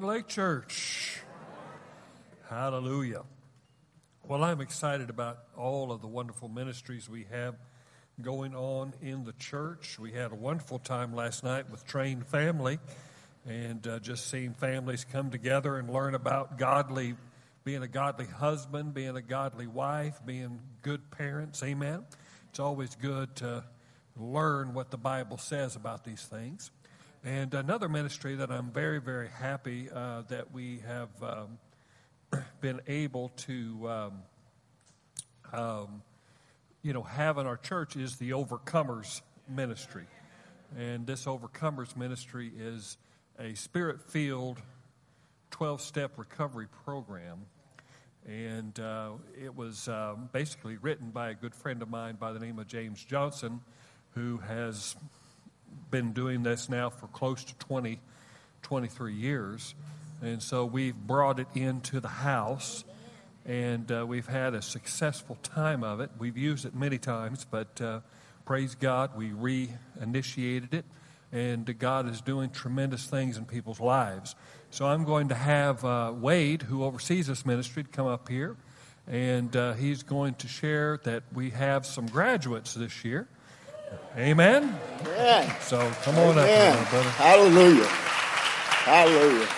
Lake 0.00 0.26
Church. 0.26 1.20
Hallelujah. 2.48 3.24
Well, 4.26 4.42
I'm 4.42 4.60
excited 4.60 5.10
about 5.10 5.40
all 5.56 5.92
of 5.92 6.00
the 6.00 6.06
wonderful 6.06 6.48
ministries 6.48 7.08
we 7.08 7.26
have 7.30 7.56
going 8.22 8.54
on 8.54 8.94
in 9.02 9.24
the 9.24 9.32
church. 9.34 9.98
We 9.98 10.12
had 10.12 10.32
a 10.32 10.34
wonderful 10.34 10.78
time 10.78 11.14
last 11.14 11.44
night 11.44 11.70
with 11.70 11.86
Trained 11.86 12.26
Family 12.26 12.78
and 13.46 13.86
uh, 13.86 13.98
just 13.98 14.30
seeing 14.30 14.54
families 14.54 15.04
come 15.04 15.30
together 15.30 15.76
and 15.76 15.90
learn 15.90 16.14
about 16.14 16.56
godly, 16.56 17.14
being 17.64 17.82
a 17.82 17.88
godly 17.88 18.26
husband, 18.26 18.94
being 18.94 19.16
a 19.16 19.22
godly 19.22 19.66
wife, 19.66 20.20
being 20.24 20.60
good 20.80 21.10
parents. 21.10 21.62
Amen. 21.62 22.04
It's 22.48 22.60
always 22.60 22.94
good 22.94 23.36
to 23.36 23.64
learn 24.16 24.72
what 24.72 24.90
the 24.90 24.98
Bible 24.98 25.36
says 25.38 25.76
about 25.76 26.04
these 26.04 26.22
things. 26.22 26.70
And 27.24 27.54
another 27.54 27.88
ministry 27.88 28.34
that 28.34 28.50
I'm 28.50 28.72
very, 28.72 29.00
very 29.00 29.28
happy 29.28 29.88
uh, 29.88 30.22
that 30.22 30.52
we 30.52 30.80
have 30.84 31.08
um, 31.22 31.58
been 32.60 32.80
able 32.88 33.28
to, 33.28 33.88
um, 33.88 34.22
um, 35.52 36.02
you 36.82 36.92
know, 36.92 37.04
have 37.04 37.38
in 37.38 37.46
our 37.46 37.56
church 37.56 37.94
is 37.94 38.16
the 38.16 38.30
Overcomers 38.30 39.20
Ministry. 39.48 40.06
And 40.76 41.06
this 41.06 41.26
Overcomers 41.26 41.96
Ministry 41.96 42.50
is 42.58 42.98
a 43.38 43.54
spirit 43.54 44.00
filled 44.00 44.60
12 45.52 45.80
step 45.80 46.18
recovery 46.18 46.66
program. 46.84 47.46
And 48.26 48.76
uh, 48.80 49.12
it 49.40 49.54
was 49.54 49.86
uh, 49.86 50.16
basically 50.32 50.76
written 50.76 51.10
by 51.10 51.30
a 51.30 51.34
good 51.34 51.54
friend 51.54 51.82
of 51.82 51.88
mine 51.88 52.16
by 52.16 52.32
the 52.32 52.40
name 52.40 52.58
of 52.58 52.66
James 52.66 53.04
Johnson, 53.04 53.60
who 54.16 54.38
has 54.38 54.96
been 55.90 56.12
doing 56.12 56.42
this 56.42 56.68
now 56.68 56.90
for 56.90 57.06
close 57.08 57.44
to 57.44 57.54
20, 57.56 58.00
23 58.62 59.14
years. 59.14 59.74
And 60.20 60.42
so 60.42 60.64
we've 60.64 60.96
brought 60.96 61.40
it 61.40 61.48
into 61.54 62.00
the 62.00 62.08
house 62.08 62.84
and 63.44 63.90
uh, 63.90 64.06
we've 64.06 64.26
had 64.26 64.54
a 64.54 64.62
successful 64.62 65.36
time 65.42 65.82
of 65.82 66.00
it. 66.00 66.10
We've 66.18 66.36
used 66.36 66.64
it 66.64 66.74
many 66.74 66.98
times, 66.98 67.46
but 67.48 67.80
uh, 67.80 68.00
praise 68.44 68.74
God, 68.74 69.16
we 69.16 69.30
reinitiated 69.30 70.74
it, 70.74 70.84
and 71.32 71.78
God 71.78 72.08
is 72.08 72.20
doing 72.20 72.50
tremendous 72.50 73.06
things 73.06 73.36
in 73.36 73.44
people's 73.44 73.80
lives. 73.80 74.34
So 74.70 74.86
I'm 74.86 75.04
going 75.04 75.28
to 75.28 75.34
have 75.34 75.84
uh, 75.84 76.12
Wade, 76.14 76.62
who 76.62 76.84
oversees 76.84 77.26
this 77.26 77.44
ministry, 77.44 77.82
to 77.82 77.88
come 77.88 78.06
up 78.06 78.28
here, 78.28 78.56
and 79.08 79.54
uh, 79.56 79.72
he's 79.74 80.04
going 80.04 80.34
to 80.34 80.48
share 80.48 81.00
that 81.02 81.24
we 81.32 81.50
have 81.50 81.84
some 81.84 82.06
graduates 82.06 82.74
this 82.74 83.04
year. 83.04 83.26
Amen. 84.16 84.78
Amen. 85.00 85.56
So 85.62 85.78
come 86.02 86.18
on 86.18 86.38
Amen. 86.38 86.76
up, 86.76 86.90
brother. 86.90 87.08
Hallelujah. 87.10 87.86
Hallelujah. 88.84 89.48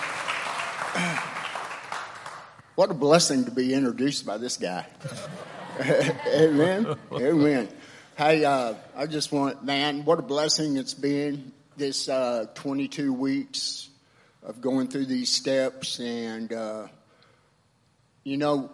What 2.77 2.91
a 2.91 2.95
blessing 2.95 3.45
to 3.45 3.51
be 3.51 3.73
introduced 3.73 4.27
by 4.27 4.37
this 4.39 4.57
guy. 4.57 4.87
Amen. 5.81 6.95
Amen. 7.13 7.69
Hey, 8.17 8.45
uh, 8.45 8.75
I 8.97 9.07
just 9.07 9.33
want, 9.33 9.65
man, 9.65 10.05
what 10.05 10.19
a 10.19 10.23
blessing 10.23 10.77
it's 10.77 10.95
been 10.95 11.53
this 11.77 12.09
uh, 12.09 12.47
22 12.55 13.13
weeks 13.13 13.89
of 14.43 14.61
going 14.61 14.89
through 14.89 15.07
these 15.07 15.31
steps 15.31 15.99
and, 16.01 16.53
uh, 16.53 16.87
you 18.25 18.37
know, 18.37 18.71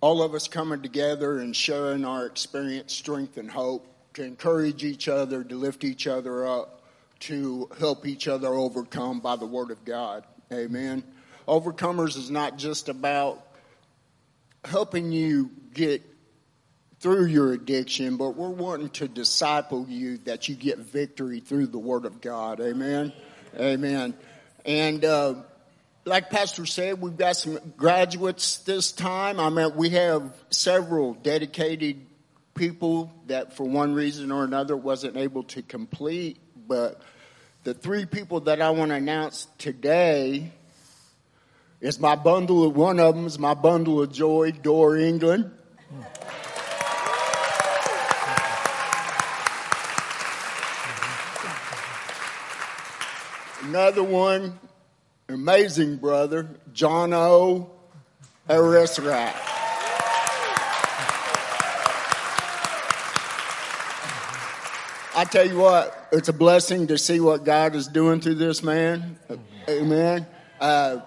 all 0.00 0.22
of 0.22 0.34
us 0.34 0.48
coming 0.48 0.80
together 0.80 1.38
and 1.38 1.54
sharing 1.54 2.04
our 2.04 2.26
experience, 2.26 2.94
strength, 2.94 3.36
and 3.36 3.50
hope 3.50 3.86
to 4.18 4.24
encourage 4.24 4.82
each 4.82 5.08
other, 5.08 5.44
to 5.44 5.54
lift 5.54 5.84
each 5.84 6.08
other 6.08 6.44
up, 6.44 6.82
to 7.20 7.70
help 7.78 8.04
each 8.04 8.26
other 8.26 8.48
overcome 8.48 9.20
by 9.20 9.36
the 9.36 9.46
Word 9.46 9.70
of 9.70 9.84
God. 9.84 10.24
Amen. 10.52 11.04
Overcomers 11.46 12.16
is 12.16 12.28
not 12.28 12.58
just 12.58 12.88
about 12.88 13.40
helping 14.64 15.12
you 15.12 15.50
get 15.72 16.02
through 16.98 17.26
your 17.26 17.52
addiction, 17.52 18.16
but 18.16 18.30
we're 18.30 18.48
wanting 18.48 18.90
to 18.90 19.06
disciple 19.06 19.86
you 19.88 20.18
that 20.18 20.48
you 20.48 20.56
get 20.56 20.78
victory 20.78 21.38
through 21.38 21.68
the 21.68 21.78
Word 21.78 22.04
of 22.04 22.20
God. 22.20 22.60
Amen. 22.60 23.12
Amen. 23.56 24.14
And 24.66 25.04
uh, 25.04 25.34
like 26.04 26.28
Pastor 26.28 26.66
said, 26.66 27.00
we've 27.00 27.16
got 27.16 27.36
some 27.36 27.60
graduates 27.76 28.58
this 28.58 28.90
time. 28.90 29.38
I 29.38 29.48
mean, 29.48 29.76
we 29.76 29.90
have 29.90 30.32
several 30.50 31.14
dedicated 31.14 32.07
people 32.58 33.12
that, 33.28 33.54
for 33.54 33.64
one 33.64 33.94
reason 33.94 34.32
or 34.32 34.44
another, 34.44 34.76
wasn't 34.76 35.16
able 35.16 35.44
to 35.44 35.62
complete. 35.62 36.38
But 36.66 37.00
the 37.62 37.72
three 37.72 38.04
people 38.04 38.40
that 38.40 38.60
I 38.60 38.70
want 38.70 38.90
to 38.90 38.96
announce 38.96 39.46
today 39.56 40.50
is 41.80 42.00
my 42.00 42.16
bundle 42.16 42.66
of 42.66 42.76
one 42.76 42.98
of 42.98 43.14
them 43.14 43.26
is 43.26 43.38
my 43.38 43.54
bundle 43.54 44.02
of 44.02 44.12
joy, 44.12 44.50
Dor 44.50 44.96
England. 44.96 45.52
Another 53.62 54.02
one, 54.02 54.58
amazing 55.28 55.98
brother, 55.98 56.48
John 56.72 57.12
O. 57.12 57.70
Arisrat. 58.48 59.47
I 65.18 65.24
tell 65.24 65.48
you 65.48 65.58
what, 65.58 66.10
it's 66.12 66.28
a 66.28 66.32
blessing 66.32 66.86
to 66.86 66.96
see 66.96 67.18
what 67.18 67.42
God 67.42 67.74
is 67.74 67.88
doing 67.88 68.20
through 68.20 68.36
this 68.36 68.62
man. 68.62 69.18
Amen. 69.68 70.24
Uh, 70.60 71.00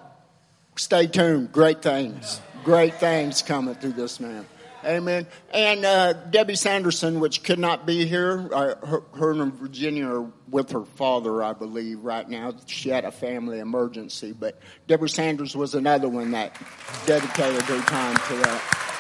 stay 0.76 1.08
tuned. 1.08 1.54
Great 1.54 1.82
things. 1.82 2.42
Great 2.66 2.96
things 2.96 3.42
coming 3.42 3.74
through 3.76 3.94
this 3.94 4.20
man. 4.20 4.46
Amen. 4.84 5.28
And 5.54 5.86
uh, 5.86 6.12
Debbie 6.12 6.58
Sanderson, 6.58 7.22
which 7.22 7.42
could 7.46 7.58
not 7.58 7.86
be 7.86 8.06
here, 8.06 8.50
uh, 8.52 8.86
her, 8.86 9.04
her 9.14 9.32
and 9.32 9.54
Virginia 9.54 10.08
are 10.08 10.30
with 10.50 10.72
her 10.72 10.84
father, 10.84 11.42
I 11.42 11.54
believe, 11.54 12.04
right 12.04 12.28
now. 12.28 12.54
She 12.66 12.90
had 12.90 13.06
a 13.06 13.14
family 13.14 13.60
emergency. 13.60 14.34
But 14.34 14.60
Debbie 14.88 15.08
Sanders 15.08 15.56
was 15.56 15.74
another 15.74 16.10
one 16.10 16.32
that 16.32 16.62
dedicated 17.06 17.62
her 17.62 17.82
time 17.84 18.18
to 18.18 18.36
that. 18.44 18.91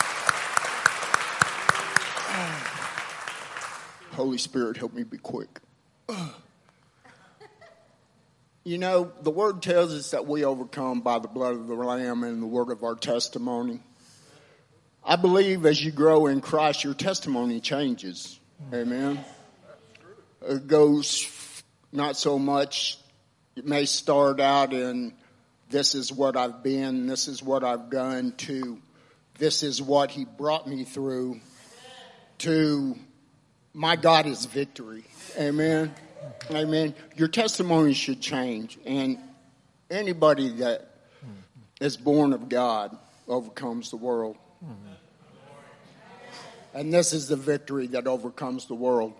Holy 4.11 4.37
Spirit, 4.37 4.77
help 4.77 4.93
me 4.93 5.03
be 5.03 5.17
quick. 5.17 5.59
You 8.63 8.77
know, 8.77 9.11
the 9.23 9.31
word 9.31 9.63
tells 9.63 9.91
us 9.91 10.11
that 10.11 10.27
we 10.27 10.45
overcome 10.45 11.01
by 11.01 11.17
the 11.17 11.27
blood 11.27 11.55
of 11.55 11.65
the 11.65 11.73
Lamb 11.73 12.23
and 12.23 12.39
the 12.39 12.45
word 12.45 12.69
of 12.69 12.83
our 12.83 12.93
testimony. 12.93 13.79
I 15.03 15.15
believe 15.15 15.65
as 15.65 15.83
you 15.83 15.91
grow 15.91 16.27
in 16.27 16.41
Christ, 16.41 16.83
your 16.83 16.93
testimony 16.93 17.59
changes. 17.59 18.39
Amen. 18.71 19.25
It 20.43 20.67
goes 20.67 21.63
not 21.91 22.17
so 22.17 22.37
much, 22.37 22.99
it 23.55 23.65
may 23.65 23.85
start 23.85 24.39
out 24.39 24.73
in 24.73 25.15
this 25.71 25.95
is 25.95 26.11
what 26.11 26.37
I've 26.37 26.61
been, 26.61 27.07
this 27.07 27.27
is 27.27 27.41
what 27.41 27.63
I've 27.63 27.89
done, 27.89 28.33
to 28.37 28.79
this 29.39 29.63
is 29.63 29.81
what 29.81 30.11
He 30.11 30.25
brought 30.25 30.67
me 30.67 30.83
through, 30.83 31.39
to 32.39 32.95
my 33.73 33.95
God 33.95 34.25
is 34.25 34.45
victory. 34.45 35.03
Amen. 35.37 35.93
Amen. 36.51 36.93
Your 37.15 37.27
testimony 37.27 37.93
should 37.93 38.21
change. 38.21 38.77
And 38.85 39.17
anybody 39.89 40.49
that 40.57 40.89
is 41.79 41.97
born 41.97 42.33
of 42.33 42.49
God 42.49 42.97
overcomes 43.27 43.89
the 43.89 43.97
world. 43.97 44.37
And 46.73 46.93
this 46.93 47.11
is 47.11 47.27
the 47.27 47.35
victory 47.35 47.87
that 47.87 48.07
overcomes 48.07 48.65
the 48.67 48.75
world 48.75 49.13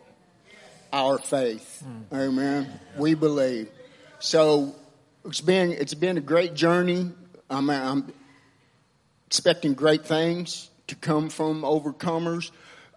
our 0.93 1.17
faith. 1.17 1.83
Amen. 2.13 2.79
We 2.97 3.13
believe. 3.13 3.69
So 4.19 4.75
it's 5.25 5.41
been, 5.41 5.71
it's 5.71 5.93
been 5.93 6.17
a 6.17 6.21
great 6.21 6.53
journey. 6.53 7.11
I'm, 7.49 7.69
I'm 7.69 8.13
expecting 9.27 9.73
great 9.73 10.05
things 10.05 10.69
to 10.87 10.95
come 10.95 11.29
from 11.29 11.61
overcomers. 11.63 12.51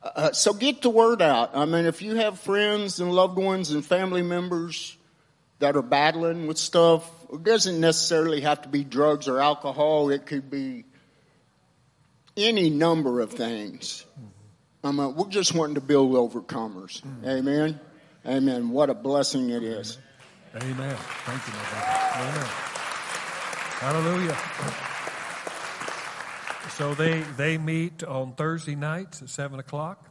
Uh, 0.05 0.33
so 0.33 0.53
get 0.53 0.83
the 0.83 0.91
word 0.91 1.23
out. 1.23 1.57
I 1.57 1.65
mean, 1.65 1.87
if 1.87 2.03
you 2.03 2.17
have 2.17 2.39
friends 2.39 3.01
and 3.01 3.11
loved 3.11 3.39
ones 3.39 3.71
and 3.71 3.85
family 3.85 4.21
members 4.21 4.97
that 5.61 5.77
are 5.77 5.83
battling 5.83 6.47
with 6.47 6.59
stuff, 6.59 7.11
it 7.33 7.43
doesn't 7.43 7.81
necessarily 7.81 8.43
have 8.43 8.63
to 8.63 8.69
be 8.69 8.85
drugs 8.85 9.29
or 9.29 9.41
alcohol. 9.41 10.11
It 10.11 10.27
could 10.27 10.51
be 10.51 10.85
any 12.37 12.69
number 12.69 13.21
of 13.21 13.33
things. 13.33 14.05
I 14.83 14.93
mean, 14.93 15.15
we're 15.15 15.29
just 15.29 15.55
wanting 15.55 15.77
to 15.77 15.81
build 15.81 16.13
overcomers. 16.13 17.03
Amen. 17.27 17.81
Amen. 18.27 18.69
What 18.71 18.91
a 18.91 18.95
blessing 18.95 19.49
it 19.49 19.63
is. 19.63 19.97
Amen. 20.55 20.97
Thank 21.25 21.47
you, 21.47 21.53
my 21.55 21.65
brother. 21.71 22.21
Amen. 22.21 22.47
Hallelujah. 23.81 24.94
So 26.77 26.93
they, 26.93 27.21
they 27.37 27.57
meet 27.57 28.03
on 28.03 28.33
Thursday 28.33 28.75
nights 28.75 29.23
at 29.23 29.29
7 29.29 29.61
o'clock 29.61 30.09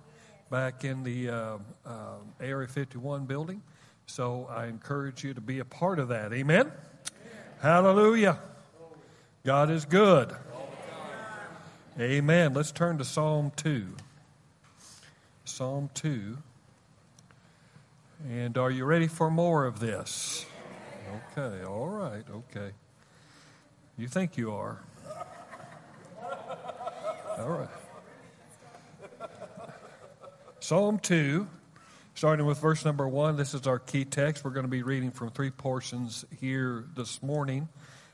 back 0.50 0.86
in 0.86 1.04
the 1.04 1.30
uh, 1.30 1.57
uh, 1.86 2.15
Area 2.39 2.69
51 2.69 3.25
building. 3.25 3.62
So 4.06 4.48
I 4.50 4.68
encourage 4.68 5.25
you 5.25 5.33
to 5.33 5.42
be 5.42 5.60
a 5.60 5.65
part 5.65 6.00
of 6.00 6.07
that. 6.07 6.31
Amen? 6.31 6.71
Hallelujah. 7.62 8.39
God 9.44 9.71
is 9.71 9.83
good. 9.83 10.33
Amen. 12.00 12.54
Let's 12.54 12.71
turn 12.71 12.98
to 13.00 13.04
Psalm 13.04 13.51
2. 13.57 13.86
Psalm 15.44 15.89
2. 15.95 16.38
And 18.30 18.57
are 18.57 18.71
you 18.71 18.86
ready 18.86 19.07
for 19.07 19.30
more 19.30 19.65
of 19.65 19.81
this? 19.81 20.45
Okay, 21.38 21.65
all 21.65 21.89
right, 21.89 22.24
okay. 22.33 22.71
You 23.98 24.07
think 24.07 24.38
you 24.38 24.54
are. 24.54 24.80
All 27.36 27.50
right. 27.50 27.70
Psalm 30.60 31.00
2, 31.00 31.48
starting 32.14 32.46
with 32.46 32.60
verse 32.60 32.86
number 32.86 33.08
1. 33.08 33.38
This 33.38 33.56
is 33.56 33.66
our 33.66 33.80
key 33.80 34.06
text. 34.06 34.44
We're 34.44 34.52
going 34.52 34.66
to 34.66 34.72
be 34.72 34.84
reading 34.84 35.10
from 35.10 35.32
three 35.32 35.50
portions 35.50 36.26
here 36.40 36.86
this 36.96 37.24
morning, 37.24 37.70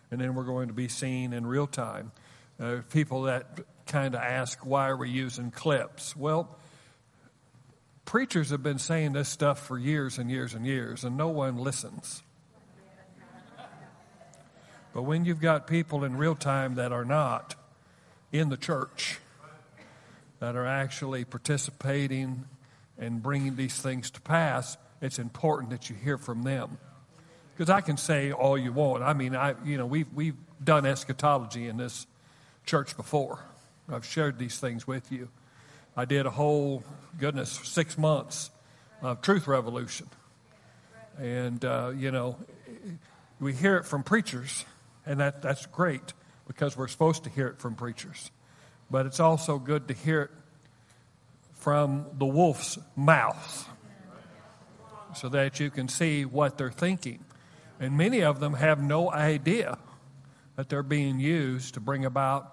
and 0.09 0.21
then 0.21 0.35
we're 0.35 0.45
going 0.45 0.69
to 0.69 0.73
be 0.73 0.87
seeing 0.87 1.33
in 1.33 1.45
real 1.45 1.67
time. 1.67 2.13
Uh, 2.61 2.77
people 2.91 3.23
that 3.23 3.59
kind 3.85 4.15
of 4.15 4.21
ask, 4.21 4.65
why 4.65 4.87
are 4.87 4.95
we 4.95 5.09
using 5.09 5.51
clips? 5.51 6.15
Well, 6.15 6.57
preachers 8.05 8.51
have 8.51 8.63
been 8.63 8.79
saying 8.79 9.11
this 9.13 9.27
stuff 9.27 9.67
for 9.67 9.77
years 9.77 10.17
and 10.17 10.31
years 10.31 10.53
and 10.53 10.65
years, 10.65 11.03
and 11.03 11.17
no 11.17 11.27
one 11.27 11.57
listens. 11.57 12.23
But 14.93 15.01
when 15.01 15.25
you've 15.25 15.41
got 15.41 15.67
people 15.67 16.05
in 16.05 16.15
real 16.15 16.35
time 16.35 16.75
that 16.75 16.93
are 16.93 17.05
not 17.05 17.55
in 18.31 18.49
the 18.49 18.57
church, 18.57 19.19
that 20.39 20.55
are 20.55 20.65
actually 20.65 21.25
participating 21.25 22.45
and 22.97 23.21
bringing 23.21 23.55
these 23.55 23.81
things 23.81 24.09
to 24.11 24.21
pass, 24.21 24.77
it's 25.01 25.19
important 25.19 25.71
that 25.71 25.89
you 25.89 25.95
hear 25.95 26.17
from 26.17 26.43
them. 26.43 26.77
Because 27.55 27.69
I 27.69 27.81
can 27.81 27.97
say 27.97 28.31
all 28.31 28.57
you 28.57 28.71
want. 28.71 29.03
I 29.03 29.13
mean, 29.13 29.35
I, 29.35 29.55
you 29.65 29.77
know, 29.77 29.85
we've, 29.85 30.11
we've 30.13 30.37
done 30.63 30.85
eschatology 30.85 31.67
in 31.67 31.77
this 31.77 32.07
church 32.65 32.95
before. 32.95 33.39
I've 33.91 34.05
shared 34.05 34.37
these 34.37 34.59
things 34.59 34.87
with 34.87 35.11
you. 35.11 35.29
I 35.97 36.05
did 36.05 36.25
a 36.25 36.29
whole, 36.29 36.83
goodness, 37.17 37.51
six 37.63 37.97
months 37.97 38.51
of 39.01 39.21
truth 39.21 39.47
revolution. 39.47 40.07
And, 41.17 41.63
uh, 41.65 41.91
you 41.95 42.11
know, 42.11 42.37
we 43.41 43.53
hear 43.53 43.75
it 43.77 43.85
from 43.85 44.03
preachers, 44.03 44.63
and 45.05 45.19
that, 45.19 45.41
that's 45.41 45.65
great 45.65 46.13
because 46.49 46.75
we're 46.75 46.87
supposed 46.87 47.23
to 47.25 47.29
hear 47.29 47.47
it 47.47 47.59
from 47.59 47.75
preachers. 47.75 48.31
But 48.89 49.05
it's 49.05 49.19
also 49.19 49.59
good 49.59 49.87
to 49.89 49.93
hear 49.93 50.23
it 50.23 50.31
from 51.53 52.07
the 52.17 52.25
wolf's 52.25 52.79
mouth 52.95 53.69
so 55.15 55.29
that 55.29 55.59
you 55.59 55.69
can 55.69 55.87
see 55.87 56.25
what 56.25 56.57
they're 56.57 56.71
thinking. 56.71 57.23
And 57.79 57.95
many 57.95 58.23
of 58.23 58.39
them 58.39 58.55
have 58.55 58.81
no 58.81 59.11
idea 59.11 59.77
that 60.55 60.69
they're 60.69 60.81
being 60.81 61.19
used 61.19 61.75
to 61.75 61.79
bring 61.79 62.03
about 62.03 62.51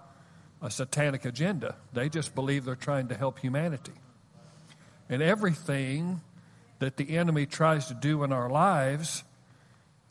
a 0.61 0.69
satanic 0.69 1.25
agenda. 1.25 1.75
They 1.91 2.07
just 2.07 2.35
believe 2.35 2.65
they're 2.65 2.75
trying 2.75 3.07
to 3.07 3.15
help 3.15 3.39
humanity. 3.39 3.93
And 5.09 5.23
everything 5.23 6.21
that 6.77 6.97
the 6.97 7.17
enemy 7.17 7.47
tries 7.47 7.87
to 7.87 7.95
do 7.95 8.23
in 8.23 8.31
our 8.31 8.49
lives 8.49 9.23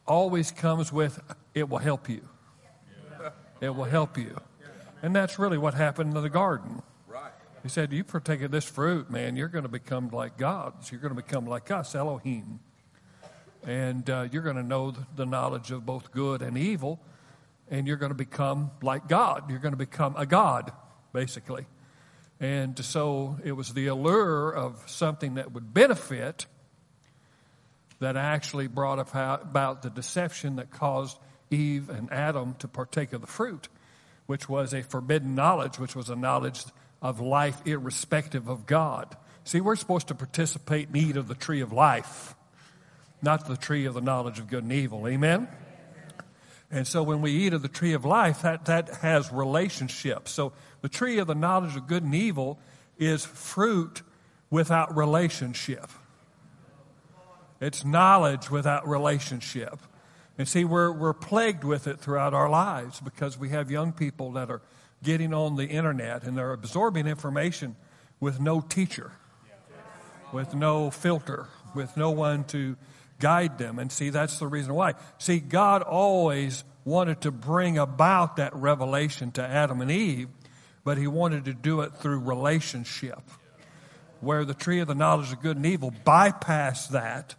always 0.08 0.50
comes 0.50 0.92
with, 0.92 1.20
it 1.54 1.68
will 1.68 1.78
help 1.78 2.08
you. 2.08 2.28
It 3.61 3.75
will 3.75 3.85
help 3.85 4.19
you. 4.19 4.37
And 5.03 5.14
that's 5.14 5.38
really 5.38 5.58
what 5.58 5.75
happened 5.75 6.17
in 6.17 6.23
the 6.23 6.31
garden. 6.31 6.82
He 7.62 7.69
said, 7.69 7.93
You 7.93 8.05
partake 8.05 8.43
of 8.43 8.50
this 8.50 8.64
fruit, 8.64 9.11
man, 9.11 9.35
you're 9.37 9.49
going 9.49 9.64
to 9.64 9.69
become 9.69 10.11
like 10.11 10.37
gods. 10.37 10.93
You're 10.93 11.00
going 11.00 11.14
to 11.14 11.20
become 11.20 11.47
like 11.47 11.70
us, 11.70 11.94
Elohim. 11.94 12.61
And 13.64 14.08
uh, 14.08 14.29
you're 14.31 14.43
going 14.43 14.56
to 14.56 14.62
know 14.62 14.93
the 15.17 15.26
knowledge 15.26 15.73
of 15.73 15.85
both 15.85 16.12
good 16.12 16.43
and 16.43 16.56
evil. 16.56 17.00
And 17.69 17.88
you're 17.88 17.97
going 17.97 18.11
to 18.12 18.17
become 18.17 18.70
like 18.82 19.08
God. 19.08 19.50
You're 19.50 19.58
going 19.58 19.73
to 19.73 19.79
become 19.79 20.14
a 20.17 20.26
God, 20.26 20.70
basically. 21.12 21.67
And 22.38 22.79
so 22.85 23.38
it 23.43 23.53
was 23.53 23.73
the 23.73 23.88
allure 23.88 24.50
of 24.50 24.82
something 24.87 25.35
that 25.35 25.53
would 25.53 25.75
benefit 25.75 26.47
that 27.99 28.17
actually 28.17 28.69
brought 28.69 28.99
about 29.00 29.82
the 29.82 29.91
deception 29.91 30.56
that 30.56 30.70
caused 30.70 31.19
Eve 31.50 31.88
and 31.88 32.12
Adam 32.12 32.54
to 32.58 32.69
partake 32.69 33.12
of 33.12 33.20
the 33.20 33.26
fruit, 33.26 33.69
which 34.26 34.48
was 34.48 34.75
a 34.75 34.82
forbidden 34.82 35.34
knowledge, 35.34 35.78
which 35.78 35.94
was 35.94 36.10
a 36.10 36.16
knowledge 36.16 36.64
of 37.00 37.20
life 37.20 37.60
irrespective 37.64 38.48
of 38.48 38.66
God. 38.66 39.16
See, 39.44 39.60
we're 39.60 39.76
supposed 39.76 40.08
to 40.08 40.14
participate 40.14 40.88
in 40.88 40.96
eat 40.96 41.16
of 41.16 41.28
the 41.28 41.34
tree 41.34 41.60
of 41.60 41.72
life, 41.72 42.34
not 43.22 43.46
the 43.46 43.56
tree 43.56 43.87
of 43.87 43.94
the 43.94 44.00
knowledge 44.00 44.38
of 44.38 44.48
good 44.48 44.64
and 44.64 44.72
evil. 44.72 45.06
Amen? 45.06 45.48
And 46.70 46.87
so 46.87 47.02
when 47.02 47.22
we 47.22 47.31
eat 47.31 47.52
of 47.52 47.62
the 47.62 47.69
tree 47.69 47.93
of 47.93 48.04
life, 48.04 48.43
that, 48.43 48.64
that 48.64 48.88
has 48.96 49.31
relationship. 49.31 50.28
So 50.28 50.52
the 50.81 50.88
tree 50.88 51.19
of 51.19 51.28
the 51.28 51.34
knowledge 51.34 51.76
of 51.76 51.87
good 51.87 52.02
and 52.02 52.14
evil 52.14 52.58
is 52.98 53.25
fruit 53.25 54.02
without 54.50 54.96
relationship. 54.96 55.88
It's 57.60 57.84
knowledge 57.84 58.50
without 58.50 58.87
relationship. 58.88 59.78
And 60.38 60.46
see, 60.46 60.64
we're, 60.64 60.92
we're 60.92 61.14
plagued 61.14 61.64
with 61.64 61.86
it 61.86 61.98
throughout 61.98 62.34
our 62.34 62.50
lives 62.50 63.00
because 63.00 63.38
we 63.38 63.50
have 63.50 63.70
young 63.70 63.92
people 63.92 64.32
that 64.32 64.50
are 64.50 64.60
getting 65.02 65.32
on 65.32 65.56
the 65.56 65.66
internet 65.66 66.24
and 66.24 66.36
they're 66.36 66.52
absorbing 66.52 67.06
information 67.06 67.76
with 68.20 68.40
no 68.40 68.60
teacher, 68.60 69.12
with 70.32 70.54
no 70.54 70.90
filter, 70.90 71.46
with 71.74 71.96
no 71.96 72.10
one 72.10 72.44
to 72.44 72.76
guide 73.18 73.58
them. 73.58 73.78
And 73.78 73.90
see, 73.90 74.10
that's 74.10 74.38
the 74.38 74.46
reason 74.46 74.74
why. 74.74 74.94
See, 75.18 75.38
God 75.38 75.82
always 75.82 76.64
wanted 76.84 77.22
to 77.22 77.30
bring 77.30 77.78
about 77.78 78.36
that 78.36 78.54
revelation 78.54 79.32
to 79.32 79.42
Adam 79.42 79.80
and 79.80 79.90
Eve, 79.90 80.28
but 80.84 80.98
he 80.98 81.06
wanted 81.06 81.46
to 81.46 81.54
do 81.54 81.80
it 81.80 81.94
through 81.94 82.20
relationship. 82.20 83.20
Where 84.20 84.44
the 84.44 84.54
tree 84.54 84.80
of 84.80 84.88
the 84.88 84.94
knowledge 84.94 85.32
of 85.32 85.42
good 85.42 85.56
and 85.56 85.66
evil 85.66 85.92
bypassed 86.04 86.90
that 86.90 87.34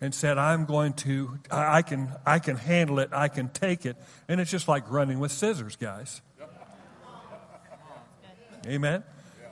and 0.00 0.14
said, 0.14 0.38
I'm 0.38 0.66
going 0.66 0.92
to, 0.94 1.38
I 1.50 1.82
can, 1.82 2.12
I 2.24 2.38
can 2.38 2.56
handle 2.56 2.98
it, 2.98 3.10
I 3.12 3.28
can 3.28 3.48
take 3.48 3.86
it. 3.86 3.96
And 4.28 4.40
it's 4.40 4.50
just 4.50 4.68
like 4.68 4.90
running 4.90 5.18
with 5.18 5.32
scissors, 5.32 5.76
guys. 5.76 6.20
Amen. 8.66 9.04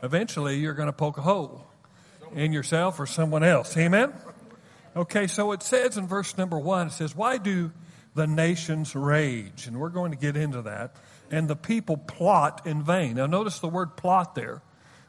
Eventually, 0.03 0.57
you're 0.59 0.75
going 0.75 0.89
to 0.89 0.93
poke 0.93 1.19
a 1.19 1.23
hole 1.23 1.67
in 2.35 2.53
yourself 2.53 2.99
or 3.01 3.07
someone 3.07 3.45
else. 3.45 3.77
Amen. 3.77 4.13
Okay, 4.97 5.27
so 5.27 5.53
it 5.53 5.63
says 5.63 5.97
in 5.97 6.07
verse 6.07 6.37
number 6.37 6.59
one, 6.59 6.89
it 6.89 6.93
says, 6.93 7.17
Why 7.17 7.39
do 7.39 7.73
the 8.15 8.27
nations 8.27 8.95
rage? 8.95 9.67
And 9.67 9.81
we're 9.81 9.89
going 9.89 10.11
to 10.11 10.19
get 10.19 10.37
into 10.37 10.63
that. 10.63 10.97
And 11.31 11.49
the 11.49 11.57
people 11.57 11.97
plot 11.97 12.67
in 12.67 12.83
vain. 12.83 13.17
Now, 13.17 13.27
notice 13.27 13.61
the 13.61 13.69
word 13.69 13.97
plot 13.97 14.35
there. 14.35 14.63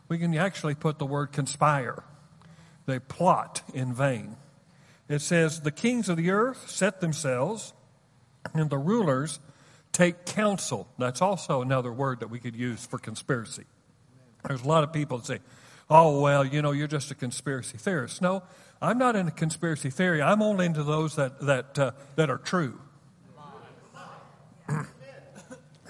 We 0.08 0.18
can 0.18 0.36
actually 0.36 0.76
put 0.76 0.98
the 0.98 1.06
word 1.06 1.32
conspire. 1.32 2.04
They 2.86 3.00
plot 3.00 3.64
in 3.74 3.94
vain. 3.94 4.38
It 5.08 5.20
says, 5.20 5.62
The 5.62 5.72
kings 5.72 6.10
of 6.10 6.18
the 6.18 6.32
earth 6.32 6.70
set 6.70 7.02
themselves, 7.02 7.74
and 8.54 8.70
the 8.70 8.78
rulers 8.78 9.40
take 9.92 10.26
counsel. 10.26 10.88
That's 10.98 11.22
also 11.22 11.62
another 11.62 11.92
word 11.92 12.20
that 12.20 12.30
we 12.30 12.40
could 12.40 12.56
use 12.56 12.86
for 12.86 12.98
conspiracy. 12.98 13.64
There's 14.48 14.64
a 14.64 14.68
lot 14.68 14.84
of 14.84 14.92
people 14.92 15.18
that 15.20 15.26
say, 15.26 15.40
oh, 15.90 16.20
well, 16.20 16.46
you 16.46 16.62
know, 16.62 16.72
you're 16.72 16.88
just 16.88 17.12
a 17.12 17.16
conspiracy 17.16 17.78
theorist. 17.78 18.22
No, 18.22 18.44
I'm 18.82 18.98
not 18.98 19.16
into 19.16 19.32
conspiracy 19.32 19.90
theory. 19.90 20.22
I'm 20.22 20.42
only 20.42 20.66
into 20.66 20.84
those 20.84 21.16
that, 21.16 21.40
that, 21.42 21.80
uh, 21.80 21.92
that 22.16 22.30
are 22.30 22.38
true. 22.38 22.80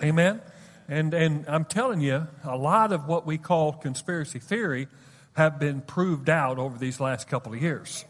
Amen? 0.04 0.42
And, 0.88 1.14
and 1.14 1.46
I'm 1.48 1.66
telling 1.66 2.02
you, 2.02 2.28
a 2.44 2.58
lot 2.58 2.92
of 2.92 3.08
what 3.08 3.26
we 3.26 3.38
call 3.38 3.74
conspiracy 3.74 4.40
theory 4.40 4.88
have 5.34 5.60
been 5.60 5.82
proved 5.82 6.30
out 6.30 6.60
over 6.60 6.78
these 6.78 7.00
last 7.00 7.28
couple 7.28 7.54
of 7.54 7.62
years. 7.62 8.06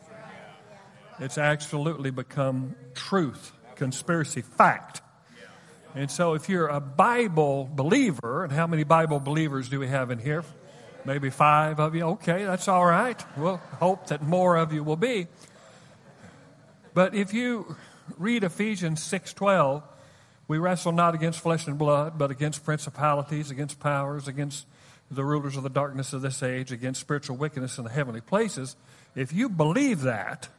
It's 1.20 1.38
absolutely 1.38 2.12
become 2.12 2.76
truth, 2.94 3.54
conspiracy, 3.76 4.42
fact. 4.42 5.02
And 5.96 6.12
so, 6.12 6.34
if 6.34 6.50
you're 6.50 6.68
a 6.68 6.82
Bible 6.82 7.70
believer, 7.74 8.44
and 8.44 8.52
how 8.52 8.68
many 8.68 8.84
Bible 8.84 9.22
believers 9.22 9.70
do 9.70 9.80
we 9.80 9.88
have 9.88 10.12
in 10.12 10.20
here? 10.20 10.44
Maybe 11.06 11.30
five 11.30 11.80
of 11.80 11.96
you. 11.96 12.04
Okay, 12.04 12.44
that's 12.44 12.68
all 12.68 12.86
right. 12.86 13.24
We'll 13.38 13.62
hope 13.80 14.08
that 14.08 14.22
more 14.22 14.58
of 14.58 14.74
you 14.74 14.84
will 14.84 14.98
be. 14.98 15.28
But 16.94 17.16
if 17.16 17.34
you 17.34 17.78
read 18.18 18.44
Ephesians 18.44 19.02
6:12, 19.02 19.84
we 20.50 20.58
wrestle 20.58 20.92
not 20.92 21.16
against 21.16 21.40
flesh 21.40 21.66
and 21.66 21.78
blood, 21.78 22.18
but 22.18 22.30
against 22.30 22.66
principalities, 22.66 23.50
against 23.50 23.80
powers, 23.80 24.28
against 24.28 24.66
the 25.10 25.24
rulers 25.24 25.56
of 25.56 25.64
the 25.64 25.70
darkness 25.70 26.12
of 26.12 26.22
this 26.22 26.44
age, 26.44 26.74
against 26.74 27.00
spiritual 27.00 27.38
wickedness 27.38 27.78
in 27.78 27.86
the 27.86 27.90
heavenly 27.90 28.22
places. 28.22 28.76
If 29.16 29.32
you 29.32 29.48
believe 29.48 30.02
that, 30.02 30.50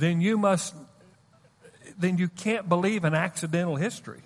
then 0.00 0.20
you 0.20 0.38
must 0.38 0.74
then 1.98 2.18
you 2.18 2.28
can't 2.28 2.68
believe 2.68 3.04
in 3.04 3.14
accidental 3.14 3.76
history. 3.76 4.22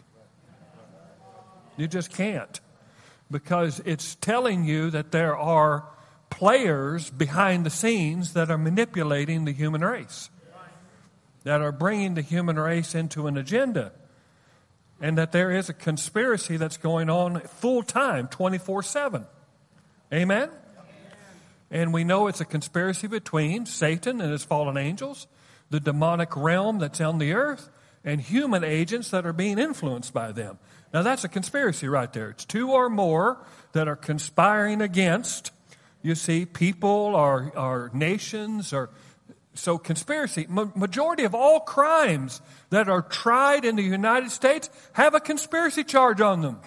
You 1.79 1.88
just 1.88 2.12
can't. 2.12 2.61
Because 3.31 3.81
it's 3.87 4.14
telling 4.17 4.64
you 4.64 4.91
that 4.91 5.11
there 5.11 5.35
are 5.35 5.85
players 6.29 7.09
behind 7.09 7.64
the 7.64 7.71
scenes 7.71 8.35
that 8.35 8.50
are 8.50 8.59
manipulating 8.59 9.47
the 9.47 9.52
human 9.52 9.83
race, 9.83 10.29
that 11.45 11.62
are 11.62 11.73
bringing 11.73 12.12
the 12.14 12.21
human 12.21 12.59
race 12.59 12.95
into 12.95 13.26
an 13.26 13.38
agenda. 13.38 13.93
and 15.02 15.19
that 15.19 15.33
there 15.33 15.50
is 15.50 15.69
a 15.69 15.75
conspiracy 15.75 16.57
that's 16.57 16.76
going 16.76 17.11
on 17.11 17.41
full 17.41 17.83
time, 17.83 18.29
24 18.29 18.85
7. 18.85 19.26
Amen? 20.12 20.49
And 21.71 21.93
we 21.93 22.05
know 22.05 22.29
it's 22.29 22.41
a 22.41 22.45
conspiracy 22.45 23.09
between 23.09 23.67
Satan 23.67 24.21
and 24.21 24.31
his 24.31 24.45
fallen 24.45 24.76
angels, 24.76 25.26
the 25.73 25.81
demonic 25.81 26.37
realm 26.37 26.79
that's 26.79 27.00
on 27.00 27.19
the 27.19 27.33
earth, 27.33 27.71
and 28.05 28.21
human 28.21 28.62
agents 28.62 29.11
that 29.11 29.25
are 29.26 29.33
being 29.33 29.59
influenced 29.59 30.12
by 30.12 30.31
them. 30.31 30.59
Now 30.93 31.02
that's 31.02 31.25
a 31.25 31.29
conspiracy 31.29 31.88
right 31.88 32.12
there. 32.12 32.31
It's 32.31 32.45
two 32.45 32.71
or 32.71 32.91
more 32.91 33.38
that 33.73 33.88
are 33.88 33.97
conspiring 33.97 34.83
against, 34.83 35.50
you 36.02 36.14
see, 36.14 36.45
people 36.45 37.17
or, 37.17 37.52
or 37.57 37.91
nations 37.95 38.73
or 38.73 38.91
so 39.55 39.79
conspiracy. 39.79 40.47
Ma- 40.49 40.71
majority 40.75 41.25
of 41.25 41.35
all 41.35 41.61
crimes 41.61 42.43
that 42.69 42.88
are 42.88 43.02
tried 43.02 43.64
in 43.64 43.76
the 43.76 43.83
United 43.83 44.31
States 44.31 44.69
have 44.93 45.14
a 45.14 45.21
conspiracy 45.21 45.85
charge 45.85 46.21
on 46.21 46.43
them. 46.43 46.61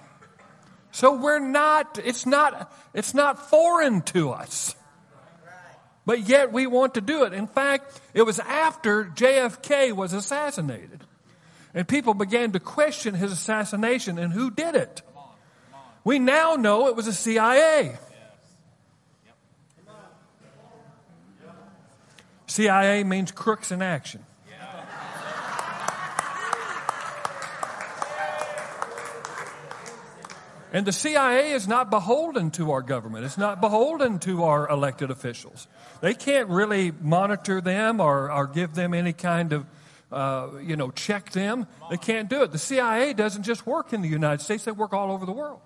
So 0.91 1.15
we're 1.15 1.39
not, 1.39 1.99
it's 2.03 2.25
not, 2.25 2.73
it's 2.93 3.13
not 3.13 3.49
foreign 3.49 4.01
to 4.03 4.31
us. 4.31 4.75
But 6.05 6.29
yet 6.29 6.51
we 6.51 6.67
want 6.67 6.93
to 6.95 7.01
do 7.01 7.23
it. 7.23 7.33
In 7.33 7.47
fact, 7.47 7.99
it 8.13 8.21
was 8.21 8.39
after 8.39 9.05
JFK 9.05 9.91
was 9.91 10.13
assassinated. 10.13 11.03
And 11.73 11.87
people 11.87 12.13
began 12.13 12.51
to 12.51 12.59
question 12.59 13.15
his 13.15 13.31
assassination 13.31 14.17
and 14.17 14.31
who 14.31 14.51
did 14.51 14.75
it. 14.75 15.01
We 16.03 16.19
now 16.19 16.55
know 16.55 16.87
it 16.87 16.95
was 16.95 17.07
the 17.07 17.13
CIA. 17.13 17.97
CIA 22.47 23.03
means 23.03 23.31
crooks 23.31 23.71
in 23.71 23.81
action. 23.81 24.23
And 30.75 30.85
the 30.85 30.91
CIA 30.91 31.53
is 31.53 31.69
not 31.69 31.89
beholden 31.89 32.51
to 32.51 32.71
our 32.71 32.81
government. 32.81 33.23
It's 33.23 33.37
not 33.37 33.61
beholden 33.61 34.19
to 34.19 34.43
our 34.43 34.69
elected 34.69 35.09
officials. 35.09 35.69
They 36.01 36.13
can't 36.13 36.49
really 36.49 36.91
monitor 36.91 37.61
them 37.61 38.01
or, 38.01 38.29
or 38.29 38.47
give 38.47 38.75
them 38.75 38.93
any 38.93 39.13
kind 39.13 39.53
of, 39.53 39.65
uh, 40.11 40.49
you 40.61 40.75
know, 40.75 40.91
check 40.91 41.31
them. 41.31 41.65
They 41.89 41.95
can't 41.95 42.29
do 42.29 42.43
it. 42.43 42.51
The 42.51 42.57
CIA 42.57 43.13
doesn't 43.13 43.43
just 43.43 43.65
work 43.65 43.93
in 43.93 44.01
the 44.01 44.09
United 44.09 44.43
States, 44.43 44.65
they 44.65 44.73
work 44.73 44.91
all 44.91 45.13
over 45.13 45.25
the 45.25 45.31
world. 45.31 45.61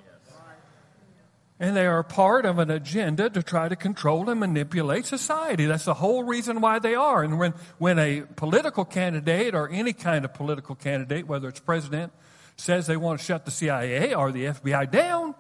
And 1.60 1.76
they 1.76 1.88
are 1.88 2.04
part 2.04 2.46
of 2.46 2.60
an 2.60 2.70
agenda 2.70 3.32
to 3.32 3.42
try 3.42 3.68
to 3.68 3.76
control 3.76 4.30
and 4.30 4.40
manipulate 4.40 5.08
society. 5.08 5.66
That's 5.66 5.86
the 5.86 5.96
whole 5.96 6.24
reason 6.24 6.62
why 6.62 6.78
they 6.78 6.94
are. 6.94 7.24
And 7.24 7.40
when, 7.40 7.56
when 7.80 7.98
a 7.98 8.26
political 8.36 8.86
candidate 8.86 9.56
or 9.56 9.70
any 9.70 9.94
kind 9.94 10.24
of 10.24 10.36
political 10.36 10.76
candidate, 10.76 11.26
whether 11.26 11.48
it's 11.48 11.60
president, 11.60 12.14
says 12.60 12.88
they 12.88 12.98
want 12.98 13.20
to 13.20 13.26
shut 13.26 13.46
the 13.46 13.52
CIA 13.52 14.14
or 14.14 14.32
the 14.32 14.46
FBI 14.46 14.92
down, 14.92 15.34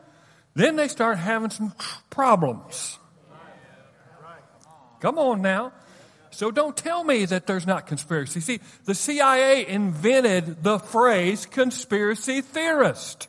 then 0.55 0.75
they 0.75 0.87
start 0.87 1.17
having 1.17 1.49
some 1.49 1.73
problems. 2.09 2.97
Come 4.99 5.17
on 5.17 5.41
now. 5.41 5.73
So 6.31 6.51
don't 6.51 6.75
tell 6.77 7.03
me 7.03 7.25
that 7.25 7.47
there's 7.47 7.67
not 7.67 7.87
conspiracy. 7.87 8.39
See, 8.39 8.59
the 8.85 8.95
CIA 8.95 9.67
invented 9.67 10.63
the 10.63 10.79
phrase 10.79 11.45
conspiracy 11.45 12.41
theorist. 12.41 13.27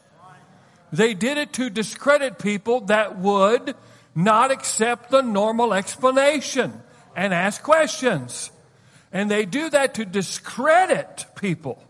They 0.92 1.14
did 1.14 1.38
it 1.38 1.52
to 1.54 1.70
discredit 1.70 2.38
people 2.38 2.82
that 2.82 3.18
would 3.18 3.74
not 4.14 4.50
accept 4.50 5.10
the 5.10 5.22
normal 5.22 5.72
explanation 5.72 6.82
and 7.16 7.32
ask 7.32 7.62
questions. 7.62 8.50
And 9.12 9.30
they 9.30 9.44
do 9.46 9.70
that 9.70 9.94
to 9.94 10.04
discredit 10.04 11.26
people. 11.36 11.82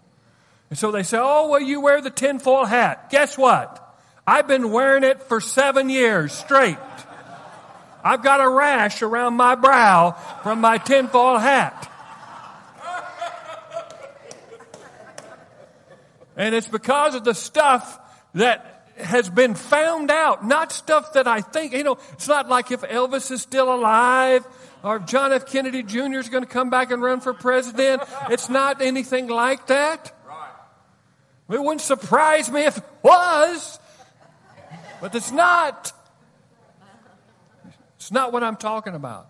And 0.70 0.78
so 0.78 0.92
they 0.92 1.02
say, 1.02 1.18
oh, 1.20 1.48
well, 1.48 1.60
you 1.60 1.80
wear 1.80 2.00
the 2.00 2.10
tinfoil 2.10 2.64
hat. 2.64 3.10
Guess 3.10 3.36
what? 3.36 3.86
I've 4.26 4.46
been 4.46 4.70
wearing 4.70 5.02
it 5.02 5.22
for 5.24 5.40
seven 5.40 5.90
years 5.90 6.32
straight. 6.32 6.78
I've 8.04 8.22
got 8.22 8.40
a 8.40 8.48
rash 8.48 9.02
around 9.02 9.34
my 9.34 9.56
brow 9.56 10.12
from 10.42 10.60
my 10.60 10.78
tinfoil 10.78 11.38
hat. 11.38 11.88
And 16.36 16.54
it's 16.54 16.68
because 16.68 17.14
of 17.16 17.24
the 17.24 17.34
stuff 17.34 17.98
that 18.34 18.86
has 18.96 19.28
been 19.28 19.54
found 19.54 20.10
out, 20.10 20.46
not 20.46 20.72
stuff 20.72 21.14
that 21.14 21.26
I 21.26 21.40
think, 21.40 21.72
you 21.72 21.82
know, 21.82 21.98
it's 22.12 22.28
not 22.28 22.48
like 22.48 22.70
if 22.70 22.82
Elvis 22.82 23.30
is 23.30 23.42
still 23.42 23.74
alive 23.74 24.46
or 24.82 24.96
if 24.96 25.06
John 25.06 25.32
F. 25.32 25.46
Kennedy 25.46 25.82
Jr. 25.82 26.18
is 26.18 26.28
going 26.28 26.44
to 26.44 26.48
come 26.48 26.70
back 26.70 26.92
and 26.92 27.02
run 27.02 27.20
for 27.20 27.34
president. 27.34 28.02
It's 28.30 28.48
not 28.48 28.80
anything 28.80 29.26
like 29.26 29.66
that. 29.66 30.14
It 31.50 31.60
wouldn't 31.60 31.80
surprise 31.80 32.50
me 32.50 32.64
if 32.64 32.78
it 32.78 32.84
was, 33.02 33.78
but 35.00 35.14
it's 35.14 35.32
not. 35.32 35.92
It's 37.96 38.12
not 38.12 38.32
what 38.32 38.44
I'm 38.44 38.56
talking 38.56 38.94
about. 38.94 39.28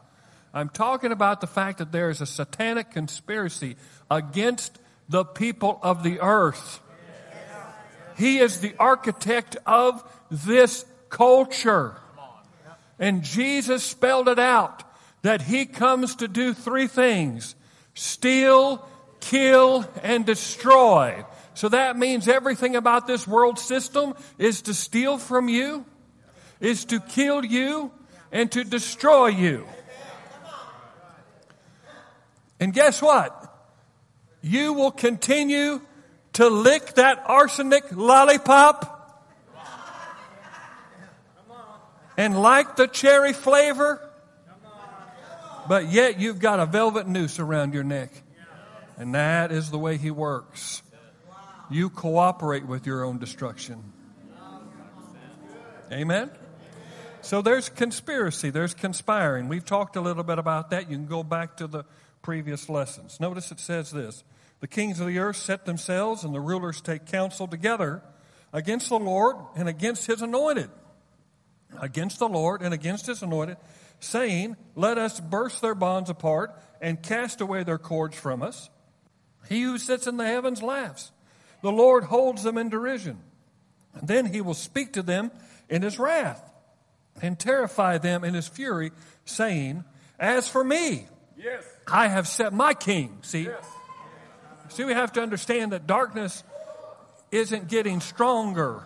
I'm 0.52 0.68
talking 0.68 1.12
about 1.12 1.40
the 1.40 1.46
fact 1.46 1.78
that 1.78 1.92
there 1.92 2.10
is 2.10 2.20
a 2.20 2.26
satanic 2.26 2.90
conspiracy 2.90 3.76
against 4.10 4.78
the 5.08 5.24
people 5.24 5.78
of 5.82 6.02
the 6.02 6.20
earth. 6.20 6.80
He 8.16 8.38
is 8.38 8.60
the 8.60 8.74
architect 8.78 9.56
of 9.64 10.04
this 10.30 10.84
culture. 11.08 11.96
And 12.98 13.22
Jesus 13.22 13.82
spelled 13.82 14.28
it 14.28 14.38
out 14.38 14.84
that 15.22 15.42
he 15.42 15.64
comes 15.64 16.16
to 16.16 16.28
do 16.28 16.52
three 16.52 16.86
things 16.86 17.54
steal, 17.94 18.86
kill, 19.20 19.86
and 20.02 20.26
destroy. 20.26 21.24
So 21.54 21.69
that 21.69 21.97
means 21.97 22.28
everything 22.28 22.76
about 22.76 23.07
this 23.07 23.26
world 23.26 23.59
system 23.59 24.14
is 24.38 24.62
to 24.62 24.75
steal 24.75 25.19
from 25.19 25.49
you, 25.49 25.85
is 26.61 26.85
to 26.87 27.00
kill 27.00 27.45
you, 27.45 27.90
and 28.33 28.50
to 28.52 28.64
destroy 28.64 29.28
you. 29.28 29.66
And 32.61 32.73
guess 32.73 33.02
what? 33.02 33.37
You 34.42 34.75
will 34.75 34.90
continue 34.90 35.80
to 36.35 36.49
lick 36.49 36.95
that 36.95 37.23
arsenic 37.26 37.85
lollipop 37.90 38.99
and 42.16 42.40
like 42.40 42.76
the 42.76 42.87
cherry 42.87 43.33
flavor, 43.33 44.00
but 45.69 45.90
yet 45.90 46.21
you've 46.21 46.38
got 46.38 46.61
a 46.61 46.66
velvet 46.66 47.07
noose 47.09 47.38
around 47.38 47.75
your 47.75 47.85
neck. 47.85 48.12
And 48.99 49.14
that 49.14 49.50
is 49.52 49.71
the 49.71 49.78
way 49.78 49.97
he 49.97 50.11
works. 50.11 50.83
You 51.70 51.88
cooperate 51.88 52.66
with 52.66 52.86
your 52.86 53.04
own 53.04 53.18
destruction. 53.18 53.92
Amen? 55.92 56.30
So 57.22 57.42
there's 57.42 57.68
conspiracy, 57.68 58.50
there's 58.50 58.74
conspiring. 58.74 59.48
We've 59.48 59.64
talked 59.64 59.96
a 59.96 60.00
little 60.00 60.22
bit 60.22 60.38
about 60.38 60.70
that. 60.70 60.90
You 60.90 60.96
can 60.96 61.06
go 61.06 61.22
back 61.22 61.58
to 61.58 61.66
the 61.66 61.84
previous 62.22 62.68
lessons. 62.68 63.20
Notice 63.20 63.52
it 63.52 63.60
says 63.60 63.90
this 63.90 64.24
The 64.60 64.66
kings 64.66 65.00
of 65.00 65.06
the 65.06 65.18
earth 65.18 65.36
set 65.36 65.64
themselves, 65.64 66.24
and 66.24 66.34
the 66.34 66.40
rulers 66.40 66.80
take 66.80 67.06
counsel 67.06 67.46
together 67.46 68.02
against 68.52 68.88
the 68.88 68.98
Lord 68.98 69.36
and 69.54 69.68
against 69.68 70.06
his 70.06 70.22
anointed. 70.22 70.70
Against 71.80 72.18
the 72.18 72.28
Lord 72.28 72.62
and 72.62 72.74
against 72.74 73.06
his 73.06 73.22
anointed, 73.22 73.56
saying, 74.00 74.56
Let 74.74 74.98
us 74.98 75.20
burst 75.20 75.62
their 75.62 75.74
bonds 75.76 76.10
apart 76.10 76.58
and 76.80 77.00
cast 77.00 77.40
away 77.40 77.62
their 77.62 77.78
cords 77.78 78.16
from 78.16 78.42
us. 78.42 78.70
He 79.48 79.62
who 79.62 79.78
sits 79.78 80.06
in 80.06 80.16
the 80.16 80.26
heavens 80.26 80.62
laughs. 80.62 81.12
The 81.62 81.72
Lord 81.72 82.04
holds 82.04 82.42
them 82.42 82.56
in 82.58 82.68
derision. 82.68 83.18
And 83.94 84.08
then 84.08 84.26
he 84.26 84.40
will 84.40 84.54
speak 84.54 84.94
to 84.94 85.02
them 85.02 85.30
in 85.68 85.82
his 85.82 85.98
wrath 85.98 86.42
and 87.22 87.38
terrify 87.38 87.98
them 87.98 88.24
in 88.24 88.34
his 88.34 88.48
fury, 88.48 88.92
saying, 89.24 89.84
As 90.18 90.48
for 90.48 90.64
me, 90.64 91.06
yes. 91.36 91.64
I 91.86 92.08
have 92.08 92.26
set 92.26 92.52
my 92.52 92.74
king. 92.74 93.18
See, 93.22 93.44
yes. 93.44 93.64
see, 94.68 94.84
we 94.84 94.92
have 94.92 95.12
to 95.12 95.22
understand 95.22 95.72
that 95.72 95.86
darkness 95.86 96.42
isn't 97.30 97.68
getting 97.68 98.00
stronger. 98.00 98.84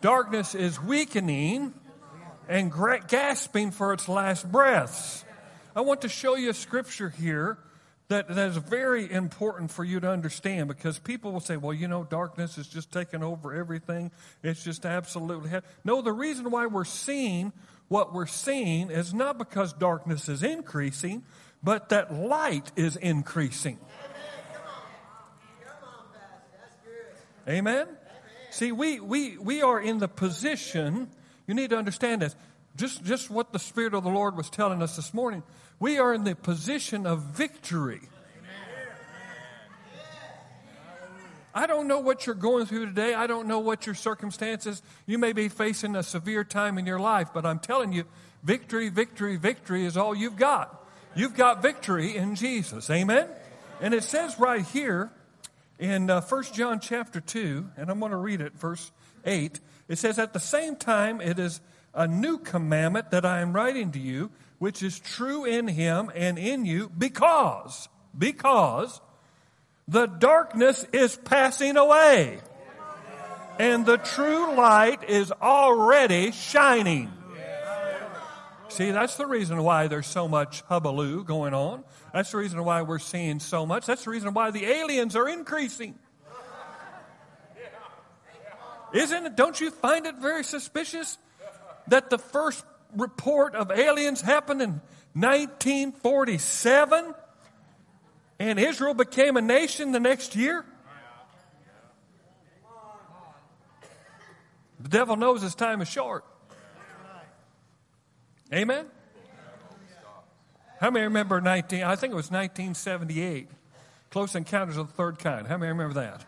Darkness 0.00 0.54
is 0.54 0.80
weakening 0.82 1.72
and 2.48 2.72
gasping 3.08 3.70
for 3.70 3.92
its 3.92 4.08
last 4.08 4.50
breaths. 4.50 5.24
I 5.74 5.80
want 5.80 6.02
to 6.02 6.08
show 6.08 6.34
you 6.34 6.50
a 6.50 6.54
scripture 6.54 7.08
here 7.08 7.56
that, 8.12 8.28
that 8.28 8.48
is 8.48 8.56
very 8.58 9.10
important 9.10 9.70
for 9.70 9.84
you 9.84 9.98
to 10.00 10.10
understand 10.10 10.68
because 10.68 10.98
people 10.98 11.32
will 11.32 11.40
say, 11.40 11.56
well, 11.56 11.72
you 11.72 11.88
know, 11.88 12.04
darkness 12.04 12.58
is 12.58 12.68
just 12.68 12.92
taking 12.92 13.22
over 13.22 13.54
everything. 13.54 14.10
It's 14.42 14.62
just 14.62 14.84
absolutely. 14.84 15.50
Ha-. 15.50 15.62
No, 15.84 16.02
the 16.02 16.12
reason 16.12 16.50
why 16.50 16.66
we're 16.66 16.84
seeing 16.84 17.52
what 17.88 18.12
we're 18.14 18.26
seeing 18.26 18.90
is 18.90 19.12
not 19.12 19.38
because 19.38 19.72
darkness 19.72 20.28
is 20.28 20.42
increasing, 20.42 21.24
but 21.62 21.88
that 21.88 22.12
light 22.14 22.70
is 22.76 22.96
increasing. 22.96 23.78
Amen? 27.48 27.88
See, 28.50 28.72
we, 28.72 29.00
we, 29.00 29.36
we 29.38 29.62
are 29.62 29.80
in 29.80 29.98
the 29.98 30.08
position, 30.08 31.08
you 31.46 31.54
need 31.54 31.70
to 31.70 31.78
understand 31.78 32.22
this, 32.22 32.36
just, 32.76 33.04
just 33.04 33.30
what 33.30 33.52
the 33.52 33.58
Spirit 33.58 33.94
of 33.94 34.04
the 34.04 34.10
Lord 34.10 34.36
was 34.36 34.48
telling 34.48 34.82
us 34.82 34.96
this 34.96 35.12
morning. 35.12 35.42
We 35.78 35.98
are 35.98 36.14
in 36.14 36.24
the 36.24 36.34
position 36.34 37.06
of 37.06 37.20
victory. 37.22 38.00
I 41.54 41.66
don't 41.66 41.86
know 41.86 41.98
what 41.98 42.24
you're 42.24 42.34
going 42.34 42.64
through 42.64 42.86
today. 42.86 43.12
I 43.12 43.26
don't 43.26 43.46
know 43.46 43.58
what 43.58 43.84
your 43.84 43.94
circumstances. 43.94 44.82
You 45.06 45.18
may 45.18 45.32
be 45.32 45.48
facing 45.48 45.96
a 45.96 46.02
severe 46.02 46.44
time 46.44 46.78
in 46.78 46.86
your 46.86 46.98
life, 46.98 47.28
but 47.34 47.44
I'm 47.44 47.58
telling 47.58 47.92
you, 47.92 48.04
victory, 48.42 48.88
victory, 48.88 49.36
victory 49.36 49.84
is 49.84 49.96
all 49.96 50.14
you've 50.14 50.36
got. 50.36 50.82
You've 51.14 51.34
got 51.34 51.60
victory 51.60 52.16
in 52.16 52.36
Jesus. 52.36 52.88
Amen? 52.88 53.28
And 53.82 53.92
it 53.92 54.02
says 54.02 54.38
right 54.38 54.64
here 54.64 55.10
in 55.78 56.08
uh, 56.08 56.22
1 56.22 56.44
John 56.54 56.80
chapter 56.80 57.20
2, 57.20 57.70
and 57.76 57.90
I'm 57.90 58.00
going 58.00 58.12
to 58.12 58.16
read 58.16 58.40
it, 58.40 58.54
verse 58.54 58.90
8. 59.26 59.60
It 59.88 59.98
says, 59.98 60.18
At 60.18 60.32
the 60.32 60.40
same 60.40 60.76
time, 60.76 61.20
it 61.20 61.38
is 61.38 61.60
a 61.94 62.06
new 62.06 62.38
commandment 62.38 63.10
that 63.10 63.24
I 63.24 63.40
am 63.40 63.52
writing 63.52 63.92
to 63.92 63.98
you, 63.98 64.30
which 64.58 64.82
is 64.82 64.98
true 64.98 65.44
in 65.44 65.68
him 65.68 66.10
and 66.14 66.38
in 66.38 66.64
you, 66.64 66.90
because, 66.96 67.88
because 68.16 69.00
the 69.88 70.06
darkness 70.06 70.86
is 70.92 71.16
passing 71.16 71.76
away 71.76 72.40
and 73.58 73.84
the 73.84 73.98
true 73.98 74.54
light 74.54 75.08
is 75.08 75.32
already 75.32 76.32
shining. 76.32 77.12
See, 78.68 78.90
that's 78.90 79.16
the 79.16 79.26
reason 79.26 79.62
why 79.62 79.88
there's 79.88 80.06
so 80.06 80.28
much 80.28 80.66
hubbaloo 80.68 81.26
going 81.26 81.52
on. 81.52 81.84
That's 82.14 82.30
the 82.30 82.38
reason 82.38 82.64
why 82.64 82.82
we're 82.82 82.98
seeing 82.98 83.38
so 83.38 83.66
much. 83.66 83.84
That's 83.84 84.04
the 84.04 84.10
reason 84.10 84.32
why 84.32 84.50
the 84.50 84.64
aliens 84.64 85.14
are 85.14 85.28
increasing. 85.28 85.98
Isn't 88.94 89.26
it? 89.26 89.36
Don't 89.36 89.60
you 89.60 89.70
find 89.70 90.06
it 90.06 90.16
very 90.16 90.44
suspicious 90.44 91.18
that 91.92 92.10
the 92.10 92.18
first 92.18 92.64
report 92.96 93.54
of 93.54 93.70
aliens 93.70 94.22
happened 94.22 94.62
in 94.62 94.80
1947 95.12 97.14
and 98.38 98.58
Israel 98.58 98.94
became 98.94 99.36
a 99.36 99.42
nation 99.42 99.92
the 99.92 100.00
next 100.00 100.34
year? 100.34 100.64
The 104.80 104.88
devil 104.88 105.16
knows 105.16 105.42
his 105.42 105.54
time 105.54 105.82
is 105.82 105.88
short. 105.88 106.24
Amen? 108.52 108.86
How 110.80 110.90
many 110.90 111.04
remember 111.04 111.40
19, 111.40 111.84
I 111.84 111.94
think 111.94 112.12
it 112.12 112.16
was 112.16 112.30
1978, 112.30 113.48
Close 114.10 114.34
Encounters 114.34 114.78
of 114.78 114.88
the 114.88 114.94
Third 114.94 115.18
Kind. 115.18 115.46
How 115.46 115.58
many 115.58 115.70
remember 115.70 115.94
that? 115.94 116.24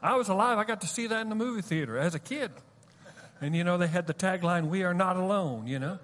I 0.00 0.16
was 0.16 0.28
alive. 0.28 0.58
I 0.58 0.64
got 0.64 0.80
to 0.82 0.86
see 0.86 1.08
that 1.08 1.22
in 1.22 1.28
the 1.28 1.34
movie 1.34 1.60
theater 1.60 1.98
as 1.98 2.14
a 2.14 2.18
kid. 2.18 2.52
And 3.40 3.54
you 3.54 3.64
know, 3.64 3.76
they 3.78 3.86
had 3.86 4.06
the 4.06 4.14
tagline, 4.14 4.68
We 4.68 4.82
are 4.82 4.94
not 4.94 5.16
alone, 5.16 5.66
you 5.66 5.78
know? 5.78 5.98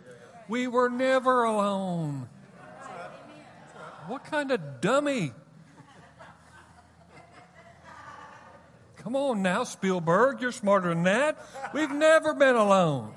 We 0.49 0.67
were 0.67 0.89
never 0.89 1.45
alone. 1.45 2.29
What 4.07 4.25
kind 4.25 4.51
of 4.51 4.81
dummy? 4.81 5.33
Come 8.97 9.17
on 9.17 9.43
now, 9.43 9.65
Spielberg, 9.65 10.41
you're 10.41 10.53
smarter 10.53 10.91
than 10.91 11.05
that. 11.05 11.37
We've 11.75 11.91
never 11.91 12.35
been 12.35 12.55
alone. 12.55 13.15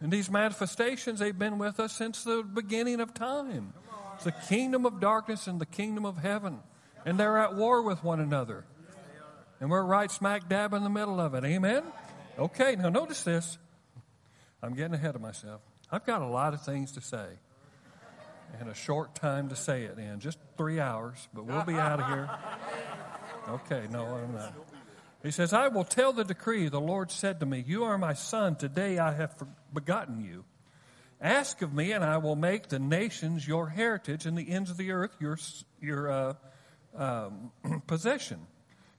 And 0.00 0.12
these 0.12 0.30
manifestations, 0.30 1.20
they've 1.20 1.38
been 1.38 1.56
with 1.58 1.80
us 1.80 1.92
since 1.92 2.24
the 2.24 2.42
beginning 2.42 3.00
of 3.00 3.14
time. 3.14 3.72
It's 4.16 4.24
the 4.24 4.32
kingdom 4.32 4.84
of 4.84 5.00
darkness 5.00 5.46
and 5.46 5.58
the 5.60 5.66
kingdom 5.66 6.04
of 6.04 6.18
heaven. 6.18 6.60
And 7.06 7.18
they're 7.18 7.38
at 7.38 7.54
war 7.54 7.82
with 7.82 8.04
one 8.04 8.20
another. 8.20 8.64
And 9.60 9.70
we're 9.70 9.82
right 9.82 10.10
smack 10.10 10.48
dab 10.48 10.74
in 10.74 10.84
the 10.84 10.90
middle 10.90 11.20
of 11.20 11.34
it. 11.34 11.44
Amen? 11.44 11.84
Okay, 12.36 12.74
now 12.76 12.88
notice 12.88 13.22
this. 13.22 13.58
I'm 14.60 14.74
getting 14.74 14.94
ahead 14.94 15.14
of 15.14 15.20
myself. 15.20 15.60
I've 15.92 16.04
got 16.04 16.20
a 16.20 16.26
lot 16.26 16.52
of 16.52 16.62
things 16.62 16.92
to 16.92 17.00
say 17.00 17.26
and 18.60 18.68
a 18.68 18.74
short 18.74 19.14
time 19.14 19.48
to 19.48 19.56
say 19.56 19.84
it 19.84 19.98
in 19.98 20.20
just 20.20 20.38
three 20.56 20.80
hours, 20.80 21.28
but 21.32 21.44
we'll 21.44 21.64
be 21.64 21.74
out 21.74 22.00
of 22.00 22.06
here. 22.08 22.30
Okay, 23.48 23.86
no, 23.90 24.04
I'm 24.06 24.34
not. 24.34 24.54
He 25.22 25.30
says, 25.30 25.52
I 25.52 25.68
will 25.68 25.84
tell 25.84 26.12
the 26.12 26.24
decree. 26.24 26.68
The 26.68 26.80
Lord 26.80 27.10
said 27.10 27.40
to 27.40 27.46
me, 27.46 27.64
You 27.66 27.84
are 27.84 27.98
my 27.98 28.14
son. 28.14 28.56
Today 28.56 28.98
I 28.98 29.12
have 29.12 29.34
begotten 29.72 30.20
you. 30.20 30.44
Ask 31.20 31.62
of 31.62 31.72
me, 31.72 31.92
and 31.92 32.04
I 32.04 32.18
will 32.18 32.36
make 32.36 32.68
the 32.68 32.78
nations 32.78 33.46
your 33.46 33.68
heritage 33.68 34.26
and 34.26 34.36
the 34.36 34.50
ends 34.50 34.70
of 34.70 34.76
the 34.76 34.90
earth 34.90 35.14
your, 35.20 35.38
your 35.80 36.10
uh, 36.10 36.34
um, 36.96 37.52
possession. 37.86 38.46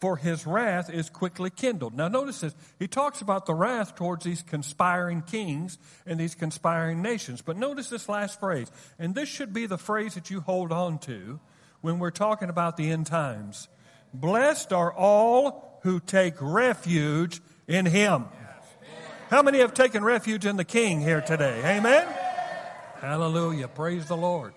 for 0.00 0.16
his 0.16 0.46
wrath 0.46 0.88
is 0.90 1.10
quickly 1.10 1.50
kindled. 1.50 1.94
Now, 1.94 2.08
notice 2.08 2.40
this. 2.40 2.54
He 2.78 2.88
talks 2.88 3.20
about 3.20 3.46
the 3.46 3.54
wrath 3.54 3.94
towards 3.94 4.24
these 4.24 4.42
conspiring 4.42 5.22
kings 5.22 5.78
and 6.06 6.18
these 6.18 6.34
conspiring 6.34 7.02
nations. 7.02 7.42
But 7.42 7.56
notice 7.56 7.90
this 7.90 8.08
last 8.08 8.40
phrase. 8.40 8.70
And 8.98 9.14
this 9.14 9.28
should 9.28 9.52
be 9.52 9.66
the 9.66 9.78
phrase 9.78 10.14
that 10.14 10.30
you 10.30 10.40
hold 10.40 10.72
on 10.72 10.98
to 11.00 11.38
when 11.82 11.98
we're 11.98 12.10
talking 12.10 12.48
about 12.48 12.76
the 12.76 12.90
end 12.90 13.06
times. 13.06 13.68
Blessed 14.14 14.72
are 14.72 14.92
all 14.92 15.78
who 15.82 16.00
take 16.00 16.34
refuge 16.40 17.40
in 17.68 17.86
him. 17.86 18.24
How 19.30 19.42
many 19.42 19.58
have 19.58 19.74
taken 19.74 20.02
refuge 20.02 20.44
in 20.44 20.56
the 20.56 20.64
king 20.64 21.00
here 21.00 21.20
today? 21.20 21.78
Amen? 21.78 22.08
Hallelujah. 23.00 23.68
Praise 23.68 24.06
the 24.06 24.16
Lord. 24.16 24.54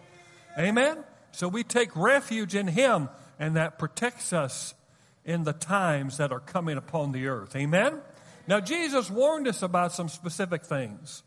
Amen? 0.58 1.04
So 1.32 1.48
we 1.48 1.64
take 1.64 1.96
refuge 1.96 2.56
in 2.56 2.68
Him, 2.68 3.10
and 3.40 3.56
that 3.56 3.80
protects 3.80 4.34
us 4.34 4.74
in 5.26 5.44
the 5.44 5.54
times 5.54 6.18
that 6.18 6.32
are 6.32 6.40
coming 6.40 6.78
upon 6.78 7.12
the 7.12 7.28
earth. 7.28 7.56
Amen? 7.56 8.02
Now, 8.48 8.60
Jesus 8.60 9.10
warned 9.10 9.48
us 9.48 9.62
about 9.62 9.94
some 9.94 10.10
specific 10.10 10.66
things, 10.66 11.24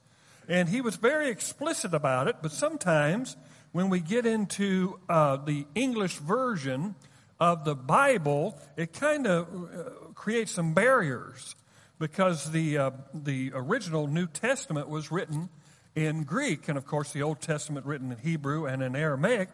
and 0.49 0.69
He 0.69 0.81
was 0.81 0.97
very 0.97 1.31
explicit 1.31 1.95
about 1.95 2.29
it, 2.29 2.37
but 2.43 2.53
sometimes 2.53 3.37
when 3.73 3.89
we 3.89 4.01
get 4.01 4.27
into 4.27 4.99
uh, 5.09 5.37
the 5.37 5.67
English 5.75 6.17
version 6.17 6.95
of 7.39 7.65
the 7.65 7.75
Bible, 7.75 8.59
it 8.77 8.93
kind 8.93 9.27
of 9.27 9.47
uh, 9.47 9.91
creates 10.15 10.53
some 10.53 10.75
barriers 10.75 11.55
because 11.99 12.53
the, 12.53 12.79
uh, 12.79 12.91
the 13.15 13.53
original 13.55 14.07
New 14.07 14.27
Testament 14.27 14.89
was 14.89 15.11
written 15.11 15.49
in 15.95 16.25
Greek, 16.25 16.69
and 16.69 16.77
of 16.77 16.87
course, 16.87 17.13
the 17.13 17.23
Old 17.23 17.41
Testament 17.41 17.87
written 17.87 18.13
in 18.13 18.19
Hebrew 18.19 18.67
and 18.67 18.83
in 18.83 18.95
Aramaic. 18.95 19.49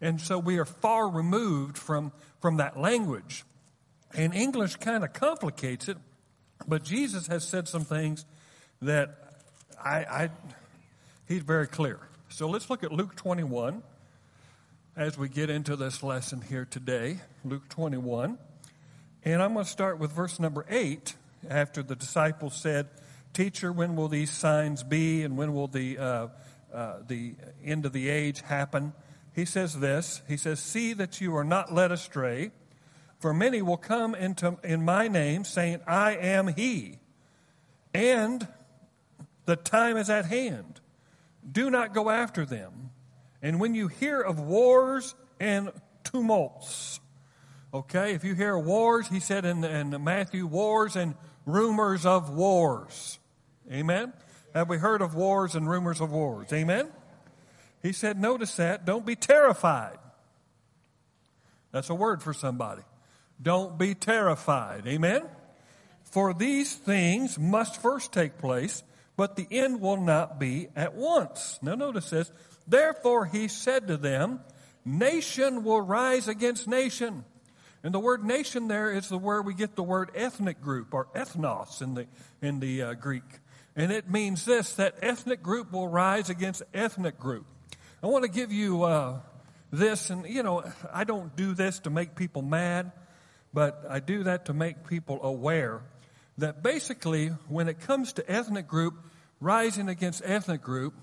And 0.00 0.20
so 0.20 0.38
we 0.38 0.58
are 0.58 0.64
far 0.64 1.08
removed 1.08 1.78
from, 1.78 2.12
from 2.40 2.56
that 2.56 2.78
language. 2.78 3.44
And 4.16 4.34
English 4.34 4.76
kind 4.76 5.02
of 5.02 5.12
complicates 5.12 5.88
it, 5.88 5.96
but 6.68 6.84
Jesus 6.84 7.26
has 7.26 7.46
said 7.46 7.66
some 7.66 7.84
things 7.84 8.24
that 8.80 9.16
I, 9.82 9.98
I 9.98 10.30
he's 11.26 11.42
very 11.42 11.66
clear. 11.66 11.98
So 12.28 12.48
let's 12.48 12.70
look 12.70 12.84
at 12.84 12.92
Luke 12.92 13.16
21 13.16 13.82
as 14.96 15.18
we 15.18 15.28
get 15.28 15.50
into 15.50 15.74
this 15.74 16.02
lesson 16.02 16.40
here 16.40 16.64
today. 16.64 17.18
Luke 17.44 17.68
21. 17.68 18.38
And 19.24 19.42
I'm 19.42 19.54
going 19.54 19.64
to 19.64 19.70
start 19.70 19.98
with 19.98 20.12
verse 20.12 20.38
number 20.38 20.64
8 20.68 21.14
after 21.48 21.82
the 21.82 21.96
disciples 21.96 22.54
said, 22.54 22.88
Teacher, 23.32 23.72
when 23.72 23.96
will 23.96 24.08
these 24.08 24.30
signs 24.30 24.84
be 24.84 25.22
and 25.22 25.36
when 25.36 25.54
will 25.54 25.66
the, 25.66 25.98
uh, 25.98 26.28
uh, 26.72 26.98
the 27.06 27.34
end 27.64 27.84
of 27.84 27.92
the 27.92 28.08
age 28.08 28.42
happen? 28.42 28.92
He 29.34 29.44
says 29.44 29.80
this 29.80 30.22
He 30.28 30.36
says, 30.36 30.60
See 30.60 30.92
that 30.92 31.20
you 31.20 31.34
are 31.36 31.44
not 31.44 31.74
led 31.74 31.90
astray, 31.90 32.52
for 33.24 33.32
many 33.32 33.62
will 33.62 33.78
come 33.78 34.14
into, 34.14 34.58
in 34.62 34.84
my 34.84 35.08
name, 35.08 35.44
saying, 35.44 35.80
I 35.86 36.14
am 36.14 36.46
He. 36.46 36.98
And 37.94 38.46
the 39.46 39.56
time 39.56 39.96
is 39.96 40.10
at 40.10 40.26
hand. 40.26 40.82
Do 41.50 41.70
not 41.70 41.94
go 41.94 42.10
after 42.10 42.44
them. 42.44 42.90
And 43.40 43.58
when 43.58 43.74
you 43.74 43.88
hear 43.88 44.20
of 44.20 44.38
wars 44.38 45.14
and 45.40 45.72
tumults, 46.02 47.00
okay, 47.72 48.12
if 48.12 48.24
you 48.24 48.34
hear 48.34 48.58
wars, 48.58 49.08
he 49.08 49.20
said 49.20 49.46
in, 49.46 49.64
in 49.64 50.04
Matthew, 50.04 50.46
wars 50.46 50.94
and 50.94 51.14
rumors 51.46 52.04
of 52.04 52.28
wars. 52.28 53.18
Amen? 53.72 54.12
Have 54.52 54.68
we 54.68 54.76
heard 54.76 55.00
of 55.00 55.14
wars 55.14 55.54
and 55.54 55.66
rumors 55.66 56.02
of 56.02 56.12
wars? 56.12 56.52
Amen? 56.52 56.90
He 57.82 57.92
said, 57.92 58.20
notice 58.20 58.54
that. 58.56 58.84
Don't 58.84 59.06
be 59.06 59.16
terrified. 59.16 59.96
That's 61.72 61.88
a 61.88 61.94
word 61.94 62.22
for 62.22 62.34
somebody. 62.34 62.82
Don't 63.40 63.78
be 63.78 63.94
terrified. 63.94 64.86
Amen? 64.86 65.22
For 66.04 66.32
these 66.32 66.74
things 66.74 67.38
must 67.38 67.82
first 67.82 68.12
take 68.12 68.38
place, 68.38 68.82
but 69.16 69.36
the 69.36 69.46
end 69.50 69.80
will 69.80 70.00
not 70.00 70.38
be 70.38 70.68
at 70.76 70.94
once. 70.94 71.58
Now 71.62 71.74
notice 71.74 72.10
this. 72.10 72.30
Therefore 72.66 73.26
he 73.26 73.48
said 73.48 73.88
to 73.88 73.96
them, 73.96 74.40
Nation 74.84 75.64
will 75.64 75.80
rise 75.80 76.28
against 76.28 76.68
nation. 76.68 77.24
And 77.82 77.92
the 77.92 77.98
word 77.98 78.24
nation 78.24 78.68
there 78.68 78.92
is 78.92 79.08
the 79.08 79.18
word 79.18 79.44
we 79.44 79.54
get 79.54 79.76
the 79.76 79.82
word 79.82 80.10
ethnic 80.14 80.60
group 80.60 80.94
or 80.94 81.06
ethnos 81.14 81.82
in 81.82 81.94
the, 81.94 82.06
in 82.40 82.60
the 82.60 82.82
uh, 82.82 82.94
Greek. 82.94 83.24
And 83.76 83.90
it 83.90 84.10
means 84.10 84.44
this 84.44 84.74
that 84.74 84.96
ethnic 85.02 85.42
group 85.42 85.72
will 85.72 85.88
rise 85.88 86.30
against 86.30 86.62
ethnic 86.72 87.18
group. 87.18 87.46
I 88.02 88.06
want 88.06 88.24
to 88.24 88.30
give 88.30 88.52
you 88.52 88.84
uh, 88.84 89.20
this, 89.72 90.10
and 90.10 90.26
you 90.26 90.42
know, 90.42 90.62
I 90.92 91.04
don't 91.04 91.34
do 91.34 91.54
this 91.54 91.80
to 91.80 91.90
make 91.90 92.14
people 92.14 92.42
mad, 92.42 92.92
but 93.54 93.84
I 93.88 94.00
do 94.00 94.24
that 94.24 94.46
to 94.46 94.52
make 94.52 94.88
people 94.88 95.20
aware 95.22 95.80
that 96.38 96.62
basically, 96.62 97.28
when 97.48 97.68
it 97.68 97.80
comes 97.80 98.12
to 98.14 98.30
ethnic 98.30 98.66
group 98.66 98.94
rising 99.40 99.88
against 99.88 100.22
ethnic 100.24 100.60
group, 100.60 100.94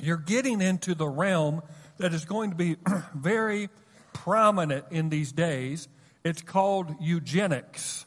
you're 0.00 0.16
getting 0.16 0.60
into 0.60 0.94
the 0.94 1.08
realm 1.08 1.62
that 1.98 2.14
is 2.14 2.24
going 2.24 2.50
to 2.50 2.56
be 2.56 2.76
very 3.14 3.68
prominent 4.12 4.84
in 4.92 5.08
these 5.08 5.32
days. 5.32 5.88
It's 6.22 6.40
called 6.40 6.94
eugenics. 7.00 8.06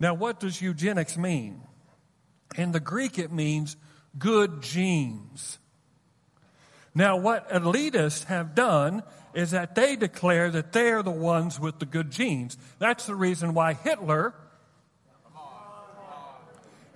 Now, 0.00 0.14
what 0.14 0.40
does 0.40 0.60
eugenics 0.60 1.16
mean? 1.16 1.62
In 2.56 2.72
the 2.72 2.80
Greek, 2.80 3.18
it 3.18 3.30
means 3.30 3.76
good 4.18 4.62
genes. 4.62 5.58
Now, 6.94 7.16
what 7.16 7.48
elitists 7.50 8.24
have 8.24 8.54
done 8.56 9.04
is 9.34 9.52
that 9.52 9.74
they 9.74 9.96
declare 9.96 10.50
that 10.50 10.72
they're 10.72 11.02
the 11.02 11.10
ones 11.10 11.60
with 11.60 11.78
the 11.78 11.86
good 11.86 12.10
genes. 12.10 12.56
That's 12.78 13.06
the 13.06 13.14
reason 13.14 13.54
why 13.54 13.74
Hitler 13.74 14.34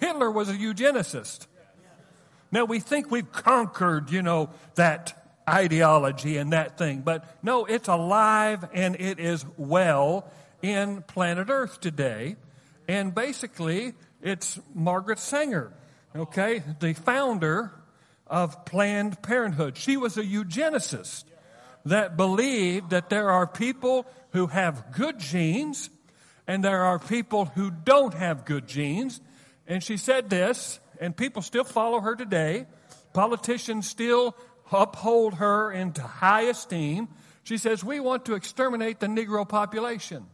Hitler 0.00 0.30
was 0.30 0.50
a 0.50 0.54
eugenicist. 0.54 1.46
Now 2.52 2.66
we 2.66 2.78
think 2.78 3.10
we've 3.10 3.30
conquered, 3.32 4.10
you 4.10 4.22
know, 4.22 4.50
that 4.74 5.32
ideology 5.48 6.36
and 6.36 6.52
that 6.52 6.78
thing, 6.78 7.00
but 7.00 7.24
no, 7.42 7.64
it's 7.64 7.88
alive 7.88 8.64
and 8.72 8.96
it 9.00 9.18
is 9.18 9.44
well 9.56 10.30
in 10.62 11.02
planet 11.02 11.48
Earth 11.50 11.80
today. 11.80 12.36
And 12.86 13.14
basically, 13.14 13.94
it's 14.22 14.60
Margaret 14.74 15.18
Sanger, 15.18 15.72
okay, 16.14 16.62
the 16.80 16.92
founder 16.92 17.72
of 18.26 18.64
Planned 18.66 19.22
Parenthood. 19.22 19.76
She 19.76 19.96
was 19.96 20.16
a 20.16 20.22
eugenicist 20.22 21.24
that 21.84 22.16
believe 22.16 22.90
that 22.90 23.10
there 23.10 23.30
are 23.30 23.46
people 23.46 24.06
who 24.30 24.46
have 24.46 24.92
good 24.92 25.18
genes 25.18 25.90
and 26.46 26.62
there 26.62 26.82
are 26.82 26.98
people 26.98 27.46
who 27.46 27.70
don't 27.70 28.14
have 28.14 28.44
good 28.44 28.66
genes. 28.66 29.20
And 29.66 29.82
she 29.82 29.96
said 29.96 30.28
this, 30.28 30.78
and 31.00 31.16
people 31.16 31.42
still 31.42 31.64
follow 31.64 32.00
her 32.00 32.16
today. 32.16 32.66
Politicians 33.12 33.88
still 33.88 34.36
uphold 34.70 35.34
her 35.34 35.70
into 35.70 36.02
high 36.02 36.42
esteem. 36.42 37.08
She 37.42 37.58
says, 37.58 37.84
We 37.84 38.00
want 38.00 38.26
to 38.26 38.34
exterminate 38.34 39.00
the 39.00 39.06
Negro 39.06 39.48
population. 39.48 40.26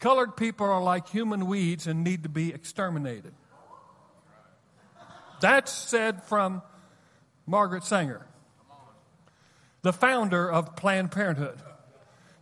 Colored 0.00 0.36
people 0.36 0.66
are 0.66 0.82
like 0.82 1.08
human 1.08 1.46
weeds 1.46 1.86
and 1.86 2.02
need 2.02 2.24
to 2.24 2.28
be 2.28 2.52
exterminated. 2.52 3.34
That's 5.40 5.72
said 5.72 6.24
from 6.24 6.62
Margaret 7.46 7.84
Sanger 7.84 8.26
the 9.82 9.92
founder 9.92 10.50
of 10.50 10.76
Planned 10.76 11.10
Parenthood. 11.10 11.58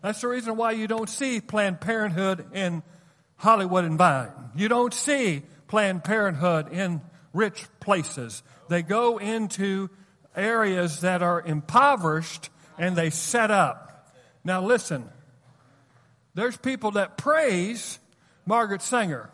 That's 0.03 0.20
the 0.20 0.29
reason 0.29 0.57
why 0.57 0.72
you 0.72 0.87
don't 0.87 1.09
see 1.09 1.40
Planned 1.40 1.81
Parenthood 1.81 2.46
in 2.55 2.83
Hollywood 3.37 3.85
and 3.85 3.98
Vine. 3.98 4.31
You 4.55 4.68
don't 4.68 4.94
see 4.94 5.42
Planned 5.68 6.05
Parenthood 6.05 6.72
in 6.72 7.00
rich 7.33 7.66
places. 7.81 8.42
They 8.68 8.83
go 8.83 9.18
into 9.18 9.90
areas 10.37 11.00
that 11.00 11.22
are 11.22 11.40
impoverished 11.40 12.50
and 12.79 12.96
they 12.96 13.11
set 13.11 13.50
up. 13.50 14.14
Now 14.44 14.62
listen, 14.62 15.09
there's 16.35 16.57
people 16.57 16.92
that 16.92 17.16
praise 17.18 17.98
Margaret 18.46 18.83
Sanger. 18.83 19.31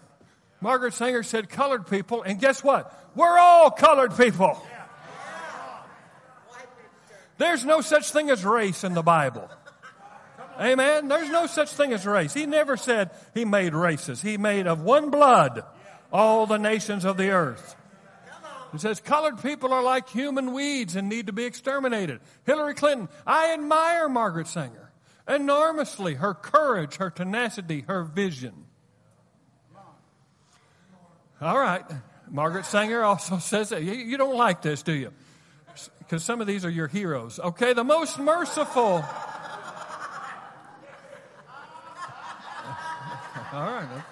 Margaret 0.60 0.94
Sanger 0.94 1.22
said 1.22 1.48
colored 1.48 1.86
people, 1.86 2.22
and 2.22 2.40
guess 2.40 2.64
what? 2.64 2.92
We're 3.14 3.38
all 3.38 3.70
colored 3.70 4.16
people. 4.16 4.60
There's 7.38 7.64
no 7.64 7.80
such 7.80 8.10
thing 8.10 8.30
as 8.30 8.44
race 8.44 8.84
in 8.84 8.94
the 8.94 9.02
Bible. 9.02 9.50
Amen. 10.58 11.08
There's 11.08 11.28
no 11.28 11.46
such 11.46 11.70
thing 11.70 11.92
as 11.92 12.06
race. 12.06 12.32
He 12.32 12.46
never 12.46 12.76
said 12.76 13.10
he 13.34 13.44
made 13.44 13.74
races. 13.74 14.22
He 14.22 14.38
made 14.38 14.66
of 14.66 14.82
one 14.82 15.10
blood 15.10 15.64
all 16.12 16.46
the 16.46 16.58
nations 16.58 17.04
of 17.04 17.16
the 17.16 17.30
earth. 17.30 17.76
He 18.72 18.78
says 18.78 19.00
colored 19.00 19.42
people 19.42 19.72
are 19.72 19.82
like 19.82 20.08
human 20.08 20.52
weeds 20.52 20.96
and 20.96 21.08
need 21.08 21.26
to 21.26 21.32
be 21.32 21.44
exterminated. 21.44 22.20
Hillary 22.44 22.74
Clinton, 22.74 23.08
I 23.26 23.52
admire 23.52 24.08
Margaret 24.08 24.48
Sanger 24.48 24.86
enormously, 25.28 26.14
her 26.14 26.34
courage, 26.34 26.96
her 26.96 27.10
tenacity, 27.10 27.82
her 27.82 28.04
vision. 28.04 28.64
All 31.40 31.58
right. 31.58 31.84
Margaret 32.30 32.64
Sanger 32.64 33.02
also 33.02 33.38
says 33.40 33.70
that. 33.70 33.82
You 33.82 34.16
don't 34.16 34.36
like 34.36 34.62
this, 34.62 34.82
do 34.82 34.92
you? 34.92 35.12
Because 35.98 36.24
some 36.24 36.40
of 36.40 36.46
these 36.46 36.64
are 36.64 36.70
your 36.70 36.88
heroes. 36.88 37.38
Okay, 37.38 37.72
the 37.72 37.84
most 37.84 38.18
merciful. 38.18 38.82
All 43.52 43.70
right. 43.70 44.02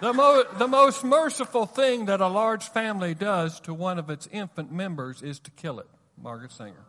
The, 0.00 0.12
mo- 0.14 0.44
the 0.58 0.68
most 0.68 1.04
merciful 1.04 1.66
thing 1.66 2.06
that 2.06 2.20
a 2.20 2.28
large 2.28 2.68
family 2.70 3.14
does 3.14 3.60
to 3.60 3.74
one 3.74 3.98
of 3.98 4.08
its 4.08 4.26
infant 4.32 4.72
members 4.72 5.22
is 5.22 5.38
to 5.40 5.50
kill 5.50 5.78
it. 5.78 5.88
Margaret 6.16 6.52
Sanger. 6.52 6.84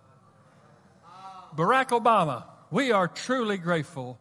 Barack 1.56 1.90
Obama, 1.90 2.46
we 2.70 2.92
are 2.92 3.08
truly 3.08 3.58
grateful 3.58 4.20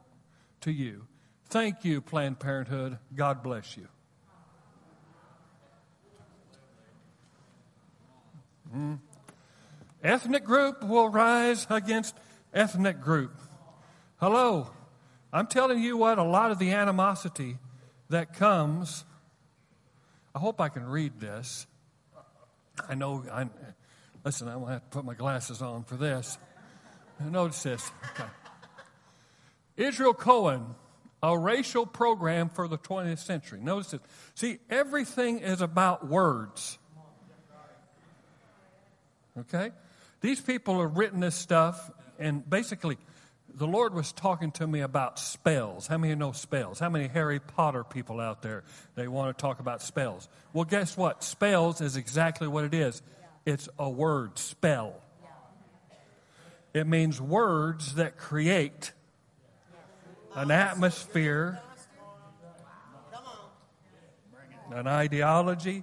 to 0.63 0.73
you. 0.73 1.07
Thank 1.49 1.85
you, 1.85 2.01
Planned 2.01 2.41
Parenthood. 2.41 2.99
God 3.15 3.43
bless 3.43 3.77
you. 3.77 3.87
Mm. 8.75 8.99
Ethnic 10.03 10.45
group 10.45 10.83
will 10.85 11.09
rise 11.09 11.67
against 11.69 12.15
ethnic 12.55 13.01
group. 13.01 13.39
Hello. 14.19 14.71
I'm 15.33 15.47
telling 15.47 15.81
you 15.81 15.97
what, 15.97 16.19
a 16.19 16.25
lot 16.25 16.51
of 16.51 16.59
the 16.59 16.73
animosity 16.73 17.59
that 18.09 18.35
comes, 18.35 19.05
I 20.35 20.39
hope 20.39 20.61
I 20.61 20.69
can 20.69 20.85
read 20.85 21.21
this. 21.21 21.67
I 22.89 22.95
know, 22.95 23.25
I, 23.31 23.47
listen, 24.25 24.49
I'm 24.49 24.55
going 24.55 24.67
to 24.67 24.73
have 24.75 24.85
to 24.85 24.89
put 24.89 25.05
my 25.05 25.15
glasses 25.15 25.63
on 25.63 25.85
for 25.85 25.97
this. 25.97 26.39
Notice 27.21 27.63
this. 27.63 27.91
Okay. 28.13 28.29
Israel 29.77 30.15
Cohen, 30.15 30.75
a 31.23 31.39
racial 31.39 31.87
program 31.87 32.49
for 32.49 32.67
the 32.67 32.79
20th 32.79 33.19
century. 33.19 33.61
Notice 33.63 33.93
this. 33.93 34.01
See, 34.35 34.59
everything 34.71 35.41
is 35.41 35.61
about 35.61 36.09
words. 36.09 36.79
Okay? 39.41 39.71
These 40.21 40.41
people 40.41 40.81
have 40.81 40.97
written 40.97 41.21
this 41.21 41.35
stuff, 41.35 41.91
and 42.19 42.49
basically, 42.49 42.99
the 43.55 43.67
Lord 43.67 43.95
was 43.95 44.13
talking 44.13 44.51
to 44.53 44.67
me 44.67 44.81
about 44.81 45.19
spells. 45.19 45.87
How 45.87 45.99
many 45.99 46.15
know 46.15 46.33
spells? 46.33 46.79
How 46.79 46.89
many 46.89 47.09
Harry 47.09 47.41
Potter 47.41 47.85
people 47.85 48.21
out 48.21 48.43
there? 48.43 48.65
They 48.95 49.09
want 49.09 49.37
to 49.37 49.41
talk 49.41 49.61
about 49.61 49.83
spells. 49.83 50.29
Well, 50.53 50.65
guess 50.65 50.97
what? 50.97 51.25
Spells 51.25 51.81
is 51.81 51.97
exactly 51.97 52.49
what 52.49 52.65
it 52.65 52.75
is. 52.75 53.03
It's 53.47 53.69
a 53.79 53.89
word, 53.89 54.39
spell. 54.39 54.95
It 56.73 56.87
means 56.87 57.21
words 57.21 57.97
that 57.97 58.17
create 58.17 58.93
an 60.37 60.51
atmosphere, 60.53 61.61
an 64.71 64.87
ideology, 64.87 65.83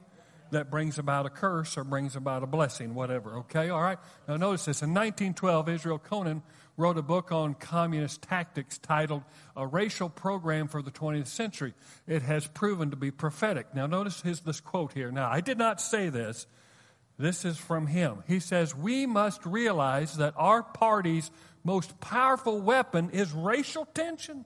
that 0.51 0.69
brings 0.71 0.97
about 0.99 1.25
a 1.25 1.29
curse 1.29 1.77
or 1.77 1.83
brings 1.83 2.15
about 2.15 2.43
a 2.43 2.47
blessing, 2.47 2.95
whatever. 2.95 3.37
Okay, 3.39 3.69
all 3.69 3.81
right? 3.81 3.97
Now, 4.27 4.37
notice 4.37 4.65
this. 4.65 4.81
In 4.81 4.89
1912, 4.89 5.69
Israel 5.69 5.99
Cohen 5.99 6.41
wrote 6.77 6.97
a 6.97 7.01
book 7.01 7.31
on 7.31 7.55
communist 7.55 8.21
tactics 8.21 8.77
titled 8.77 9.23
A 9.55 9.65
Racial 9.65 10.09
Program 10.09 10.67
for 10.67 10.81
the 10.81 10.91
20th 10.91 11.27
Century. 11.27 11.73
It 12.07 12.21
has 12.21 12.47
proven 12.47 12.91
to 12.91 12.95
be 12.95 13.11
prophetic. 13.11 13.73
Now, 13.73 13.87
notice 13.87 14.21
his, 14.21 14.41
this 14.41 14.59
quote 14.59 14.93
here. 14.93 15.11
Now, 15.11 15.29
I 15.29 15.41
did 15.41 15.57
not 15.57 15.81
say 15.81 16.09
this. 16.09 16.45
This 17.17 17.45
is 17.45 17.57
from 17.57 17.87
him. 17.87 18.23
He 18.27 18.39
says, 18.39 18.75
We 18.75 19.07
must 19.07 19.45
realize 19.45 20.17
that 20.17 20.35
our 20.37 20.61
party's 20.61 21.31
most 21.63 21.99
powerful 21.99 22.61
weapon 22.61 23.09
is 23.09 23.31
racial 23.33 23.85
tension. 23.85 24.45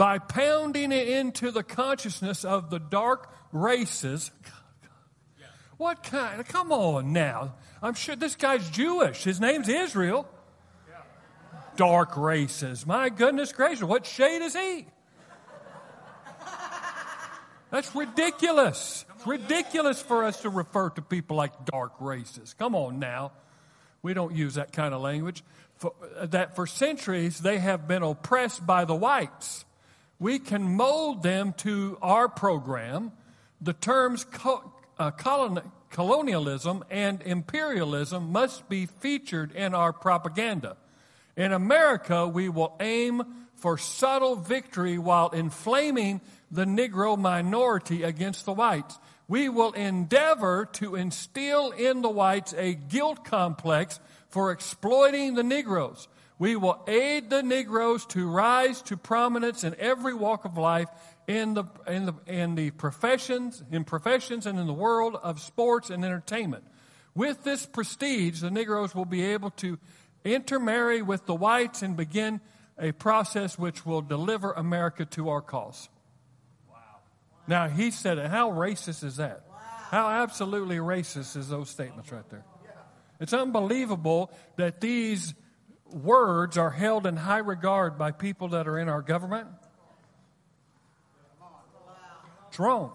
By 0.00 0.16
pounding 0.16 0.92
it 0.92 1.08
into 1.08 1.50
the 1.50 1.62
consciousness 1.62 2.42
of 2.42 2.70
the 2.70 2.78
dark 2.78 3.30
races. 3.52 4.30
What 5.76 6.02
kind? 6.02 6.42
Come 6.48 6.72
on 6.72 7.12
now. 7.12 7.52
I'm 7.82 7.92
sure 7.92 8.16
this 8.16 8.34
guy's 8.34 8.70
Jewish. 8.70 9.24
His 9.24 9.40
name's 9.40 9.68
Israel. 9.68 10.26
Dark 11.76 12.16
races. 12.16 12.86
My 12.86 13.10
goodness 13.10 13.52
gracious. 13.52 13.82
What 13.82 14.06
shade 14.06 14.40
is 14.40 14.54
he? 14.54 14.86
That's 17.70 17.94
ridiculous. 17.94 19.04
It's 19.16 19.26
ridiculous 19.26 20.00
for 20.00 20.24
us 20.24 20.40
to 20.40 20.48
refer 20.48 20.88
to 20.88 21.02
people 21.02 21.36
like 21.36 21.66
dark 21.66 21.92
races. 22.00 22.54
Come 22.54 22.74
on 22.74 23.00
now. 23.00 23.32
We 24.00 24.14
don't 24.14 24.34
use 24.34 24.54
that 24.54 24.72
kind 24.72 24.94
of 24.94 25.02
language. 25.02 25.44
For, 25.76 25.92
that 26.22 26.56
for 26.56 26.66
centuries 26.66 27.40
they 27.40 27.58
have 27.58 27.86
been 27.86 28.02
oppressed 28.02 28.66
by 28.66 28.86
the 28.86 28.94
whites 28.94 29.66
we 30.20 30.38
can 30.38 30.76
mold 30.76 31.22
them 31.24 31.54
to 31.54 31.98
our 32.00 32.28
program. 32.28 33.10
The 33.60 33.72
terms 33.72 34.24
co- 34.24 34.72
uh, 34.98 35.10
colon- 35.10 35.72
colonialism 35.88 36.84
and 36.90 37.22
imperialism 37.22 38.30
must 38.30 38.68
be 38.68 38.86
featured 38.86 39.50
in 39.52 39.74
our 39.74 39.92
propaganda. 39.92 40.76
In 41.36 41.52
America, 41.52 42.28
we 42.28 42.50
will 42.50 42.76
aim 42.80 43.22
for 43.56 43.78
subtle 43.78 44.36
victory 44.36 44.98
while 44.98 45.30
inflaming 45.30 46.20
the 46.50 46.66
Negro 46.66 47.18
minority 47.18 48.02
against 48.02 48.44
the 48.44 48.52
whites. 48.52 48.98
We 49.26 49.48
will 49.48 49.72
endeavor 49.72 50.68
to 50.74 50.96
instill 50.96 51.70
in 51.70 52.02
the 52.02 52.10
whites 52.10 52.52
a 52.54 52.74
guilt 52.74 53.24
complex 53.24 54.00
for 54.28 54.50
exploiting 54.50 55.34
the 55.34 55.42
Negroes. 55.42 56.08
We 56.40 56.56
will 56.56 56.82
aid 56.88 57.28
the 57.28 57.42
Negroes 57.42 58.06
to 58.06 58.26
rise 58.26 58.80
to 58.84 58.96
prominence 58.96 59.62
in 59.62 59.76
every 59.78 60.14
walk 60.14 60.46
of 60.46 60.56
life 60.56 60.88
in 61.28 61.52
the, 61.52 61.64
in 61.86 62.06
the, 62.06 62.14
in 62.26 62.54
the 62.54 62.70
professions, 62.70 63.62
in 63.70 63.84
professions 63.84 64.46
and 64.46 64.58
in 64.58 64.66
the 64.66 64.72
world 64.72 65.16
of 65.22 65.38
sports 65.38 65.90
and 65.90 66.02
entertainment. 66.02 66.64
With 67.14 67.44
this 67.44 67.66
prestige, 67.66 68.40
the 68.40 68.50
Negroes 68.50 68.94
will 68.94 69.04
be 69.04 69.22
able 69.22 69.50
to 69.58 69.78
intermarry 70.24 71.02
with 71.02 71.26
the 71.26 71.34
whites 71.34 71.82
and 71.82 71.94
begin 71.94 72.40
a 72.78 72.92
process 72.92 73.58
which 73.58 73.84
will 73.84 74.00
deliver 74.00 74.52
America 74.52 75.04
to 75.04 75.28
our 75.28 75.42
cause. 75.42 75.90
Wow. 76.70 76.76
Now, 77.46 77.68
he 77.68 77.90
said 77.90 78.16
it. 78.16 78.30
How 78.30 78.50
racist 78.50 79.04
is 79.04 79.18
that? 79.18 79.44
Wow. 79.46 79.56
How 79.90 80.08
absolutely 80.08 80.76
racist 80.76 81.36
is 81.36 81.50
those 81.50 81.68
statements 81.68 82.10
right 82.10 82.26
there? 82.30 82.46
It's 83.20 83.34
unbelievable 83.34 84.30
that 84.56 84.80
these 84.80 85.34
words 85.92 86.58
are 86.58 86.70
held 86.70 87.06
in 87.06 87.16
high 87.16 87.38
regard 87.38 87.98
by 87.98 88.10
people 88.10 88.48
that 88.48 88.68
are 88.68 88.78
in 88.78 88.88
our 88.88 89.02
government. 89.02 89.48
It's 92.48 92.58
wrong. 92.58 92.92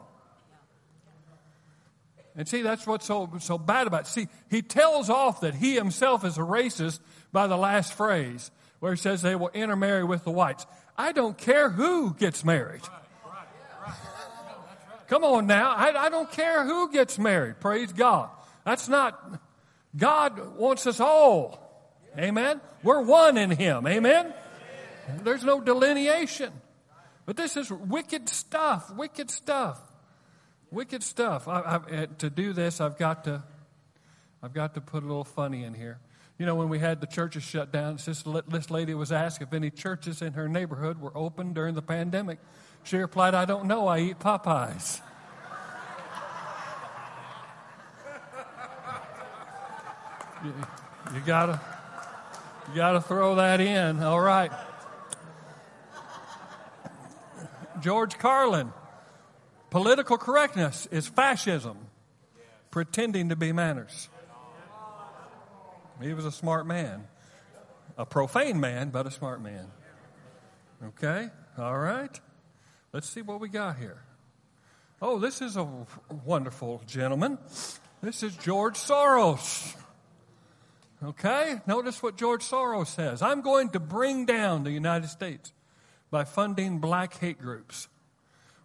And 2.35 2.47
see, 2.47 2.61
that's 2.61 2.85
what's 2.85 3.05
so, 3.05 3.31
so 3.39 3.57
bad 3.57 3.87
about 3.87 4.01
it. 4.01 4.07
See, 4.07 4.27
he 4.49 4.61
tells 4.61 5.09
off 5.09 5.41
that 5.41 5.55
he 5.55 5.75
himself 5.75 6.25
is 6.25 6.37
a 6.37 6.41
racist 6.41 6.99
by 7.31 7.47
the 7.47 7.55
last 7.55 7.93
phrase, 7.93 8.51
where 8.79 8.93
he 8.93 8.97
says 8.97 9.21
they 9.21 9.35
will 9.35 9.51
intermarry 9.53 10.03
with 10.03 10.25
the 10.25 10.31
whites. 10.31 10.65
I 10.97 11.13
don't 11.13 11.37
care 11.37 11.69
who 11.69 12.13
gets 12.13 12.43
married. 12.43 12.81
Come 15.07 15.23
on 15.23 15.47
now. 15.47 15.71
I, 15.71 16.05
I 16.05 16.09
don't 16.09 16.31
care 16.31 16.65
who 16.65 16.91
gets 16.91 17.17
married. 17.17 17.59
Praise 17.59 17.93
God. 17.93 18.29
That's 18.65 18.89
not, 18.89 19.39
God 19.95 20.57
wants 20.57 20.87
us 20.87 20.99
all. 20.99 21.64
Amen. 22.17 22.61
We're 22.83 23.01
one 23.01 23.37
in 23.37 23.51
Him. 23.51 23.85
Amen. 23.87 24.33
There's 25.23 25.43
no 25.43 25.59
delineation. 25.59 26.51
But 27.25 27.37
this 27.37 27.57
is 27.57 27.71
wicked 27.71 28.29
stuff. 28.29 28.91
Wicked 28.93 29.29
stuff. 29.31 29.79
Wicked 30.71 31.03
stuff. 31.03 31.47
I, 31.47 31.59
I, 31.59 31.79
eh, 31.89 32.05
to 32.19 32.29
do 32.29 32.53
this, 32.53 32.79
I've 32.81 32.97
got 32.97 33.23
to, 33.25 33.43
I've 34.41 34.53
got 34.53 34.75
to 34.75 34.81
put 34.81 35.03
a 35.03 35.05
little 35.05 35.23
funny 35.23 35.63
in 35.63 35.73
here. 35.73 35.99
You 36.37 36.45
know, 36.45 36.55
when 36.55 36.69
we 36.69 36.79
had 36.79 37.01
the 37.01 37.07
churches 37.07 37.43
shut 37.43 37.71
down, 37.71 37.97
this, 38.05 38.25
this 38.47 38.69
lady 38.69 38.93
was 38.93 39.11
asked 39.11 39.41
if 39.41 39.53
any 39.53 39.69
churches 39.69 40.21
in 40.21 40.33
her 40.33 40.49
neighborhood 40.49 40.99
were 40.99 41.15
open 41.15 41.53
during 41.53 41.75
the 41.75 41.81
pandemic. 41.81 42.39
She 42.83 42.97
replied, 42.97 43.33
I 43.33 43.45
don't 43.45 43.65
know. 43.65 43.87
I 43.87 43.99
eat 43.99 44.19
Popeyes. 44.19 44.99
you, 50.43 50.53
you 51.13 51.21
gotta, 51.25 51.61
you 52.69 52.75
gotta 52.75 53.01
throw 53.01 53.35
that 53.35 53.61
in. 53.61 54.01
All 54.01 54.19
right. 54.19 54.51
George 57.81 58.17
Carlin. 58.17 58.71
Political 59.69 60.17
correctness 60.19 60.87
is 60.89 61.05
fascism, 61.05 61.77
pretending 62.71 63.29
to 63.29 63.35
be 63.35 63.51
manners. 63.51 64.07
He 66.01 66.13
was 66.13 66.25
a 66.25 66.31
smart 66.31 66.65
man, 66.65 67.07
a 67.97 68.05
profane 68.05 68.59
man, 68.59 68.89
but 68.89 69.05
a 69.05 69.11
smart 69.11 69.41
man. 69.41 69.67
Okay? 70.81 71.29
All 71.57 71.77
right? 71.77 72.17
Let's 72.93 73.09
see 73.09 73.21
what 73.21 73.41
we 73.41 73.49
got 73.49 73.77
here. 73.77 74.01
Oh, 75.01 75.19
this 75.19 75.41
is 75.41 75.57
a 75.57 75.67
wonderful 76.23 76.81
gentleman. 76.87 77.37
This 78.01 78.23
is 78.23 78.35
George 78.37 78.75
Soros. 78.75 79.75
Okay? 81.03 81.61
Notice 81.67 82.01
what 82.01 82.17
George 82.17 82.43
Soros 82.43 82.87
says. 82.87 83.21
I'm 83.21 83.41
going 83.41 83.69
to 83.69 83.79
bring 83.79 84.25
down 84.25 84.63
the 84.63 84.71
United 84.71 85.09
States 85.09 85.53
by 86.09 86.23
funding 86.23 86.79
black 86.79 87.17
hate 87.19 87.39
groups. 87.39 87.87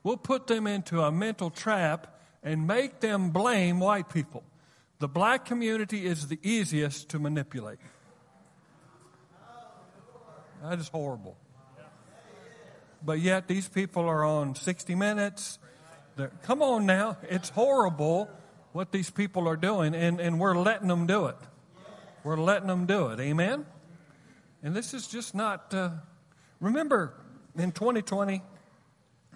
We'll 0.02 0.16
put 0.16 0.46
them 0.46 0.66
into 0.66 1.02
a 1.02 1.12
mental 1.12 1.50
trap 1.50 2.18
and 2.42 2.66
make 2.66 3.00
them 3.00 3.30
blame 3.30 3.80
white 3.80 4.08
people. 4.08 4.44
The 4.98 5.08
black 5.08 5.44
community 5.44 6.06
is 6.06 6.28
the 6.28 6.38
easiest 6.42 7.08
to 7.10 7.18
manipulate. 7.18 7.78
That 10.62 10.78
is 10.78 10.88
horrible. 10.88 11.36
But 13.02 13.20
yet, 13.20 13.48
these 13.48 13.66
people 13.66 14.04
are 14.04 14.24
on 14.24 14.54
60 14.54 14.94
Minutes. 14.94 15.58
They're, 16.16 16.30
come 16.42 16.60
on 16.62 16.84
now. 16.84 17.16
It's 17.28 17.48
horrible 17.48 18.28
what 18.72 18.92
these 18.92 19.10
people 19.10 19.48
are 19.48 19.56
doing, 19.56 19.94
and, 19.94 20.20
and 20.20 20.38
we're 20.38 20.54
letting 20.54 20.88
them 20.88 21.06
do 21.06 21.26
it. 21.26 21.36
We're 22.22 22.36
letting 22.36 22.68
them 22.68 22.86
do 22.86 23.08
it. 23.08 23.20
Amen? 23.20 23.64
And 24.62 24.76
this 24.76 24.92
is 24.92 25.06
just 25.06 25.34
not. 25.34 25.72
Uh, 25.72 25.90
remember 26.60 27.14
in 27.56 27.72
2020 27.72 28.42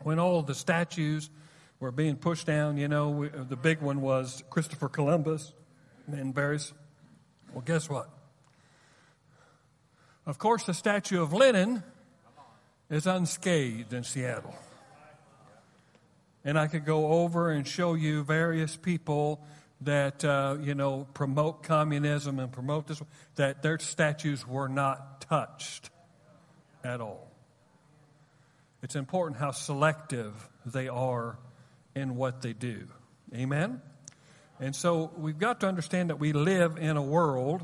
when 0.03 0.19
all 0.19 0.43
the 0.43 0.55
statues 0.55 1.31
were 1.81 1.91
being 1.91 2.17
pushed 2.17 2.47
down, 2.47 2.77
you 2.77 2.89
know, 2.89 3.11
we, 3.11 3.29
the 3.29 3.57
big 3.57 3.81
one 3.81 4.01
was 4.03 4.43
Christopher 4.51 4.89
Columbus 4.89 5.53
and 6.07 6.35
various. 6.35 6.73
Well, 7.53 7.63
guess 7.65 7.89
what? 7.89 8.11
Of 10.27 10.39
course, 10.39 10.65
the 10.65 10.75
statue 10.75 11.23
of 11.23 11.33
Lenin 11.33 11.83
is 12.91 13.07
unscathed 13.07 13.93
in 13.93 14.05
Seattle. 14.05 14.55
And 16.45 16.59
I 16.59 16.67
could 16.67 16.85
go 16.85 17.09
over 17.09 17.51
and 17.51 17.67
show 17.67 17.95
you 17.95 18.23
various 18.25 18.77
people 18.77 19.41
that, 19.81 20.25
uh, 20.25 20.57
you 20.61 20.75
know, 20.75 21.07
promote 21.15 21.63
communism 21.63 22.39
and 22.39 22.51
promote 22.51 22.87
this, 22.87 23.03
that 23.37 23.63
their 23.63 23.79
statues 23.79 24.47
were 24.47 24.69
not 24.69 25.21
touched 25.21 25.91
at 26.83 27.01
all. 27.01 27.31
It's 28.83 28.97
important 28.97 29.39
how 29.39 29.51
selective 29.51 30.49
they 30.67 30.89
are 30.89 31.39
in 31.95 32.17
what 32.17 32.43
they 32.43 32.53
do. 32.53 32.87
Amen? 33.35 33.81
And 34.61 34.77
so 34.77 35.11
we've 35.17 35.39
got 35.39 35.61
to 35.61 35.69
understand 35.69 36.11
that 36.11 36.21
we 36.21 36.33
live 36.33 36.77
in 36.77 36.97
a 36.97 37.03
world 37.03 37.63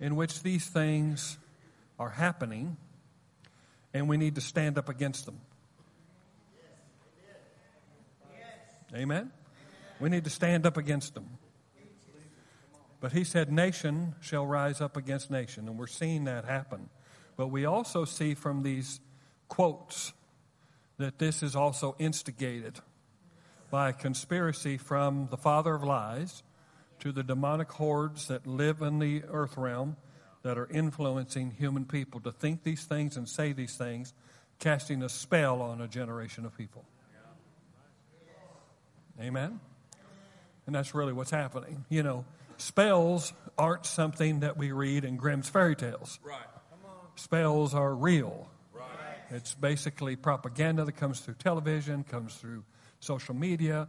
in 0.00 0.16
which 0.16 0.42
these 0.42 0.66
things 0.66 1.38
are 1.98 2.10
happening 2.10 2.76
and 3.94 4.08
we 4.08 4.16
need 4.16 4.34
to 4.34 4.40
stand 4.40 4.76
up 4.76 4.88
against 4.88 5.24
them. 5.24 5.40
Amen? 8.94 9.32
We 10.00 10.08
need 10.08 10.24
to 10.24 10.30
stand 10.30 10.66
up 10.66 10.76
against 10.76 11.14
them. 11.14 11.38
But 13.00 13.12
he 13.12 13.24
said, 13.24 13.52
Nation 13.52 14.14
shall 14.20 14.46
rise 14.46 14.80
up 14.80 14.96
against 14.96 15.30
nation. 15.30 15.68
And 15.68 15.78
we're 15.78 15.86
seeing 15.86 16.24
that 16.24 16.44
happen. 16.44 16.88
But 17.36 17.48
we 17.48 17.64
also 17.66 18.04
see 18.04 18.34
from 18.34 18.62
these 18.62 19.00
quotes 19.48 20.12
that 20.96 21.18
this 21.18 21.42
is 21.42 21.54
also 21.54 21.96
instigated 21.98 22.80
by 23.70 23.90
a 23.90 23.92
conspiracy 23.92 24.78
from 24.78 25.28
the 25.30 25.36
father 25.36 25.74
of 25.74 25.82
lies 25.82 26.42
to 27.00 27.12
the 27.12 27.22
demonic 27.22 27.70
hordes 27.72 28.28
that 28.28 28.46
live 28.46 28.80
in 28.80 29.00
the 29.00 29.22
earth 29.28 29.56
realm 29.56 29.96
that 30.42 30.56
are 30.56 30.68
influencing 30.70 31.50
human 31.50 31.84
people 31.84 32.20
to 32.20 32.32
think 32.32 32.62
these 32.62 32.84
things 32.84 33.16
and 33.16 33.28
say 33.28 33.52
these 33.52 33.76
things, 33.76 34.14
casting 34.58 35.02
a 35.02 35.08
spell 35.08 35.60
on 35.60 35.80
a 35.80 35.88
generation 35.88 36.46
of 36.46 36.56
people. 36.56 36.84
Amen? 39.20 39.60
And 40.66 40.74
that's 40.74 40.94
really 40.94 41.12
what's 41.12 41.30
happening. 41.30 41.84
You 41.88 42.02
know, 42.02 42.24
spells 42.56 43.32
aren't 43.58 43.86
something 43.86 44.40
that 44.40 44.56
we 44.56 44.72
read 44.72 45.04
in 45.04 45.16
Grimm's 45.16 45.48
fairy 45.48 45.76
tales. 45.76 46.18
Right. 46.24 46.38
Spells 47.16 47.74
are 47.74 47.94
real. 47.94 48.48
Right. 48.72 48.86
It's 49.30 49.54
basically 49.54 50.16
propaganda 50.16 50.84
that 50.84 50.92
comes 50.92 51.20
through 51.20 51.34
television, 51.34 52.02
comes 52.04 52.34
through 52.34 52.64
social 53.00 53.34
media. 53.34 53.88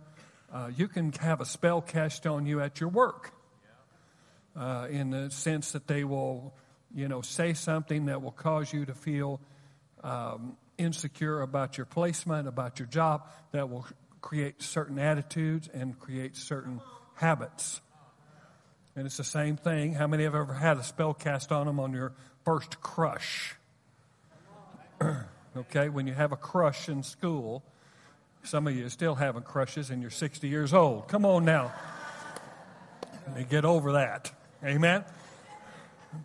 Uh, 0.54 0.70
you 0.76 0.88
can 0.88 1.12
have 1.14 1.42
a 1.42 1.46
spell 1.46 1.82
cast 1.82 2.28
on 2.28 2.46
you 2.46 2.62
at 2.62 2.80
your 2.80 2.90
work 2.90 3.34
uh, 4.56 4.88
in 4.90 5.10
the 5.10 5.32
sense 5.32 5.72
that 5.72 5.88
they 5.88 6.04
will, 6.04 6.54
you 6.94 7.08
know, 7.08 7.22
say 7.22 7.54
something 7.54 8.06
that 8.06 8.22
will 8.22 8.32
cause 8.32 8.72
you 8.72 8.86
to 8.86 8.94
feel 8.94 9.42
um, 10.04 10.56
insecure 10.78 11.42
about 11.42 11.78
your 11.78 11.86
placement, 11.86 12.48
about 12.48 12.80
your 12.80 12.88
job, 12.88 13.28
that 13.52 13.70
will 13.70 13.86
create 14.26 14.60
certain 14.60 14.98
attitudes 14.98 15.70
and 15.72 16.00
create 16.00 16.36
certain 16.36 16.82
habits. 17.14 17.80
And 18.96 19.06
it's 19.06 19.18
the 19.18 19.24
same 19.24 19.56
thing. 19.56 19.94
How 19.94 20.08
many 20.08 20.24
have 20.24 20.34
ever 20.34 20.56
had 20.56 20.78
a 20.78 20.84
spell 20.84 21.14
cast 21.14 21.52
on 21.52 21.68
them 21.68 21.80
on 21.80 21.94
your 21.94 22.12
first 22.44 22.82
crush? 22.82 23.56
Okay, 25.58 25.88
when 25.88 26.06
you 26.06 26.14
have 26.14 26.34
a 26.34 26.36
crush 26.36 26.90
in 26.90 27.02
school, 27.02 27.64
some 28.44 28.68
of 28.68 28.76
you 28.76 28.90
still 28.90 29.16
having 29.16 29.42
crushes 29.42 29.90
and 29.90 30.02
you're 30.02 30.12
60 30.12 30.50
years 30.50 30.74
old. 30.74 31.08
Come 31.08 31.24
on 31.26 31.46
now. 31.46 31.74
Get 33.50 33.64
over 33.64 33.94
that. 33.94 34.34
Amen? 34.66 35.06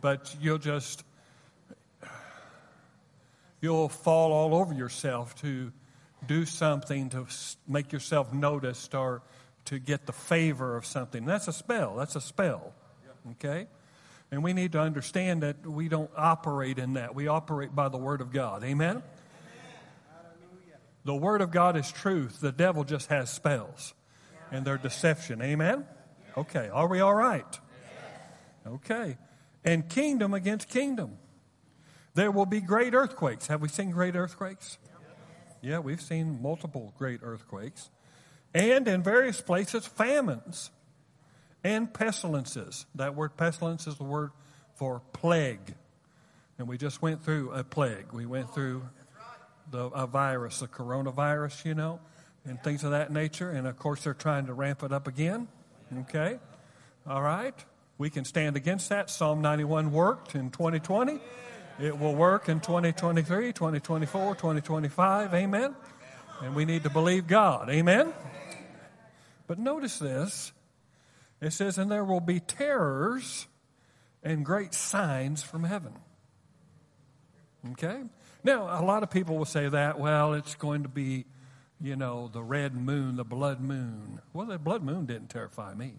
But 0.01 0.35
you'll 0.41 0.59
just, 0.59 1.05
you'll 3.61 3.89
fall 3.89 4.33
all 4.33 4.57
over 4.57 4.75
yourself 4.75 5.37
to 5.43 5.71
do 6.27 6.45
something 6.45 7.11
to 7.11 7.27
make 7.67 7.93
yourself 7.93 8.33
noticed 8.33 8.95
or 8.95 9.23
to 9.67 9.79
get 9.79 10.07
the 10.07 10.13
favor 10.13 10.77
of 10.77 10.87
something. 10.87 11.25
That's 11.25 11.49
a 11.49 11.53
spell. 11.53 11.97
That's 11.97 12.17
a 12.17 12.21
spell. 12.21 12.73
Okay? 13.33 13.67
And 14.31 14.43
we 14.43 14.53
need 14.53 14.73
to 14.73 14.81
understand 14.81 15.43
that 15.43 15.67
we 15.67 15.89
don't 15.89 16.11
operate 16.17 16.79
in 16.79 16.95
that. 16.95 17.15
We 17.15 17.29
operate 17.29 17.75
by 17.75 17.89
the 17.89 17.99
Word 17.99 18.21
of 18.21 18.33
God. 18.33 18.65
Amen? 18.65 19.03
The 21.05 21.15
Word 21.15 21.41
of 21.41 21.51
God 21.51 21.77
is 21.77 21.91
truth. 21.91 22.41
The 22.41 22.53
devil 22.53 22.85
just 22.85 23.09
has 23.09 23.31
spells 23.31 23.95
and 24.53 24.65
their 24.65 24.79
deception. 24.79 25.43
Amen? 25.43 25.87
Okay. 26.37 26.69
Are 26.69 26.87
we 26.87 27.01
all 27.01 27.15
right? 27.15 27.59
Okay. 28.67 29.17
And 29.65 29.89
kingdom 29.89 30.35
against 30.35 30.69
kingdom. 30.69 31.17
There 32.15 32.31
will 32.31 32.47
be 32.47 32.61
great 32.61 32.95
earthquakes. 32.95 33.47
Have 33.47 33.61
we 33.63 33.69
seen 33.69 33.91
great 33.91 34.17
earthquakes? 34.17 34.79
Yeah, 35.63 35.79
we've 35.81 36.01
seen 36.01 36.41
multiple 36.41 36.95
great 36.99 37.21
earthquakes. 37.23 37.91
And 38.55 38.89
in 38.89 39.03
various 39.03 39.41
places, 39.41 39.87
famines 39.87 40.71
and 41.63 41.93
pestilences. 41.93 42.87
That 42.95 43.15
word 43.15 43.37
pestilence 43.37 43.87
is 43.87 43.97
the 43.97 44.05
word 44.05 44.31
for 44.75 45.03
plague. 45.13 45.75
And 46.59 46.67
we 46.67 46.79
just 46.79 47.03
went 47.03 47.23
through 47.23 47.53
a 47.53 47.63
plague. 47.65 48.13
We 48.13 48.27
went 48.27 48.53
through 48.53 48.83
the, 49.71 49.85
a 49.87 50.07
virus, 50.07 50.61
the 50.61 50.69
coronavirus, 50.69 51.65
you 51.65 51.75
know, 51.75 52.01
and 52.45 52.63
things 52.63 52.83
of 52.83 52.91
that 52.91 53.13
nature. 53.13 53.51
And 53.51 53.67
of 53.67 53.79
course, 53.79 54.05
they're 54.05 54.15
trying 54.15 54.47
to 54.47 54.55
ramp 54.55 54.83
it 54.83 54.93
up 54.93 55.07
again. 55.07 55.49
Okay? 56.01 56.39
All 57.07 57.23
right? 57.23 57.55
We 57.99 58.11
can 58.11 58.25
stand 58.25 58.57
against 58.57 58.89
that. 58.89 59.11
Psalm 59.11 59.43
91 59.43 59.93
worked 59.93 60.35
in 60.35 60.51
2020. 60.51 61.21
It 61.81 61.99
will 61.99 62.15
work 62.15 62.51
in 62.51 62.61
2023, 62.61 63.55
2024, 63.55 64.35
2025. 64.35 65.33
Amen? 65.33 65.75
And 66.43 66.55
we 66.55 66.67
need 66.67 66.83
to 66.83 66.91
believe 66.91 67.27
God. 67.27 67.71
Amen? 67.71 68.13
But 69.47 69.59
notice 69.59 69.99
this. 69.99 70.53
It 71.41 71.55
says, 71.55 71.79
and 71.79 71.91
there 71.91 72.05
will 72.05 72.21
be 72.21 72.39
terrors 72.39 73.47
and 74.23 74.45
great 74.45 74.75
signs 74.75 75.43
from 75.43 75.65
heaven. 75.65 75.95
Okay? 77.73 78.03
Now, 78.45 78.65
a 78.79 78.85
lot 78.85 79.03
of 79.03 79.11
people 79.11 79.39
will 79.39 79.47
say 79.47 79.67
that, 79.67 79.99
well, 79.99 80.35
it's 80.35 80.55
going 80.57 80.83
to 80.83 80.89
be, 80.91 81.25
you 81.81 81.97
know, 81.97 82.29
the 82.31 82.43
red 82.43 82.75
moon, 82.75 83.17
the 83.17 83.25
blood 83.25 83.59
moon. 83.59 84.21
Well, 84.35 84.47
the 84.47 84.59
blood 84.59 84.83
moon 84.83 85.07
didn't 85.07 85.31
terrify 85.31 85.73
me. 85.73 85.95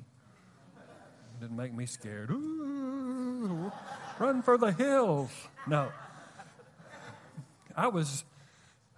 It 0.75 1.41
didn't 1.41 1.57
make 1.57 1.73
me 1.73 1.87
scared. 1.87 2.29
Ooh, 2.29 3.71
run 4.21 4.43
for 4.43 4.55
the 4.55 4.71
hills. 4.71 5.31
No. 5.65 5.91
I 7.75 7.87
was 7.87 8.23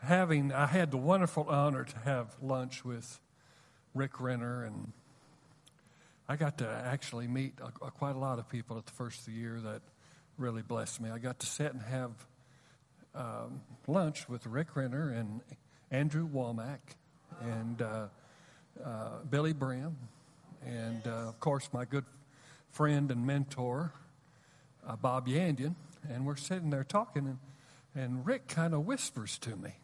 having, 0.02 0.52
I 0.52 0.66
had 0.66 0.92
the 0.92 0.98
wonderful 0.98 1.46
honor 1.48 1.86
to 1.86 2.00
have 2.00 2.36
lunch 2.42 2.84
with 2.84 3.22
Rick 3.94 4.20
Renner, 4.20 4.66
and 4.66 4.92
I 6.28 6.36
got 6.36 6.58
to 6.58 6.68
actually 6.68 7.28
meet 7.28 7.54
a, 7.62 7.86
a, 7.86 7.92
quite 7.92 8.18
a 8.18 8.20
lot 8.20 8.38
of 8.38 8.50
people 8.50 8.78
at 8.78 8.86
the 8.86 8.92
first 8.92 9.20
of 9.20 9.26
the 9.28 9.32
year 9.32 9.62
that 9.64 9.82
really 10.38 10.62
blessed 10.62 11.00
me. 11.00 11.10
I 11.10 11.20
got 11.20 11.40
to 11.40 11.46
sit 11.46 11.72
and 11.72 11.82
have 11.84 12.12
um, 13.16 13.62
lunch 13.88 14.28
with 14.28 14.46
Rick 14.46 14.76
Renner 14.76 15.10
and 15.10 15.40
Andrew 15.90 16.28
Wommack 16.28 16.80
and 17.42 17.82
uh, 17.82 18.08
uh, 18.84 19.10
Billye 19.30 19.56
Brim, 19.56 19.96
and 20.66 21.08
uh, 21.08 21.30
of 21.30 21.40
course 21.40 21.70
my 21.72 21.86
good 21.86 22.06
friend 22.72 23.10
and 23.10 23.26
mentor 23.26 23.94
uh, 24.88 24.96
Bob 24.96 25.28
Yandian. 25.28 25.76
And 26.10 26.26
we're 26.26 26.36
sitting 26.36 26.70
there 26.70 26.84
talking, 26.84 27.26
and, 27.26 27.38
and 27.96 28.26
Rick 28.26 28.48
kind 28.48 28.74
of 28.74 28.86
whispers 28.86 29.38
to 29.40 29.56
me, 29.56 29.78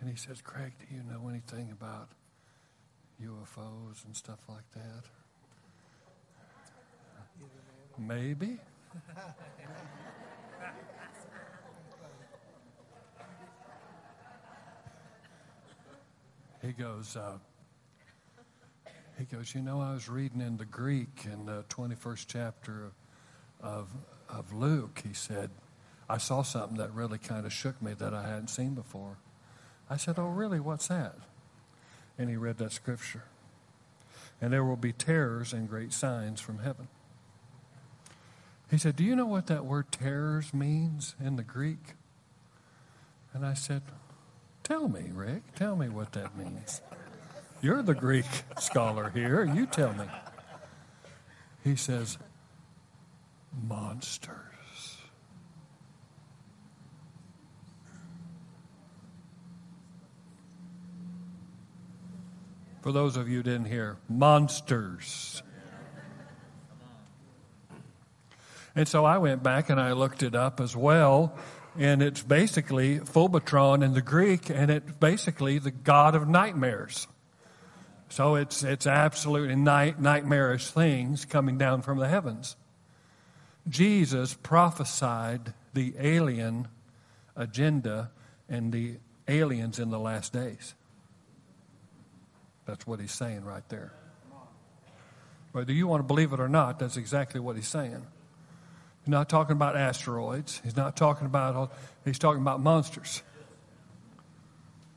and 0.00 0.10
he 0.10 0.16
says, 0.16 0.42
"Craig, 0.42 0.72
do 0.78 0.94
you 0.94 1.02
know 1.02 1.28
anything 1.28 1.70
about 1.70 2.10
UFOs 3.22 4.04
and 4.04 4.14
stuff 4.14 4.40
like 4.48 4.70
that?" 4.74 5.04
Maybe. 7.98 8.58
he 16.62 16.72
goes, 16.72 17.16
uh, 17.16 17.38
he 19.18 19.24
goes, 19.24 19.54
you 19.54 19.62
know, 19.62 19.80
I 19.80 19.92
was 19.92 20.08
reading 20.08 20.40
in 20.40 20.56
the 20.56 20.64
Greek 20.64 21.24
in 21.24 21.46
the 21.46 21.64
21st 21.64 22.26
chapter 22.28 22.84
of, 22.86 22.92
of, 23.60 23.88
of 24.28 24.52
Luke. 24.52 25.02
He 25.06 25.12
said, 25.12 25.50
I 26.08 26.18
saw 26.18 26.42
something 26.42 26.78
that 26.78 26.92
really 26.92 27.18
kind 27.18 27.44
of 27.44 27.52
shook 27.52 27.80
me 27.82 27.92
that 27.94 28.14
I 28.14 28.22
hadn't 28.22 28.48
seen 28.48 28.74
before. 28.74 29.18
I 29.90 29.96
said, 29.96 30.18
Oh, 30.18 30.28
really? 30.28 30.60
What's 30.60 30.88
that? 30.88 31.16
And 32.18 32.28
he 32.28 32.36
read 32.36 32.58
that 32.58 32.72
scripture. 32.72 33.24
And 34.40 34.52
there 34.52 34.64
will 34.64 34.76
be 34.76 34.92
terrors 34.92 35.52
and 35.52 35.68
great 35.68 35.92
signs 35.92 36.40
from 36.40 36.60
heaven. 36.60 36.88
He 38.70 38.78
said, 38.78 38.96
Do 38.96 39.04
you 39.04 39.16
know 39.16 39.26
what 39.26 39.46
that 39.46 39.64
word 39.64 39.90
terrors 39.90 40.52
means 40.52 41.14
in 41.22 41.36
the 41.36 41.42
Greek? 41.42 41.94
And 43.32 43.44
I 43.44 43.54
said, 43.54 43.82
Tell 44.62 44.88
me, 44.88 45.10
Rick. 45.12 45.54
Tell 45.54 45.76
me 45.76 45.88
what 45.88 46.12
that 46.12 46.36
means. 46.36 46.82
You're 47.62 47.82
the 47.82 47.94
Greek 47.94 48.26
scholar 48.58 49.10
here. 49.10 49.44
You 49.44 49.66
tell 49.66 49.92
me. 49.94 50.04
He 51.64 51.74
says, 51.74 52.18
monsters. 53.66 54.34
For 62.82 62.92
those 62.92 63.16
of 63.16 63.28
you 63.28 63.38
who 63.38 63.42
didn't 63.42 63.66
hear, 63.66 63.98
monsters. 64.08 65.42
And 68.74 68.86
so 68.86 69.04
I 69.04 69.18
went 69.18 69.42
back 69.42 69.70
and 69.70 69.80
I 69.80 69.92
looked 69.92 70.22
it 70.22 70.34
up 70.34 70.60
as 70.60 70.76
well 70.76 71.36
and 71.78 72.02
it's 72.02 72.22
basically 72.22 72.98
phobetron 72.98 73.84
in 73.84 73.94
the 73.94 74.02
Greek, 74.02 74.50
and 74.50 74.70
it's 74.70 74.92
basically 74.98 75.58
the 75.58 75.70
god 75.70 76.16
of 76.16 76.28
nightmares. 76.28 77.06
So 78.08 78.34
it's 78.34 78.64
it's 78.64 78.86
absolutely 78.86 79.54
night, 79.54 80.00
nightmarish 80.00 80.70
things 80.70 81.24
coming 81.24 81.56
down 81.56 81.82
from 81.82 81.98
the 81.98 82.08
heavens. 82.08 82.56
Jesus 83.68 84.34
prophesied 84.34 85.52
the 85.74 85.94
alien 85.98 86.68
agenda 87.36 88.10
and 88.48 88.72
the 88.72 88.96
aliens 89.26 89.78
in 89.78 89.90
the 89.90 89.98
last 89.98 90.32
days. 90.32 90.74
That's 92.66 92.86
what 92.86 93.00
he's 93.00 93.12
saying 93.12 93.44
right 93.44 93.66
there. 93.68 93.92
Whether 95.52 95.72
you 95.72 95.86
want 95.86 96.00
to 96.00 96.06
believe 96.06 96.32
it 96.32 96.40
or 96.40 96.48
not, 96.48 96.78
that's 96.78 96.96
exactly 96.96 97.40
what 97.40 97.56
he's 97.56 97.68
saying. 97.68 98.06
He's 99.00 99.10
not 99.10 99.28
talking 99.28 99.52
about 99.52 99.76
asteroids. 99.76 100.60
He's 100.62 100.76
not 100.76 100.96
talking 100.96 101.26
about, 101.26 101.72
he's 102.04 102.18
talking 102.18 102.42
about 102.42 102.60
monsters. 102.60 103.22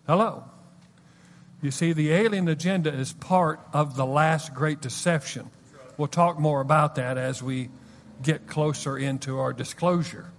Hello. 0.06 0.44
You 1.62 1.72
see, 1.72 1.94
the 1.94 2.12
alien 2.12 2.48
agenda 2.48 2.92
is 2.92 3.14
part 3.14 3.62
of 3.72 3.96
the 3.96 4.06
last 4.06 4.54
great 4.54 4.82
deception. 4.82 5.50
We'll 5.96 6.08
talk 6.08 6.40
more 6.40 6.60
about 6.60 6.96
that 6.96 7.18
as 7.18 7.42
we 7.42 7.70
get 8.24 8.48
closer 8.48 8.98
into 8.98 9.40
our 9.40 9.54
disclosure. 9.54 10.32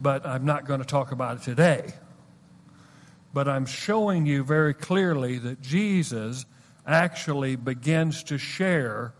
But 0.00 0.26
I'm 0.26 0.44
not 0.44 0.66
going 0.66 0.80
to 0.80 0.86
talk 0.86 1.12
about 1.12 1.38
it 1.38 1.42
today. 1.42 1.92
But 3.32 3.48
I'm 3.48 3.66
showing 3.66 4.26
you 4.26 4.44
very 4.44 4.74
clearly 4.74 5.38
that 5.38 5.62
Jesus 5.62 6.44
actually 6.86 7.56
begins 7.56 8.22
to 8.24 8.38
share 8.38 9.14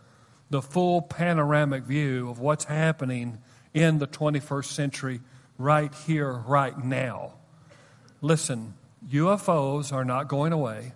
the 0.51 0.61
full 0.61 1.01
panoramic 1.01 1.85
view 1.85 2.29
of 2.29 2.39
what's 2.39 2.65
happening 2.65 3.39
in 3.73 3.99
the 3.99 4.07
21st 4.07 4.67
century, 4.67 5.21
right 5.57 5.95
here, 6.07 6.31
right 6.31 6.77
now. 6.85 7.33
Listen, 8.21 8.75
UFOs 9.11 9.93
are 9.93 10.05
not 10.05 10.29
going 10.29 10.53
away. 10.53 10.93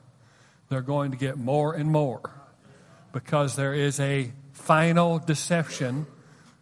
They're 0.69 0.83
going 0.83 1.13
to 1.13 1.17
get 1.17 1.39
more 1.39 1.75
and 1.75 1.91
more 1.91 2.21
because 3.13 3.57
there 3.57 3.73
is 3.73 3.99
a 3.99 4.33
final 4.53 5.19
deception 5.19 6.07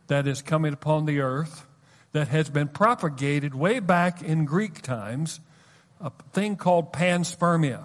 that 0.06 0.26
is 0.26 0.42
coming 0.42 0.72
upon 0.72 1.06
the 1.06 1.20
earth 1.20 1.66
that 2.12 2.28
has 2.28 2.48
been 2.48 2.68
propagated 2.68 3.54
way 3.54 3.80
back 3.80 4.22
in 4.22 4.44
Greek 4.44 4.80
times, 4.82 5.40
a 6.00 6.12
thing 6.32 6.56
called 6.56 6.92
panspermia. 6.92 7.84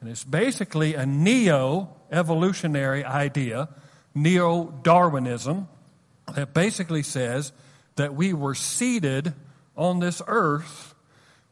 And 0.00 0.10
it's 0.10 0.24
basically 0.24 0.94
a 0.94 1.06
neo 1.06 1.96
evolutionary 2.12 3.04
idea, 3.04 3.68
neo 4.14 4.64
Darwinism, 4.82 5.68
that 6.34 6.52
basically 6.52 7.02
says 7.02 7.52
that 7.96 8.14
we 8.14 8.32
were 8.32 8.54
seeded 8.54 9.32
on 9.76 10.00
this 10.00 10.20
earth 10.26 10.94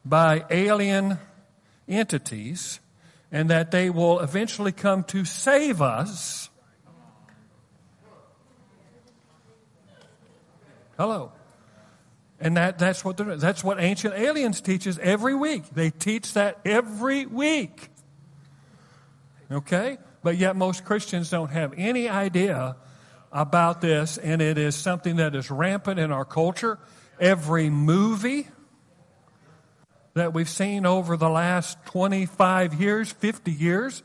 by 0.05 0.45
alien 0.51 1.19
entities 1.89 2.81
and 3.33 3.51
that 3.51 3.71
they 3.71 3.91
will 3.91 4.21
eventually 4.21 4.73
come 4.73 5.05
to 5.05 5.25
save 5.25 5.81
us. 5.81 6.51
Hello. 10.97 11.33
And 12.41 12.57
that, 12.57 12.79
that's, 12.79 13.05
what 13.05 13.17
that's 13.17 13.65
what 13.65 13.81
Ancient 13.81 14.15
Aliens 14.15 14.61
teaches 14.61 14.99
every 14.99 15.35
week. 15.35 15.71
They 15.71 15.91
teach 15.91 16.35
that 16.35 16.59
every 16.65 17.27
week. 17.27 17.91
Okay? 19.51 19.99
But 20.23 20.37
yet 20.37 20.57
most 20.57 20.85
Christians 20.85 21.31
don't 21.31 21.51
have 21.51 21.75
any 21.77 22.09
idea 22.09 22.77
about 23.33 23.81
this, 23.81 24.19
and 24.19 24.41
it 24.41 24.59
is 24.59 24.77
something 24.77 25.17
that 25.17 25.35
is 25.35 25.51
rampant 25.51 25.99
in 25.99 26.13
our 26.13 26.25
culture. 26.25 26.79
Every 27.19 27.71
movie 27.71 28.49
that 30.15 30.33
we've 30.33 30.49
seen 30.49 30.87
over 30.87 31.17
the 31.17 31.29
last 31.29 31.77
25 31.87 32.81
years, 32.81 33.11
50 33.11 33.51
years, 33.51 34.03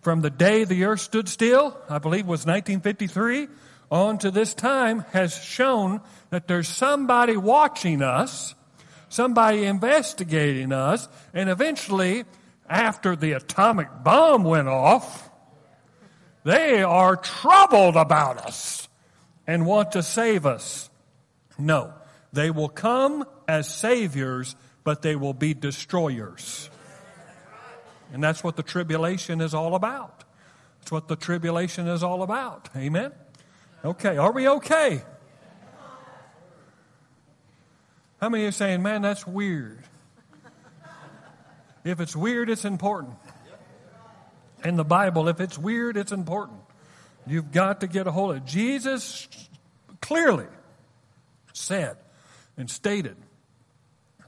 from 0.00 0.20
the 0.20 0.30
day 0.30 0.64
the 0.64 0.84
earth 0.84 1.00
stood 1.00 1.28
still, 1.28 1.76
I 1.88 1.98
believe 1.98 2.26
was 2.26 2.46
1953, 2.46 3.48
on 3.90 4.18
to 4.18 4.30
this 4.30 4.54
time, 4.54 5.00
has 5.12 5.36
shown 5.42 6.00
that 6.30 6.46
there's 6.46 6.68
somebody 6.68 7.36
watching 7.36 8.02
us, 8.02 8.54
somebody 9.08 9.64
investigating 9.64 10.72
us, 10.72 11.08
and 11.32 11.48
eventually, 11.48 12.24
after 12.68 13.16
the 13.16 13.32
atomic 13.32 13.88
bomb 14.02 14.44
went 14.44 14.68
off, 14.68 15.30
they 16.44 16.82
are 16.82 17.16
troubled 17.16 17.96
about 17.96 18.38
us 18.38 18.88
and 19.46 19.66
want 19.66 19.92
to 19.92 20.02
save 20.02 20.46
us. 20.46 20.90
No, 21.58 21.92
they 22.32 22.50
will 22.50 22.68
come 22.68 23.24
as 23.46 23.72
saviors, 23.72 24.54
but 24.84 25.02
they 25.02 25.16
will 25.16 25.34
be 25.34 25.54
destroyers. 25.54 26.70
And 28.12 28.22
that's 28.22 28.44
what 28.44 28.56
the 28.56 28.62
tribulation 28.62 29.40
is 29.40 29.54
all 29.54 29.74
about. 29.74 30.24
That's 30.80 30.92
what 30.92 31.08
the 31.08 31.16
tribulation 31.16 31.88
is 31.88 32.02
all 32.02 32.22
about. 32.22 32.68
Amen? 32.76 33.12
Okay, 33.84 34.16
are 34.16 34.32
we 34.32 34.48
okay? 34.48 35.02
How 38.20 38.28
many 38.28 38.44
are 38.44 38.50
saying, 38.50 38.82
man, 38.82 39.02
that's 39.02 39.26
weird? 39.26 39.78
If 41.84 42.00
it's 42.00 42.16
weird, 42.16 42.50
it's 42.50 42.64
important. 42.64 43.14
In 44.64 44.76
the 44.76 44.84
Bible, 44.84 45.28
if 45.28 45.40
it's 45.40 45.56
weird, 45.56 45.96
it's 45.96 46.10
important. 46.10 46.58
You've 47.26 47.52
got 47.52 47.80
to 47.80 47.86
get 47.86 48.08
a 48.08 48.10
hold 48.10 48.32
of 48.32 48.36
it. 48.38 48.44
Jesus 48.44 49.28
clearly 50.00 50.46
said 51.52 51.96
and 52.56 52.68
stated 52.68 53.16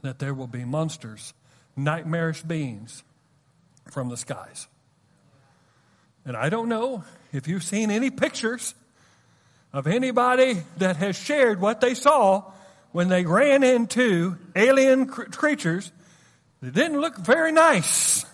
that 0.01 0.19
there 0.19 0.33
will 0.33 0.47
be 0.47 0.63
monsters, 0.63 1.33
nightmarish 1.75 2.43
beings 2.43 3.03
from 3.89 4.07
the 4.07 4.15
skies. 4.15 4.67
And 6.23 6.37
I 6.37 6.47
don't 6.49 6.69
know 6.69 7.03
if 7.33 7.49
you've 7.49 7.63
seen 7.63 7.91
any 7.91 8.09
pictures 8.09 8.75
of 9.73 9.87
anybody 9.87 10.61
that 10.77 10.97
has 10.97 11.15
shared 11.15 11.61
what 11.61 11.81
they 11.81 11.93
saw 11.93 12.43
when 12.91 13.07
they 13.07 13.25
ran 13.25 13.63
into 13.63 14.37
alien 14.55 15.05
cr- 15.05 15.23
creatures 15.23 15.91
that 16.61 16.73
didn't 16.73 16.99
look 16.99 17.17
very 17.17 17.51
nice. 17.51 18.25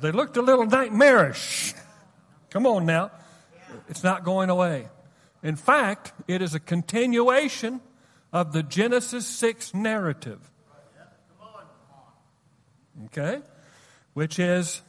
They 0.00 0.10
looked 0.10 0.36
a 0.36 0.42
little 0.42 0.66
nightmarish. 0.66 1.74
Come 2.50 2.66
on 2.66 2.86
now. 2.86 3.10
It's 3.88 4.02
not 4.02 4.24
going 4.24 4.50
away. 4.50 4.88
In 5.42 5.56
fact, 5.56 6.12
it 6.26 6.40
is 6.40 6.54
a 6.54 6.60
continuation 6.60 7.80
of 8.32 8.52
the 8.52 8.62
Genesis 8.62 9.26
6 9.26 9.74
narrative. 9.74 10.40
Okay? 13.06 13.42
Which 14.14 14.38
is 14.38 14.80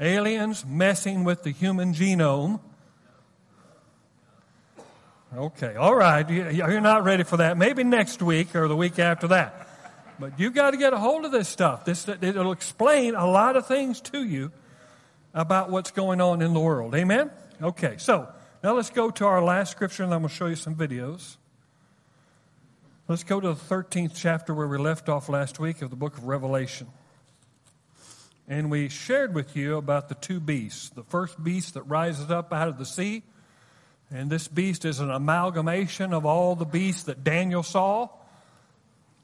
aliens 0.00 0.64
messing 0.66 1.24
with 1.24 1.42
the 1.42 1.50
human 1.50 1.94
genome 1.94 2.60
Okay, 5.36 5.76
all 5.76 5.94
right. 5.94 6.28
You're 6.28 6.80
not 6.80 7.04
ready 7.04 7.22
for 7.22 7.36
that. 7.36 7.56
Maybe 7.56 7.84
next 7.84 8.20
week 8.20 8.56
or 8.56 8.66
the 8.66 8.74
week 8.74 8.98
after 8.98 9.28
that. 9.28 9.68
But 10.18 10.40
you've 10.40 10.54
got 10.54 10.72
to 10.72 10.76
get 10.76 10.92
a 10.92 10.98
hold 10.98 11.24
of 11.24 11.30
this 11.30 11.48
stuff. 11.48 11.84
This, 11.84 12.08
it'll 12.08 12.52
explain 12.52 13.14
a 13.14 13.26
lot 13.26 13.56
of 13.56 13.66
things 13.66 14.00
to 14.02 14.24
you 14.24 14.50
about 15.32 15.70
what's 15.70 15.92
going 15.92 16.20
on 16.20 16.42
in 16.42 16.52
the 16.52 16.60
world. 16.60 16.94
Amen? 16.96 17.30
Okay, 17.62 17.94
so 17.98 18.28
now 18.64 18.74
let's 18.74 18.90
go 18.90 19.10
to 19.10 19.24
our 19.24 19.42
last 19.42 19.70
scripture 19.70 20.02
and 20.02 20.12
I'm 20.12 20.22
going 20.22 20.30
to 20.30 20.34
show 20.34 20.46
you 20.46 20.56
some 20.56 20.74
videos. 20.74 21.36
Let's 23.06 23.22
go 23.22 23.40
to 23.40 23.48
the 23.48 23.54
13th 23.54 24.12
chapter 24.16 24.52
where 24.52 24.66
we 24.66 24.78
left 24.78 25.08
off 25.08 25.28
last 25.28 25.60
week 25.60 25.80
of 25.80 25.90
the 25.90 25.96
book 25.96 26.18
of 26.18 26.24
Revelation. 26.24 26.88
And 28.48 28.68
we 28.68 28.88
shared 28.88 29.32
with 29.32 29.54
you 29.54 29.76
about 29.76 30.08
the 30.08 30.16
two 30.16 30.40
beasts. 30.40 30.88
The 30.90 31.04
first 31.04 31.42
beast 31.42 31.74
that 31.74 31.82
rises 31.84 32.32
up 32.32 32.52
out 32.52 32.66
of 32.66 32.78
the 32.78 32.86
sea 32.86 33.22
and 34.12 34.28
this 34.28 34.48
beast 34.48 34.84
is 34.84 34.98
an 34.98 35.10
amalgamation 35.10 36.12
of 36.12 36.26
all 36.26 36.56
the 36.56 36.64
beasts 36.64 37.04
that 37.04 37.22
Daniel 37.22 37.62
saw. 37.62 38.08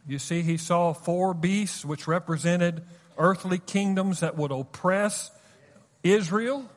You 0.07 0.19
see, 0.21 0.43
he 0.43 0.57
saw 0.57 0.93
four 0.93 1.35
beasts 1.35 1.85
which 1.85 2.07
represented 2.07 2.83
earthly 3.19 3.59
kingdoms 3.59 4.21
that 4.21 4.37
would 4.37 4.53
oppress 4.53 5.31
Israel. 6.05 6.69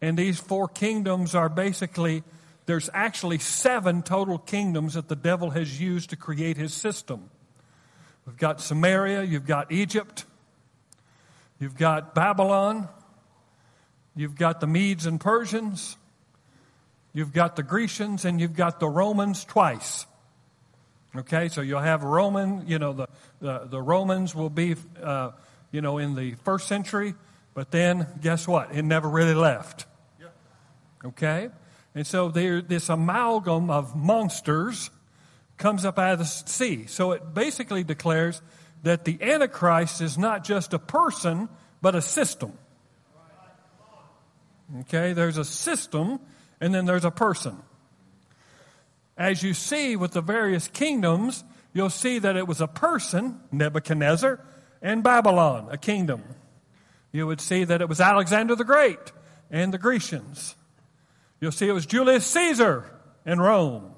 And 0.00 0.16
these 0.16 0.38
four 0.38 0.68
kingdoms 0.68 1.34
are 1.34 1.48
basically, 1.48 2.22
there's 2.66 2.88
actually 2.94 3.38
seven 3.38 4.02
total 4.02 4.38
kingdoms 4.38 4.94
that 4.94 5.08
the 5.08 5.16
devil 5.16 5.50
has 5.50 5.80
used 5.80 6.10
to 6.10 6.16
create 6.16 6.56
his 6.56 6.72
system. 6.72 7.30
We've 8.26 8.36
got 8.36 8.60
Samaria, 8.60 9.24
you've 9.24 9.46
got 9.46 9.72
Egypt, 9.72 10.26
you've 11.58 11.76
got 11.76 12.14
Babylon, 12.14 12.88
you've 14.14 14.36
got 14.36 14.60
the 14.60 14.66
Medes 14.66 15.06
and 15.06 15.20
Persians, 15.20 15.96
You've 17.14 17.32
got 17.32 17.56
the 17.56 17.62
Grecians 17.62 18.24
and 18.24 18.40
you've 18.40 18.56
got 18.56 18.80
the 18.80 18.88
Romans 18.88 19.44
twice. 19.44 20.04
Okay, 21.16 21.48
so 21.48 21.60
you'll 21.60 21.80
have 21.80 22.02
Roman, 22.02 22.66
you 22.66 22.80
know, 22.80 22.92
the, 22.92 23.08
the, 23.40 23.58
the 23.70 23.80
Romans 23.80 24.34
will 24.34 24.50
be, 24.50 24.74
uh, 25.00 25.30
you 25.70 25.80
know, 25.80 25.98
in 25.98 26.16
the 26.16 26.34
first 26.42 26.66
century, 26.66 27.14
but 27.54 27.70
then 27.70 28.06
guess 28.20 28.48
what? 28.48 28.74
It 28.74 28.82
never 28.82 29.08
really 29.08 29.34
left. 29.34 29.86
Okay? 31.04 31.50
And 31.94 32.04
so 32.04 32.30
there, 32.30 32.60
this 32.60 32.88
amalgam 32.88 33.70
of 33.70 33.94
monsters 33.94 34.90
comes 35.56 35.84
up 35.84 36.00
out 36.00 36.14
of 36.14 36.18
the 36.18 36.24
sea. 36.24 36.86
So 36.86 37.12
it 37.12 37.32
basically 37.32 37.84
declares 37.84 38.42
that 38.82 39.04
the 39.04 39.16
Antichrist 39.22 40.00
is 40.00 40.18
not 40.18 40.42
just 40.42 40.74
a 40.74 40.80
person, 40.80 41.48
but 41.80 41.94
a 41.94 42.02
system. 42.02 42.52
Okay, 44.80 45.12
there's 45.12 45.38
a 45.38 45.44
system 45.44 46.18
and 46.64 46.74
then 46.74 46.86
there's 46.86 47.04
a 47.04 47.10
person. 47.10 47.58
As 49.18 49.42
you 49.42 49.52
see 49.52 49.96
with 49.96 50.12
the 50.12 50.22
various 50.22 50.66
kingdoms, 50.66 51.44
you'll 51.74 51.90
see 51.90 52.18
that 52.18 52.36
it 52.36 52.48
was 52.48 52.62
a 52.62 52.66
person, 52.66 53.38
Nebuchadnezzar, 53.52 54.40
and 54.80 55.02
Babylon, 55.02 55.68
a 55.70 55.76
kingdom. 55.76 56.22
You 57.12 57.26
would 57.26 57.42
see 57.42 57.64
that 57.64 57.82
it 57.82 57.88
was 57.90 58.00
Alexander 58.00 58.56
the 58.56 58.64
Great 58.64 59.12
and 59.50 59.74
the 59.74 59.78
Grecians. 59.78 60.54
You'll 61.38 61.52
see 61.52 61.68
it 61.68 61.72
was 61.72 61.84
Julius 61.84 62.24
Caesar 62.28 62.90
and 63.26 63.42
Rome. 63.42 63.92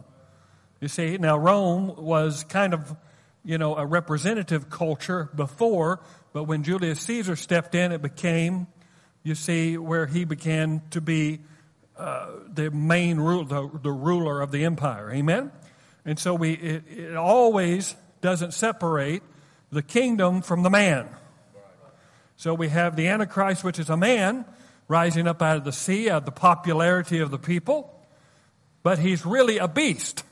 You 0.81 0.89
see, 0.89 1.19
now 1.19 1.39
Rome 1.39 1.95
was 1.97 2.43
kind 2.43 2.75
of, 2.75 2.97
you 3.45 3.59
know, 3.59 3.77
a 3.77 3.87
representative 3.87 4.71
culture 4.71 5.31
before, 5.37 6.01
but 6.33 6.45
when 6.45 6.64
Julius 6.64 7.01
Caesar 7.03 7.37
stepped 7.37 7.77
in, 7.77 7.93
it 7.93 8.03
became, 8.03 8.67
you 9.23 9.37
see, 9.37 9.79
where 9.79 10.07
he 10.07 10.25
began 10.25 10.83
to 10.91 11.01
be 11.01 11.39
uh, 11.99 12.28
the 12.53 12.70
main 12.70 13.18
rule, 13.18 13.44
the, 13.44 13.70
the 13.82 13.92
ruler 13.92 14.40
of 14.42 14.51
the 14.53 14.64
empire. 14.64 15.11
Amen? 15.12 15.51
And 16.05 16.18
so 16.18 16.34
we, 16.34 16.53
it, 16.53 16.84
it 16.88 17.16
always 17.16 17.97
doesn't 18.20 18.53
separate 18.53 19.22
the 19.70 19.82
kingdom 19.82 20.42
from 20.42 20.62
the 20.62 20.70
man. 20.70 21.09
So 22.36 22.55
we 22.55 22.68
have 22.68 22.97
the 22.97 23.09
Antichrist, 23.09 23.64
which 23.64 23.78
is 23.78 23.88
a 23.88 23.97
man 23.97 24.44
rising 24.88 25.26
up 25.26 25.42
out 25.42 25.57
of 25.57 25.64
the 25.64 25.72
sea, 25.72 26.11
out 26.11 26.18
of 26.18 26.24
the 26.26 26.32
popularity 26.32 27.18
of 27.18 27.30
the 27.30 27.38
people, 27.38 27.92
but 28.82 28.99
he's 28.99 29.26
really 29.26 29.59
a 29.59 29.66
beast. 29.66 30.22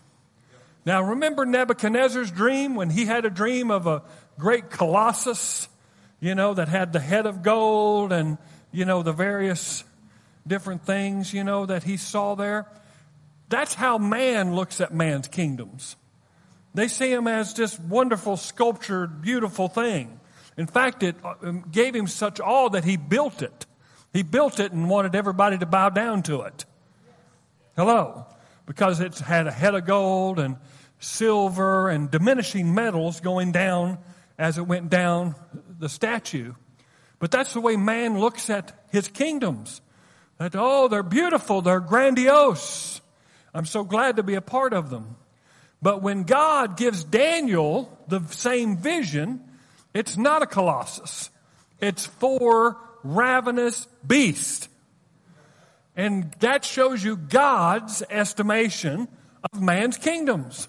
Now 0.86 1.02
remember 1.02 1.46
Nebuchadnezzar's 1.46 2.30
dream 2.30 2.74
when 2.74 2.90
he 2.90 3.06
had 3.06 3.24
a 3.24 3.30
dream 3.30 3.70
of 3.70 3.86
a 3.86 4.02
great 4.38 4.70
colossus, 4.70 5.68
you 6.20 6.34
know, 6.34 6.54
that 6.54 6.68
had 6.68 6.92
the 6.92 7.00
head 7.00 7.26
of 7.26 7.42
gold 7.42 8.12
and, 8.12 8.38
you 8.70 8.84
know, 8.84 9.02
the 9.02 9.12
various 9.12 9.82
different 10.46 10.84
things, 10.84 11.32
you 11.32 11.44
know, 11.44 11.66
that 11.66 11.82
he 11.82 11.96
saw 11.96 12.34
there. 12.34 12.66
That's 13.48 13.74
how 13.74 13.98
man 13.98 14.54
looks 14.54 14.80
at 14.80 14.92
man's 14.92 15.28
kingdoms. 15.28 15.96
They 16.74 16.88
see 16.88 17.12
him 17.12 17.28
as 17.28 17.54
this 17.54 17.78
wonderful, 17.78 18.36
sculptured, 18.36 19.22
beautiful 19.22 19.68
thing. 19.68 20.18
In 20.56 20.66
fact, 20.66 21.02
it 21.02 21.16
uh, 21.24 21.34
um, 21.42 21.64
gave 21.70 21.94
him 21.94 22.06
such 22.06 22.40
awe 22.40 22.68
that 22.70 22.84
he 22.84 22.96
built 22.96 23.42
it. 23.42 23.66
He 24.12 24.22
built 24.22 24.60
it 24.60 24.72
and 24.72 24.88
wanted 24.88 25.14
everybody 25.14 25.58
to 25.58 25.66
bow 25.66 25.88
down 25.88 26.22
to 26.24 26.42
it. 26.42 26.64
Hello. 27.76 28.26
Because 28.66 29.00
it 29.00 29.18
had 29.18 29.46
a 29.46 29.52
head 29.52 29.74
of 29.74 29.84
gold 29.84 30.38
and 30.38 30.56
silver 30.98 31.90
and 31.90 32.10
diminishing 32.10 32.74
metals 32.74 33.20
going 33.20 33.52
down 33.52 33.98
as 34.38 34.58
it 34.58 34.62
went 34.62 34.90
down 34.90 35.34
the 35.78 35.88
statue. 35.88 36.54
But 37.18 37.30
that's 37.30 37.52
the 37.52 37.60
way 37.60 37.76
man 37.76 38.18
looks 38.18 38.50
at 38.50 38.72
his 38.90 39.08
kingdoms. 39.08 39.80
That, 40.38 40.54
oh, 40.54 40.88
they're 40.88 41.02
beautiful, 41.02 41.62
they're 41.62 41.80
grandiose. 41.80 43.00
I'm 43.54 43.66
so 43.66 43.84
glad 43.84 44.16
to 44.16 44.22
be 44.22 44.34
a 44.34 44.40
part 44.40 44.72
of 44.72 44.90
them. 44.90 45.16
But 45.80 46.02
when 46.02 46.24
God 46.24 46.76
gives 46.76 47.04
Daniel 47.04 47.96
the 48.08 48.20
same 48.30 48.76
vision, 48.76 49.42
it's 49.92 50.16
not 50.16 50.42
a 50.42 50.46
colossus. 50.46 51.30
It's 51.80 52.06
four 52.06 52.78
ravenous 53.02 53.86
beasts. 54.04 54.68
And 55.94 56.32
that 56.40 56.64
shows 56.64 57.04
you 57.04 57.16
God's 57.16 58.02
estimation 58.10 59.06
of 59.52 59.60
man's 59.62 59.96
kingdoms. 59.96 60.68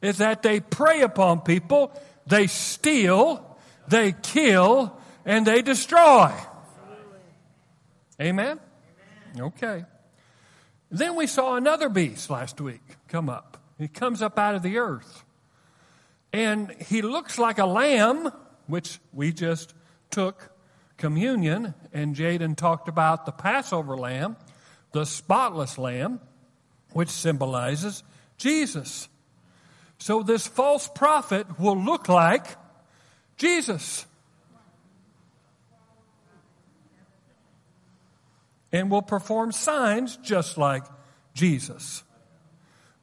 Is 0.00 0.18
that 0.18 0.42
they 0.42 0.60
prey 0.60 1.02
upon 1.02 1.40
people, 1.40 1.92
they 2.26 2.46
steal, 2.46 3.58
they 3.88 4.12
kill, 4.12 4.98
and 5.24 5.46
they 5.46 5.62
destroy. 5.62 6.32
Amen? 8.22 8.60
Okay. 9.36 9.84
Then 10.90 11.16
we 11.16 11.26
saw 11.26 11.56
another 11.56 11.88
beast 11.88 12.30
last 12.30 12.60
week 12.60 12.82
come 13.08 13.28
up. 13.28 13.60
He 13.78 13.88
comes 13.88 14.22
up 14.22 14.38
out 14.38 14.54
of 14.54 14.62
the 14.62 14.78
earth. 14.78 15.24
And 16.32 16.70
he 16.88 17.02
looks 17.02 17.36
like 17.36 17.58
a 17.58 17.66
lamb, 17.66 18.30
which 18.68 19.00
we 19.12 19.32
just 19.32 19.74
took 20.10 20.52
communion, 20.98 21.74
and 21.92 22.14
Jaden 22.14 22.56
talked 22.56 22.88
about 22.88 23.26
the 23.26 23.32
Passover 23.32 23.96
lamb, 23.96 24.36
the 24.92 25.04
spotless 25.04 25.76
lamb, 25.76 26.20
which 26.92 27.08
symbolizes 27.08 28.04
Jesus. 28.38 29.08
So 29.98 30.22
this 30.22 30.46
false 30.46 30.86
prophet 30.86 31.58
will 31.58 31.76
look 31.76 32.08
like 32.08 32.46
Jesus. 33.36 34.06
And 38.72 38.90
will 38.90 39.02
perform 39.02 39.52
signs 39.52 40.16
just 40.16 40.56
like 40.56 40.84
Jesus. 41.34 42.02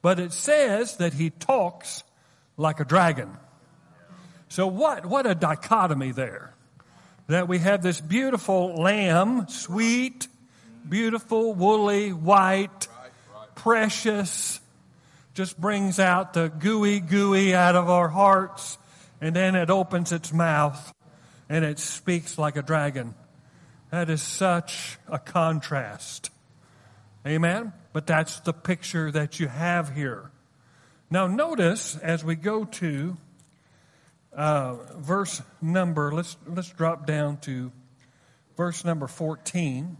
But 0.02 0.18
it 0.18 0.32
says 0.32 0.96
that 0.96 1.12
he 1.14 1.30
talks 1.30 2.02
like 2.56 2.80
a 2.80 2.84
dragon. 2.84 3.36
So 4.48 4.66
what, 4.66 5.06
what 5.06 5.26
a 5.26 5.34
dichotomy 5.34 6.12
there. 6.12 6.54
That 7.28 7.46
we 7.46 7.58
have 7.58 7.82
this 7.82 8.00
beautiful 8.00 8.74
lamb, 8.74 9.46
sweet, 9.48 10.26
beautiful, 10.88 11.54
woolly, 11.54 12.12
white, 12.12 12.88
precious, 13.54 14.60
just 15.34 15.60
brings 15.60 16.00
out 16.00 16.32
the 16.32 16.48
gooey, 16.48 16.98
gooey 16.98 17.54
out 17.54 17.76
of 17.76 17.88
our 17.88 18.08
hearts, 18.08 18.78
and 19.20 19.36
then 19.36 19.54
it 19.54 19.70
opens 19.70 20.10
its 20.12 20.32
mouth 20.32 20.92
and 21.48 21.64
it 21.64 21.78
speaks 21.78 22.38
like 22.38 22.56
a 22.56 22.62
dragon. 22.62 23.14
That 23.90 24.08
is 24.08 24.22
such 24.22 24.98
a 25.08 25.18
contrast. 25.18 26.30
Amen? 27.26 27.72
But 27.92 28.06
that's 28.06 28.38
the 28.40 28.52
picture 28.52 29.10
that 29.10 29.40
you 29.40 29.48
have 29.48 29.94
here. 29.94 30.30
Now, 31.10 31.26
notice 31.26 31.96
as 31.96 32.24
we 32.24 32.36
go 32.36 32.64
to 32.64 33.16
uh, 34.32 34.74
verse 34.96 35.42
number, 35.60 36.12
let's, 36.12 36.36
let's 36.46 36.70
drop 36.70 37.04
down 37.04 37.38
to 37.38 37.72
verse 38.56 38.84
number 38.84 39.08
14. 39.08 39.96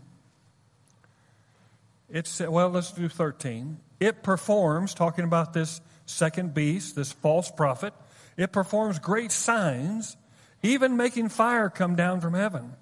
It's, 2.09 2.41
well, 2.41 2.68
let's 2.68 2.93
do 2.93 3.09
13. 3.09 3.80
It 3.99 4.22
performs, 4.22 4.95
talking 4.95 5.24
about 5.24 5.53
this 5.53 5.80
second 6.07 6.55
beast, 6.55 6.95
this 6.95 7.11
false 7.11 7.51
prophet, 7.51 7.93
it 8.36 8.53
performs 8.53 9.01
great 9.01 9.32
signs, 9.32 10.16
even 10.62 10.97
making 10.97 11.28
fire 11.28 11.68
come 11.68 11.97
down 11.97 12.20
from 12.20 12.34
heaven 12.34 12.76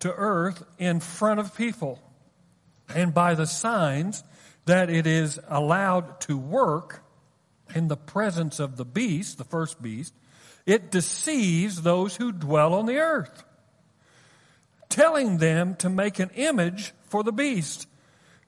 to 0.00 0.12
earth 0.12 0.62
in 0.78 1.00
front 1.00 1.40
of 1.40 1.56
people. 1.56 2.00
And 2.94 3.14
by 3.14 3.34
the 3.34 3.46
signs 3.46 4.24
that 4.66 4.90
it 4.90 5.06
is 5.06 5.38
allowed 5.48 6.20
to 6.22 6.36
work 6.36 7.02
in 7.74 7.88
the 7.88 7.96
presence 7.96 8.58
of 8.58 8.76
the 8.76 8.84
beast, 8.84 9.38
the 9.38 9.44
first 9.44 9.80
beast, 9.80 10.14
it 10.66 10.90
deceives 10.90 11.82
those 11.82 12.16
who 12.16 12.32
dwell 12.32 12.74
on 12.74 12.86
the 12.86 12.98
earth, 12.98 13.44
telling 14.88 15.38
them 15.38 15.76
to 15.76 15.88
make 15.88 16.18
an 16.18 16.30
image 16.34 16.92
for 17.04 17.22
the 17.22 17.32
beast 17.32 17.86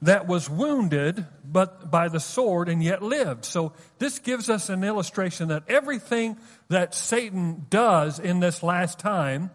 that 0.03 0.27
was 0.27 0.51
wounded 0.51 1.25
but 1.45 1.91
by 1.91 2.09
the 2.09 2.21
sword 2.21 2.69
and 2.69 2.83
yet 2.83 3.03
lived. 3.03 3.45
So 3.45 3.73
this 3.99 4.19
gives 4.19 4.51
us 4.51 4.69
an 4.69 4.83
illustration 4.83 5.49
that 5.49 5.63
everything 5.69 6.37
that 6.69 6.95
Satan 6.95 7.67
does 7.71 8.19
in 8.19 8.41
this 8.41 8.63
last 8.63 8.99
time 8.99 9.51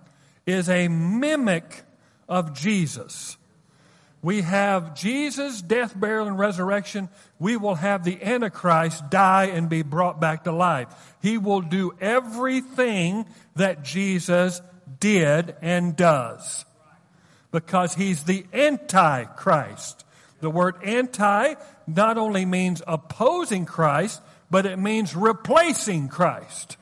is 0.46 0.70
a 0.70 0.88
mimic 0.88 1.84
of 2.28 2.54
Jesus. 2.54 3.38
We 4.22 4.42
have 4.42 4.96
Jesus' 4.96 5.62
death, 5.62 5.98
burial, 5.98 6.28
and 6.28 6.40
resurrection. 6.40 7.10
We 7.40 7.56
will 7.56 7.76
have 7.76 8.04
the 8.04 8.22
Antichrist 8.22 9.10
die 9.10 9.46
and 9.46 9.70
be 9.70 9.84
brought 9.84 10.20
back 10.20 10.46
to 10.46 10.52
life. 10.52 10.88
He 11.22 11.38
will 11.38 11.62
do 11.62 11.94
everything 12.02 13.26
that 13.56 13.84
Jesus 13.84 14.62
did 15.00 15.56
and 15.62 15.96
does 15.96 16.66
because 17.52 17.94
he's 17.94 18.24
the 18.24 18.46
Antichrist. 18.54 20.04
The 20.40 20.50
word 20.50 20.76
anti 20.84 21.56
not 21.88 22.18
only 22.18 22.46
means 22.46 22.82
opposing 22.86 23.66
Christ, 23.66 24.22
but 24.50 24.66
it 24.66 24.78
means 24.78 25.16
replacing 25.16 26.10
Christ. 26.10 26.78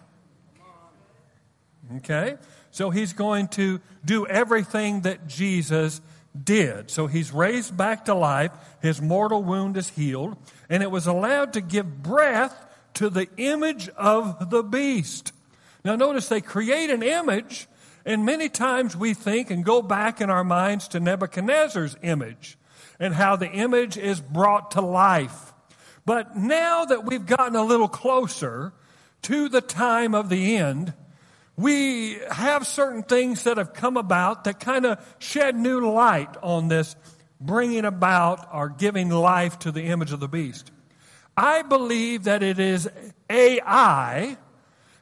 Okay? 1.98 2.38
So 2.76 2.90
he's 2.90 3.14
going 3.14 3.48
to 3.50 3.80
do 4.04 4.28
everything 4.28 5.04
that 5.04 5.28
Jesus 5.28 6.02
did. 6.44 6.92
So 6.92 7.08
he's 7.08 7.32
raised 7.32 7.78
back 7.78 8.04
to 8.06 8.14
life. 8.14 8.52
His 8.82 9.02
mortal 9.02 9.42
wound 9.46 9.78
is 9.78 9.88
healed. 9.88 10.36
And 10.70 10.84
it 10.84 10.92
was 10.92 11.08
allowed 11.08 11.54
to 11.54 11.62
give 11.62 12.04
breath 12.04 12.54
to 12.96 13.10
the 13.10 13.30
image 13.38 13.88
of 13.96 14.50
the 14.50 14.62
beast. 14.62 15.32
Now 15.86 15.96
notice 15.96 16.28
they 16.28 16.42
create 16.42 16.90
an 16.90 17.02
image, 17.02 17.70
and 18.06 18.26
many 18.26 18.50
times 18.50 18.94
we 18.94 19.14
think 19.14 19.52
and 19.52 19.64
go 19.64 19.82
back 19.82 20.20
in 20.20 20.30
our 20.30 20.44
minds 20.44 20.90
to 20.90 21.00
Nebuchadnezzar's 21.00 21.96
image 22.02 22.58
and 23.00 23.14
how 23.14 23.38
the 23.38 23.50
image 23.50 23.96
is 23.98 24.20
brought 24.20 24.72
to 24.72 24.82
life. 24.82 25.54
But 26.06 26.36
now 26.36 26.84
that 26.84 27.06
we've 27.06 27.26
gotten 27.26 27.56
a 27.56 27.64
little 27.64 27.88
closer 27.88 28.74
to 29.22 29.48
the 29.48 29.62
time 29.62 30.14
of 30.14 30.28
the 30.28 30.58
end, 30.58 30.94
we 31.58 32.20
have 32.32 32.68
certain 32.68 33.04
things 33.04 33.44
that 33.46 33.58
have 33.58 33.74
come 33.74 33.96
about 33.98 34.44
that 34.44 34.60
kind 34.60 34.86
of 34.86 35.16
shed 35.20 35.56
new 35.56 35.90
light 35.92 36.36
on 36.44 36.68
this 36.68 36.96
bringing 37.40 37.86
about 37.86 38.48
or 38.54 38.70
giving 38.70 39.10
life 39.10 39.60
to 39.60 39.72
the 39.72 39.84
image 39.84 40.12
of 40.12 40.20
the 40.20 40.28
beast. 40.28 40.72
I 41.38 41.62
believe 41.62 42.26
that 42.26 42.44
it 42.44 42.60
is 42.60 42.90
AI, 43.30 44.38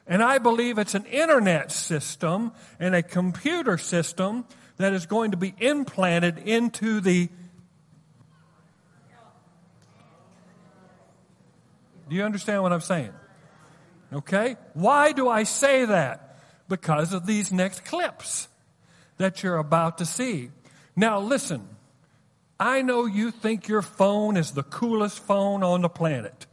and 0.06 0.22
I 0.22 0.38
believe 0.38 0.78
it's 0.78 0.94
an 0.94 1.06
internet 1.06 1.70
system 1.72 2.52
and 2.78 2.94
a 2.94 3.02
computer 3.02 3.78
system 3.78 4.44
that 4.76 4.92
is 4.92 5.06
going 5.06 5.30
to 5.30 5.36
be 5.36 5.54
implanted 5.58 6.38
into 6.38 7.00
the. 7.00 7.28
Do 12.08 12.16
you 12.16 12.24
understand 12.24 12.62
what 12.62 12.72
I'm 12.72 12.80
saying? 12.80 13.12
Okay? 14.12 14.56
Why 14.74 15.12
do 15.12 15.28
I 15.28 15.44
say 15.44 15.84
that? 15.84 16.23
Because 16.68 17.12
of 17.12 17.26
these 17.26 17.52
next 17.52 17.84
clips 17.84 18.48
that 19.18 19.42
you're 19.42 19.58
about 19.58 19.98
to 19.98 20.06
see. 20.06 20.50
Now, 20.96 21.20
listen, 21.20 21.68
I 22.58 22.82
know 22.82 23.06
you 23.06 23.30
think 23.30 23.68
your 23.68 23.82
phone 23.82 24.36
is 24.36 24.52
the 24.52 24.62
coolest 24.62 25.20
phone 25.20 25.62
on 25.62 25.82
the 25.82 25.88
planet. 25.88 26.46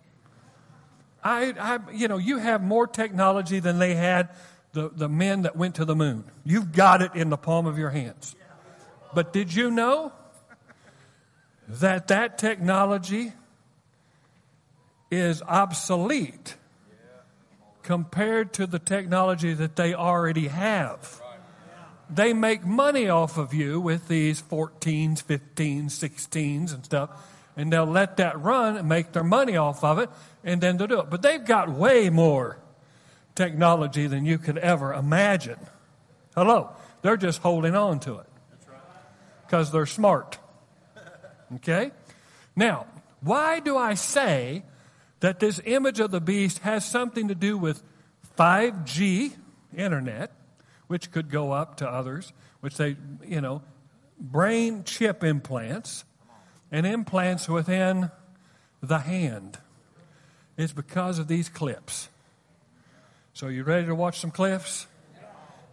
I, 1.24 1.54
I, 1.60 1.80
you 1.94 2.08
know, 2.08 2.18
you 2.18 2.38
have 2.38 2.64
more 2.64 2.88
technology 2.88 3.60
than 3.60 3.78
they 3.78 3.94
had 3.94 4.30
the, 4.74 4.90
the 4.90 5.10
men 5.10 5.44
that 5.44 5.56
went 5.56 5.76
to 5.76 5.86
the 5.86 5.96
moon. 5.96 6.24
You've 6.44 6.72
got 6.72 7.02
it 7.02 7.14
in 7.16 7.30
the 7.30 7.38
palm 7.38 7.68
of 7.68 7.78
your 7.78 7.92
hands. 7.92 8.36
But 9.14 9.34
did 9.34 9.54
you 9.54 9.70
know 9.70 10.12
that 11.68 12.08
that 12.08 12.38
technology 12.38 13.34
is 15.12 15.42
obsolete 15.44 16.56
compared 17.84 18.54
to 18.54 18.68
the 18.68 18.80
technology 18.80 19.54
that 19.54 19.76
they 19.76 19.94
already 19.94 20.48
have. 20.48 21.22
They 22.10 22.34
make 22.34 22.66
money 22.66 23.08
off 23.08 23.38
of 23.38 23.54
you 23.54 23.80
with 23.80 24.08
these 24.08 24.42
14s, 24.42 25.24
15s, 25.24 25.86
16s, 25.86 26.74
and 26.74 26.84
stuff, 26.84 27.10
and 27.56 27.72
they'll 27.72 27.86
let 27.86 28.18
that 28.18 28.40
run 28.40 28.76
and 28.78 28.88
make 28.88 29.14
their 29.14 29.24
money 29.24 29.56
off 29.56 29.84
of 29.84 30.00
it, 30.00 30.10
and 30.44 30.60
then 30.60 30.78
they'll 30.78 30.88
do 30.88 31.00
it. 31.00 31.10
But 31.10 31.22
they've 31.22 31.44
got 31.44 31.70
way 31.70 32.10
more 32.10 32.58
technology 33.36 34.08
than 34.08 34.26
you 34.26 34.38
could 34.38 34.58
ever 34.58 34.94
imagine. 34.94 35.60
Hello. 36.36 36.72
They're 37.02 37.18
just 37.18 37.42
holding 37.42 37.76
on 37.76 38.00
to 38.02 38.18
it 38.18 38.28
because 39.46 39.72
they're 39.72 39.86
smart. 39.86 40.38
Okay? 41.56 41.92
Now, 42.56 42.86
why 43.22 43.60
do 43.60 43.78
I 43.78 43.96
say 43.96 44.64
that 45.22 45.40
this 45.40 45.62
image 45.66 46.00
of 46.00 46.12
the 46.12 46.20
beast 46.20 46.60
has 46.60 46.84
something 46.84 47.30
to 47.30 47.36
do 47.36 47.58
with 47.58 47.82
5G 48.38 49.34
internet, 49.76 50.32
which 50.88 51.12
could 51.12 51.30
go 51.30 51.52
up 51.52 51.78
to 51.78 51.88
others, 51.88 52.34
which 52.60 52.76
they, 52.76 52.98
you 53.26 53.40
know, 53.40 53.62
brain 54.20 54.84
chip 54.84 55.24
implants 55.24 56.04
and 56.72 56.86
implants 56.86 57.48
within 57.48 58.12
the 58.82 59.00
hand. 59.00 59.58
It's 60.58 60.74
because 60.74 61.20
of 61.20 61.28
these 61.28 61.50
clips. 61.50 62.10
So, 63.34 63.48
you 63.48 63.64
ready 63.64 63.88
to 63.88 63.96
watch 63.96 64.20
some 64.20 64.32
clips? 64.32 64.88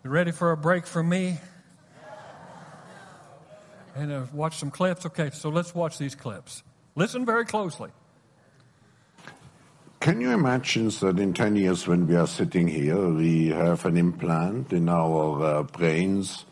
You 0.05 0.11
ready 0.11 0.31
for 0.31 0.53
a 0.53 0.57
break 0.57 0.87
from 0.87 1.09
me? 1.09 1.39
And 3.97 4.13
uh, 4.13 4.27
watch 4.33 4.59
some 4.59 4.71
clips? 4.71 5.05
Okay, 5.07 5.31
so 5.31 5.49
let's 5.49 5.75
watch 5.75 5.99
these 5.99 6.15
clips. 6.15 6.63
Listen 6.95 7.27
very 7.27 7.45
closely. 7.45 7.91
Can 10.01 10.21
you 10.21 10.31
imagine 10.31 10.91
that 10.91 11.19
in 11.19 11.35
10 11.35 11.57
years 11.57 11.87
when 11.89 12.07
we 12.07 12.15
are 12.15 12.27
sitting 12.27 12.69
here, 12.69 13.09
we 13.09 13.49
have 13.49 13.85
an 13.85 13.97
implant 13.97 14.73
in 14.73 14.89
our 14.89 15.43
uh, 15.43 15.63
brains 15.65 16.45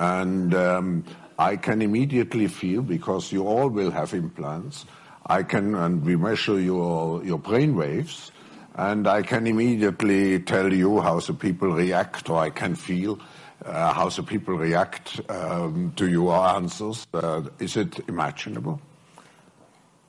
and 0.00 0.52
um, 0.52 1.04
I 1.38 1.56
can 1.56 1.80
immediately 1.80 2.48
feel, 2.48 2.82
because 2.82 3.30
you 3.30 3.46
all 3.46 3.68
will 3.68 3.92
have 3.92 4.14
implants, 4.14 4.84
I 5.26 5.44
can, 5.44 5.74
and 5.76 6.04
we 6.04 6.16
measure 6.16 6.60
your, 6.60 7.24
your 7.24 7.38
brain 7.38 7.76
waves, 7.76 8.32
and 8.74 9.06
I 9.06 9.22
can 9.22 9.46
immediately 9.46 10.40
tell 10.40 10.72
you 10.72 11.00
how 11.00 11.20
the 11.20 11.34
people 11.34 11.70
react, 11.70 12.28
or 12.28 12.38
I 12.40 12.50
can 12.50 12.74
feel 12.74 13.20
uh, 13.64 13.92
how 13.92 14.08
the 14.08 14.24
people 14.24 14.56
react 14.56 15.20
um, 15.30 15.92
to 15.96 16.10
your 16.10 16.34
answers. 16.34 17.06
Uh, 17.14 17.42
is 17.60 17.76
it 17.76 18.00
imaginable? 18.08 18.80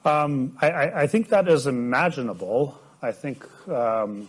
Um, 0.05 0.57
I, 0.61 1.03
I, 1.03 1.07
think 1.07 1.29
that 1.29 1.47
is 1.47 1.67
imaginable. 1.67 2.77
I 3.01 3.11
think. 3.11 3.45
Um... 3.69 4.27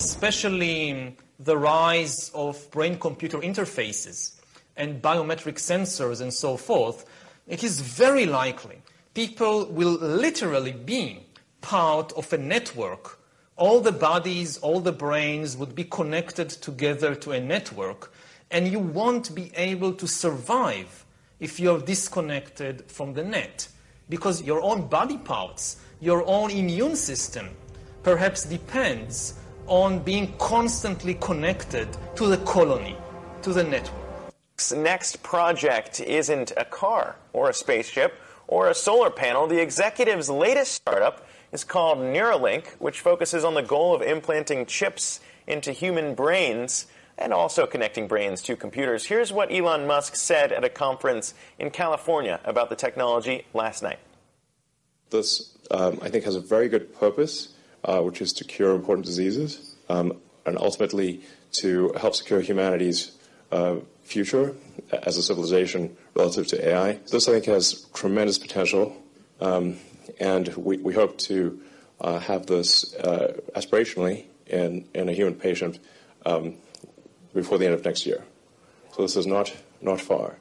Especially 0.00 1.16
the 1.38 1.56
rise 1.56 2.30
of 2.34 2.70
brain 2.70 2.98
computer 2.98 3.38
interfaces 3.38 4.40
and 4.76 5.00
biometric 5.00 5.56
sensors 5.56 6.20
and 6.20 6.32
so 6.32 6.56
forth, 6.56 7.04
it 7.46 7.62
is 7.62 7.80
very 7.80 8.26
likely 8.26 8.82
people 9.14 9.66
will 9.66 9.98
literally 10.00 10.72
be 10.72 11.20
part 11.60 12.12
of 12.12 12.32
a 12.32 12.38
network. 12.38 13.18
All 13.56 13.80
the 13.80 13.92
bodies, 13.92 14.58
all 14.58 14.80
the 14.80 14.92
brains 14.92 15.56
would 15.56 15.74
be 15.74 15.84
connected 15.84 16.48
together 16.48 17.14
to 17.16 17.32
a 17.32 17.40
network, 17.40 18.12
and 18.50 18.68
you 18.68 18.78
won't 18.78 19.34
be 19.34 19.52
able 19.56 19.92
to 19.94 20.06
survive 20.06 20.99
if 21.40 21.58
you're 21.58 21.80
disconnected 21.80 22.84
from 22.90 23.14
the 23.14 23.24
net. 23.24 23.68
Because 24.08 24.42
your 24.42 24.60
own 24.62 24.86
body 24.88 25.18
parts, 25.18 25.76
your 26.00 26.24
own 26.26 26.50
immune 26.50 26.96
system, 26.96 27.48
perhaps 28.02 28.44
depends 28.44 29.34
on 29.66 30.00
being 30.00 30.32
constantly 30.38 31.14
connected 31.14 31.88
to 32.16 32.26
the 32.26 32.38
colony, 32.38 32.96
to 33.42 33.52
the 33.52 33.64
network. 33.64 33.96
Next 34.76 35.22
project 35.22 36.00
isn't 36.00 36.52
a 36.56 36.66
car 36.66 37.16
or 37.32 37.48
a 37.48 37.54
spaceship 37.54 38.14
or 38.46 38.68
a 38.68 38.74
solar 38.74 39.10
panel. 39.10 39.46
The 39.46 39.60
executive's 39.60 40.28
latest 40.28 40.72
startup 40.72 41.26
is 41.50 41.64
called 41.64 41.98
Neuralink, 41.98 42.66
which 42.78 43.00
focuses 43.00 43.42
on 43.42 43.54
the 43.54 43.62
goal 43.62 43.94
of 43.94 44.02
implanting 44.02 44.66
chips 44.66 45.20
into 45.46 45.72
human 45.72 46.14
brains 46.14 46.86
and 47.18 47.32
also 47.32 47.66
connecting 47.66 48.06
brains 48.06 48.42
to 48.42 48.56
computers. 48.56 49.06
Here's 49.06 49.32
what 49.32 49.52
Elon 49.52 49.86
Musk 49.86 50.16
said 50.16 50.52
at 50.52 50.64
a 50.64 50.68
conference 50.68 51.34
in 51.58 51.70
California 51.70 52.40
about 52.44 52.70
the 52.70 52.76
technology 52.76 53.44
last 53.52 53.82
night. 53.82 53.98
This, 55.10 55.56
um, 55.70 55.98
I 56.02 56.08
think, 56.08 56.24
has 56.24 56.36
a 56.36 56.40
very 56.40 56.68
good 56.68 56.94
purpose, 56.98 57.54
uh, 57.84 58.00
which 58.00 58.22
is 58.22 58.32
to 58.34 58.44
cure 58.44 58.74
important 58.74 59.06
diseases 59.06 59.74
um, 59.88 60.16
and 60.46 60.56
ultimately 60.56 61.22
to 61.60 61.92
help 62.00 62.14
secure 62.14 62.40
humanity's 62.40 63.12
uh, 63.52 63.76
future 64.02 64.54
as 64.92 65.16
a 65.16 65.22
civilization 65.22 65.96
relative 66.14 66.46
to 66.48 66.68
AI. 66.68 66.98
This, 67.10 67.28
I 67.28 67.32
think, 67.32 67.44
has 67.46 67.86
tremendous 67.94 68.38
potential, 68.38 68.96
um, 69.40 69.76
and 70.18 70.48
we, 70.56 70.78
we, 70.78 70.94
hope 70.94 71.18
to 71.18 71.60
uh, 72.00 72.18
have 72.18 72.46
this 72.46 72.94
uh, 72.96 73.40
aspirationally 73.54 74.26
in, 74.46 74.84
in 74.94 75.08
a 75.08 75.12
human 75.12 75.34
patient 75.34 75.78
um, 76.26 76.54
before 77.34 77.58
the 77.58 77.66
end 77.66 77.74
of 77.74 77.84
next 77.84 78.06
year. 78.06 78.24
So 78.92 79.02
this 79.02 79.16
is 79.16 79.26
not, 79.26 79.54
not 79.80 80.00
far. 80.00 80.36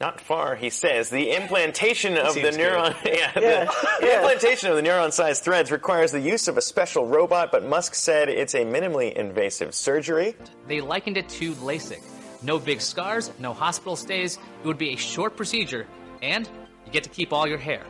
Not 0.00 0.18
far, 0.18 0.56
he 0.56 0.70
says. 0.70 1.10
The 1.10 1.36
implantation 1.36 2.16
of 2.16 2.34
the 2.34 2.50
neuron, 2.52 2.96
yeah, 3.04 3.32
yeah. 3.38 3.64
The, 3.66 3.72
the 4.00 4.14
implantation 4.16 4.70
of 4.70 4.76
the 4.76 4.82
neuron-sized 4.82 5.44
threads 5.44 5.70
requires 5.70 6.10
the 6.10 6.20
use 6.20 6.48
of 6.48 6.56
a 6.56 6.62
special 6.62 7.06
robot, 7.06 7.52
but 7.52 7.66
Musk 7.66 7.94
said 7.94 8.30
it's 8.30 8.54
a 8.54 8.64
minimally 8.64 9.12
invasive 9.12 9.74
surgery. 9.74 10.36
They 10.66 10.80
likened 10.80 11.18
it 11.18 11.28
to 11.30 11.52
LASIK. 11.56 12.02
No 12.42 12.58
big 12.58 12.80
scars, 12.80 13.30
no 13.38 13.52
hospital 13.52 13.94
stays. 13.94 14.38
It 14.64 14.66
would 14.66 14.78
be 14.78 14.94
a 14.94 14.96
short 14.96 15.36
procedure, 15.36 15.86
and 16.22 16.48
you 16.86 16.92
get 16.92 17.04
to 17.04 17.10
keep 17.10 17.34
all 17.34 17.46
your 17.46 17.58
hair. 17.58 17.82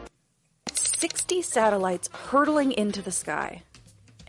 60 0.73 1.43
satellites 1.43 2.11
hurtling 2.13 2.73
into 2.73 3.03
the 3.03 3.13
sky. 3.13 3.63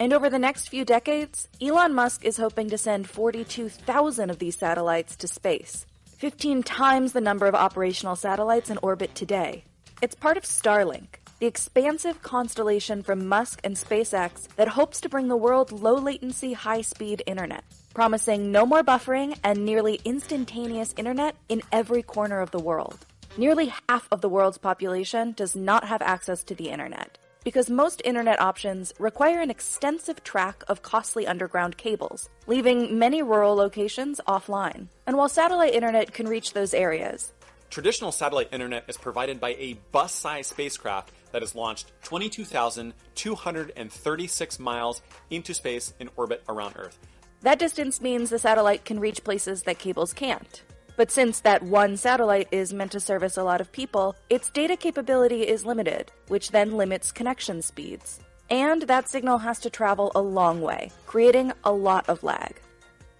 And 0.02 0.14
over 0.14 0.32
the 0.32 0.40
next 0.40 0.70
few 0.70 0.84
decades, 0.84 1.48
Elon 1.62 1.94
Musk 1.94 2.26
is 2.26 2.38
hoping 2.38 2.72
to 2.72 2.78
send 2.80 3.08
42,000 3.08 4.32
of 4.32 4.40
these 4.40 4.58
satellites 4.58 5.16
to 5.18 5.28
space, 5.28 5.86
15 6.18 6.64
times 6.64 7.14
the 7.14 7.22
number 7.22 7.46
of 7.46 7.54
operational 7.54 8.16
satellites 8.16 8.72
in 8.72 8.80
orbit 8.82 9.14
today. 9.14 9.64
It's 10.02 10.16
part 10.16 10.38
of 10.38 10.44
Starlink, 10.44 11.20
the 11.38 11.46
expansive 11.46 12.24
constellation 12.24 13.04
from 13.04 13.28
Musk 13.28 13.62
and 13.64 13.76
SpaceX 13.76 14.48
that 14.56 14.70
hopes 14.70 15.02
to 15.02 15.10
bring 15.10 15.28
the 15.28 15.38
world 15.38 15.72
low 15.72 15.94
latency, 15.94 16.54
high 16.54 16.82
speed 16.82 17.22
internet, 17.28 17.64
promising 17.94 18.52
no 18.52 18.66
more 18.66 18.84
buffering 18.84 19.38
and 19.44 19.64
nearly 19.64 20.02
instantaneous 20.04 20.96
internet 20.98 21.36
in 21.48 21.62
every 21.72 22.02
corner 22.02 22.42
of 22.42 22.50
the 22.50 22.60
world. 22.60 23.06
Nearly 23.38 23.72
half 23.88 24.08
of 24.12 24.22
the 24.22 24.30
world's 24.30 24.58
population 24.58 25.34
does 25.34 25.56
not 25.56 25.84
have 25.84 26.02
access 26.02 26.42
to 26.46 26.56
the 26.56 26.70
internet 26.70 27.20
because 27.44 27.70
most 27.70 28.02
internet 28.06 28.40
options 28.40 28.94
require 29.00 29.42
an 29.42 29.50
extensive 29.50 30.24
track 30.24 30.64
of 30.68 30.82
costly 30.82 31.28
underground 31.28 31.76
cables, 31.78 32.30
leaving 32.48 32.98
many 33.00 33.22
rural 33.22 33.56
locations 33.56 34.20
offline. 34.28 34.88
And 35.08 35.18
while 35.18 35.30
satellite 35.30 35.74
internet 35.74 36.14
can 36.14 36.28
reach 36.28 36.52
those 36.54 36.74
areas, 36.74 37.34
traditional 37.70 38.12
satellite 38.12 38.50
internet 38.52 38.84
is 38.88 38.98
provided 38.98 39.40
by 39.40 39.56
a 39.58 39.78
bus 39.92 40.14
sized 40.14 40.50
spacecraft 40.50 41.14
that 41.32 41.42
is 41.42 41.56
launched 41.56 41.92
22,236 42.04 44.60
miles 44.60 45.02
into 45.30 45.54
space 45.54 45.94
in 46.00 46.10
orbit 46.16 46.44
around 46.50 46.74
Earth. 46.78 47.00
That 47.42 47.60
distance 47.60 48.02
means 48.02 48.30
the 48.30 48.38
satellite 48.38 48.84
can 48.86 49.00
reach 49.00 49.24
places 49.24 49.64
that 49.64 49.80
cables 49.80 50.14
can't. 50.14 50.62
But 51.02 51.10
since 51.10 51.40
that 51.40 51.64
one 51.64 51.98
satellite 51.98 52.50
is 52.52 52.76
meant 52.76 52.92
to 52.92 53.00
service 53.00 53.36
a 53.36 53.44
lot 53.44 53.60
of 53.60 53.72
people, 53.72 54.16
its 54.30 54.52
data 54.52 54.78
capability 54.78 55.42
is 55.42 55.66
limited, 55.66 56.12
which 56.28 56.52
then 56.52 56.78
limits 56.78 57.12
connection 57.12 57.64
speeds. 57.64 58.20
And 58.52 58.84
that 58.84 59.10
signal 59.10 59.40
has 59.40 59.60
to 59.62 59.72
travel 59.72 60.12
a 60.14 60.22
long 60.22 60.62
way, 60.62 60.92
creating 61.08 61.54
a 61.64 61.72
lot 61.72 62.08
of 62.08 62.22
lag. 62.22 62.62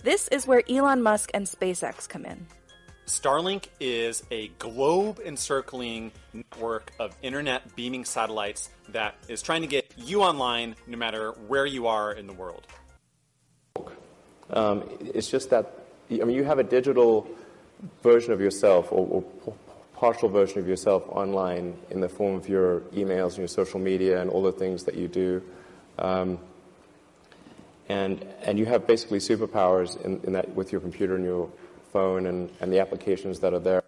This 0.04 0.28
is 0.28 0.46
where 0.46 0.62
Elon 0.70 1.02
Musk 1.02 1.32
and 1.34 1.48
SpaceX 1.48 2.08
come 2.08 2.24
in. 2.24 2.46
Starlink 3.08 3.70
is 3.80 4.24
a 4.30 4.50
globe 4.60 5.20
encircling 5.26 6.12
network 6.34 6.92
of 7.00 7.18
internet 7.24 7.76
beaming 7.76 8.06
satellites 8.06 8.70
that 8.90 9.16
is 9.28 9.42
trying 9.42 9.62
to 9.62 9.68
get 9.68 9.92
you 9.98 10.22
online 10.22 10.76
no 10.86 11.00
matter 11.00 11.32
where 11.48 11.66
you 11.66 11.88
are 11.88 12.12
in 12.12 12.28
the 12.28 12.34
world. 12.34 12.68
Um, 14.52 14.84
it's 15.00 15.32
just 15.32 15.50
that, 15.50 15.80
I 16.12 16.18
mean, 16.18 16.36
you 16.36 16.44
have 16.44 16.60
a 16.60 16.64
digital 16.64 17.28
version 18.04 18.34
of 18.34 18.42
yourself 18.42 18.92
or, 18.92 19.24
or, 19.46 19.54
partial 20.02 20.30
version 20.30 20.58
of 20.58 20.68
yourself 20.68 21.08
online 21.10 21.78
in 21.92 22.02
the 22.02 22.10
form 22.10 22.34
of 22.34 22.50
your 22.50 22.80
emails 22.92 23.30
and 23.30 23.38
your 23.38 23.48
social 23.48 23.80
media 23.80 24.20
and 24.20 24.32
all 24.32 24.42
the 24.42 24.52
things 24.52 24.84
that 24.86 24.96
you 24.96 25.08
do. 25.08 25.44
Um, 26.00 26.40
and, 27.88 28.26
and 28.42 28.58
you 28.58 28.66
have 28.66 28.88
basically 28.88 29.20
superpowers 29.20 30.04
in, 30.04 30.20
in, 30.24 30.34
that 30.34 30.50
with 30.56 30.72
your 30.72 30.82
computer 30.82 31.16
and 31.16 31.24
your 31.24 31.52
phone 31.94 32.26
and, 32.26 32.50
and 32.62 32.74
the 32.74 32.80
applications 32.80 33.42
that 33.42 33.54
are 33.54 33.60
there. 33.60 33.84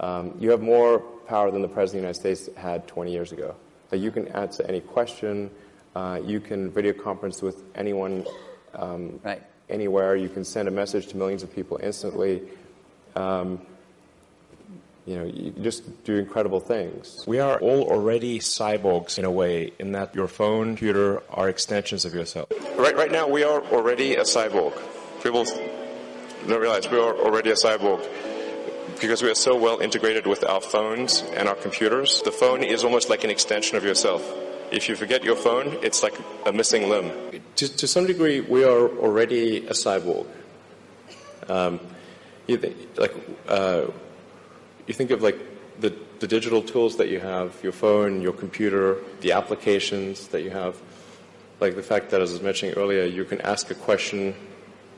Um, 0.00 0.34
you 0.38 0.50
have 0.52 0.62
more 0.62 1.00
power 1.26 1.50
than 1.50 1.60
the 1.60 1.68
President 1.68 2.06
of 2.06 2.14
the 2.14 2.20
United 2.22 2.38
States 2.38 2.56
had 2.56 2.86
20 2.88 3.12
years 3.12 3.32
ago. 3.32 3.54
That 3.90 3.98
you 3.98 4.10
can 4.10 4.28
answer 4.28 4.64
any 4.66 4.80
question, 4.80 5.50
uh, 5.94 6.20
you 6.24 6.40
can 6.40 6.70
video 6.70 6.94
conference 6.94 7.42
with 7.42 7.62
anyone 7.74 8.24
um, 8.74 9.20
right. 9.22 9.42
anywhere, 9.68 10.16
you 10.16 10.30
can 10.30 10.44
send 10.44 10.66
a 10.68 10.70
message 10.70 11.08
to 11.08 11.16
millions 11.18 11.42
of 11.42 11.54
people 11.54 11.78
instantly. 11.82 12.42
Um, 13.16 13.60
you 15.06 15.16
know, 15.16 15.24
you 15.24 15.54
just 15.62 16.04
do 16.04 16.16
incredible 16.16 16.60
things. 16.60 17.24
We 17.26 17.40
are 17.40 17.58
all 17.58 17.84
already 17.84 18.40
cyborgs 18.40 19.18
in 19.18 19.24
a 19.24 19.30
way, 19.30 19.72
in 19.78 19.92
that 19.92 20.14
your 20.14 20.28
phone, 20.28 20.76
computer 20.76 21.22
are 21.30 21.48
extensions 21.48 22.04
of 22.04 22.12
yourself. 22.14 22.50
Right, 22.76 22.94
right 22.94 23.10
now, 23.10 23.26
we 23.26 23.42
are 23.42 23.62
already 23.72 24.16
a 24.16 24.24
cyborg. 24.24 24.74
People 25.22 25.44
don't 26.46 26.60
realize 26.60 26.90
we 26.90 26.98
are 26.98 27.16
already 27.16 27.50
a 27.50 27.54
cyborg. 27.54 28.06
because 29.00 29.22
we 29.22 29.30
are 29.30 29.34
so 29.34 29.56
well 29.56 29.78
integrated 29.78 30.26
with 30.26 30.44
our 30.44 30.60
phones 30.60 31.22
and 31.36 31.48
our 31.48 31.54
computers, 31.54 32.20
the 32.22 32.32
phone 32.32 32.62
is 32.62 32.84
almost 32.84 33.08
like 33.08 33.24
an 33.24 33.30
extension 33.30 33.76
of 33.76 33.84
yourself. 33.84 34.22
If 34.70 34.88
you 34.88 34.96
forget 34.96 35.24
your 35.24 35.36
phone, 35.36 35.78
it's 35.82 36.02
like 36.02 36.14
a 36.46 36.52
missing 36.52 36.88
limb. 36.88 37.40
To, 37.56 37.68
to 37.76 37.86
some 37.86 38.06
degree, 38.06 38.40
we 38.40 38.64
are 38.64 38.88
already 38.88 39.66
a 39.66 39.72
cyborg. 39.72 40.26
Um, 41.48 41.80
you 42.48 42.56
think, 42.56 42.76
like, 42.96 43.14
uh, 43.46 43.82
you 44.86 44.94
think 44.94 45.10
of 45.10 45.22
like 45.22 45.38
the, 45.78 45.94
the 46.18 46.26
digital 46.26 46.62
tools 46.62 46.96
that 46.96 47.08
you 47.08 47.20
have, 47.20 47.56
your 47.62 47.72
phone, 47.72 48.20
your 48.20 48.32
computer, 48.32 48.96
the 49.20 49.32
applications 49.32 50.28
that 50.28 50.42
you 50.42 50.50
have, 50.50 50.76
like 51.60 51.76
the 51.76 51.82
fact 51.82 52.10
that, 52.10 52.20
as 52.20 52.30
I 52.30 52.32
was 52.34 52.42
mentioning 52.42 52.74
earlier, 52.74 53.04
you 53.04 53.24
can 53.24 53.40
ask 53.42 53.70
a 53.70 53.74
question 53.74 54.34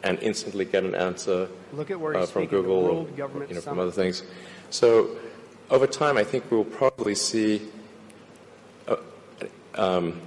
and 0.03 0.19
instantly 0.21 0.65
get 0.65 0.85
an 0.85 0.95
answer 0.95 1.49
Look 1.73 1.91
at 1.91 2.01
where 2.01 2.17
uh, 2.17 2.25
from 2.25 2.47
Google, 2.47 3.09
you 3.17 3.25
know, 3.25 3.29
from 3.29 3.61
Summit. 3.61 3.83
other 3.83 3.91
things. 3.91 4.23
So 4.71 5.11
over 5.71 5.87
time, 5.87 6.17
I 6.17 6.25
think 6.25 6.51
we'll 6.51 6.65
probably 6.65 7.15
see 7.15 7.69
a, 8.87 8.97
um, 9.75 10.21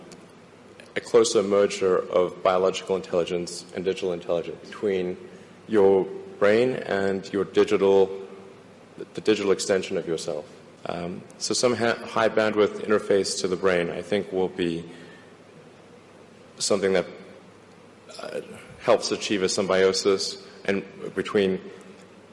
a 0.96 1.02
closer 1.02 1.42
merger 1.42 1.98
of 1.98 2.44
biological 2.44 2.96
intelligence 2.96 3.66
and 3.76 3.84
digital 3.84 4.14
intelligence 4.14 4.58
between 4.68 5.18
your 5.68 6.06
brain 6.44 6.76
and 7.02 7.32
your 7.32 7.46
digital, 7.46 8.10
the 9.14 9.22
digital 9.22 9.54
extension 9.54 9.96
of 9.98 10.06
yourself. 10.06 10.44
Um, 10.86 11.22
so 11.38 11.54
some 11.54 11.74
ha- 11.74 12.00
high 12.16 12.28
bandwidth 12.28 12.86
interface 12.86 13.40
to 13.42 13.48
the 13.48 13.56
brain, 13.56 13.90
I 13.90 14.02
think, 14.02 14.30
will 14.34 14.50
be 14.50 14.84
something 16.60 16.92
that 16.98 17.06
uh, 18.22 18.42
helps 18.80 19.10
achieve 19.14 19.42
a 19.42 19.48
symbiosis 19.48 20.46
and 20.66 20.84
between 21.16 21.62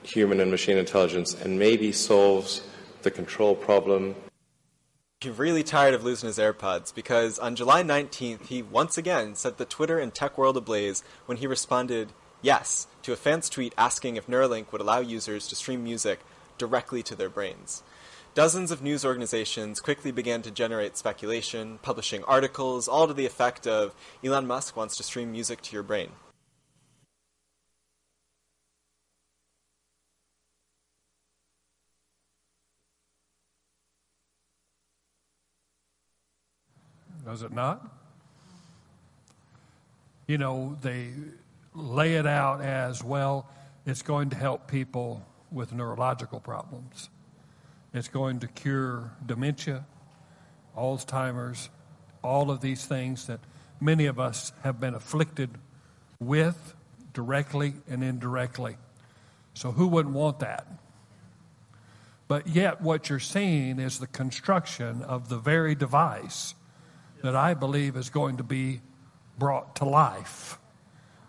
human 0.03 0.41
and 0.41 0.51
machine 0.51 0.77
intelligence, 0.77 1.31
and 1.43 1.57
maybe 1.57 1.93
solves 1.93 2.63
the 3.03 3.13
control 3.13 3.55
problem 3.55 4.17
He's 5.21 5.39
really 5.39 5.63
tired 5.63 5.93
of 5.93 6.03
losing 6.03 6.29
his 6.29 6.39
AirPods 6.39 6.95
because 6.95 7.39
on 7.39 7.55
July 7.55 7.83
19th, 7.83 8.47
he 8.47 8.63
once 8.63 8.97
again 8.97 9.35
set 9.35 9.59
the 9.59 9.67
Twitter 9.67 9.99
and 9.99 10.15
tech 10.15 10.39
world 10.39 10.57
ablaze 10.57 11.05
when 11.27 11.37
he 11.37 11.47
responded 11.47 12.09
yes 12.41 12.87
to 13.03 13.13
a 13.13 13.17
fan's 13.17 13.49
tweet 13.49 13.75
asking 13.77 14.17
if 14.17 14.27
Neuralink 14.27 14.73
would 14.73 14.81
allow 14.81 15.01
users 15.01 15.49
to 15.49 15.57
stream 15.57 15.85
music 15.85 16.21
directly 16.59 17.03
to 17.05 17.15
their 17.15 17.29
brains. 17.29 17.83
Dozens 18.35 18.71
of 18.71 18.83
news 18.83 19.05
organizations 19.05 19.81
quickly 19.81 20.13
began 20.13 20.43
to 20.43 20.51
generate 20.51 20.97
speculation, 20.97 21.79
publishing 21.83 22.23
articles, 22.25 22.87
all 22.87 23.09
to 23.09 23.15
the 23.15 23.27
effect 23.27 23.67
of 23.67 23.95
Elon 24.25 24.47
Musk 24.47 24.77
wants 24.77 24.97
to 24.97 25.03
stream 25.03 25.33
music 25.33 25.63
to 25.63 25.73
your 25.73 25.83
brain. 25.83 26.11
Does 37.25 37.43
it 37.43 37.53
not? 37.53 37.85
You 40.27 40.39
know, 40.39 40.77
they 40.81 41.11
lay 41.75 42.15
it 42.15 42.27
out 42.27 42.61
as 42.61 43.03
well, 43.03 43.49
it's 43.87 44.03
going 44.03 44.31
to 44.31 44.37
help 44.37 44.67
people 44.67 45.25
with 45.51 45.73
neurological 45.73 46.41
problems. 46.41 47.09
It's 47.93 48.09
going 48.09 48.41
to 48.41 48.47
cure 48.47 49.11
dementia, 49.25 49.85
Alzheimer's, 50.77 51.71
all 52.23 52.51
of 52.51 52.61
these 52.61 52.85
things 52.85 53.27
that 53.27 53.41
many 53.81 54.07
of 54.07 54.21
us 54.21 54.53
have 54.63 54.79
been 54.79 54.95
afflicted 54.95 55.51
with 56.21 56.75
directly 57.13 57.75
and 57.89 58.05
indirectly. 58.05 58.77
So, 59.55 59.73
who 59.73 59.89
wouldn't 59.89 60.15
want 60.15 60.39
that? 60.41 60.67
But 62.29 62.47
yet, 62.47 62.81
what 62.81 63.09
you're 63.09 63.19
seeing 63.19 63.81
is 63.81 63.99
the 63.99 64.07
construction 64.07 65.03
of 65.03 65.29
the 65.29 65.39
very 65.39 65.75
device 65.75 66.55
that 67.23 67.35
I 67.35 67.55
believe 67.55 67.97
is 67.97 68.09
going 68.09 68.37
to 68.37 68.45
be 68.45 68.81
brought 69.37 69.75
to 69.77 69.85
life 69.85 70.60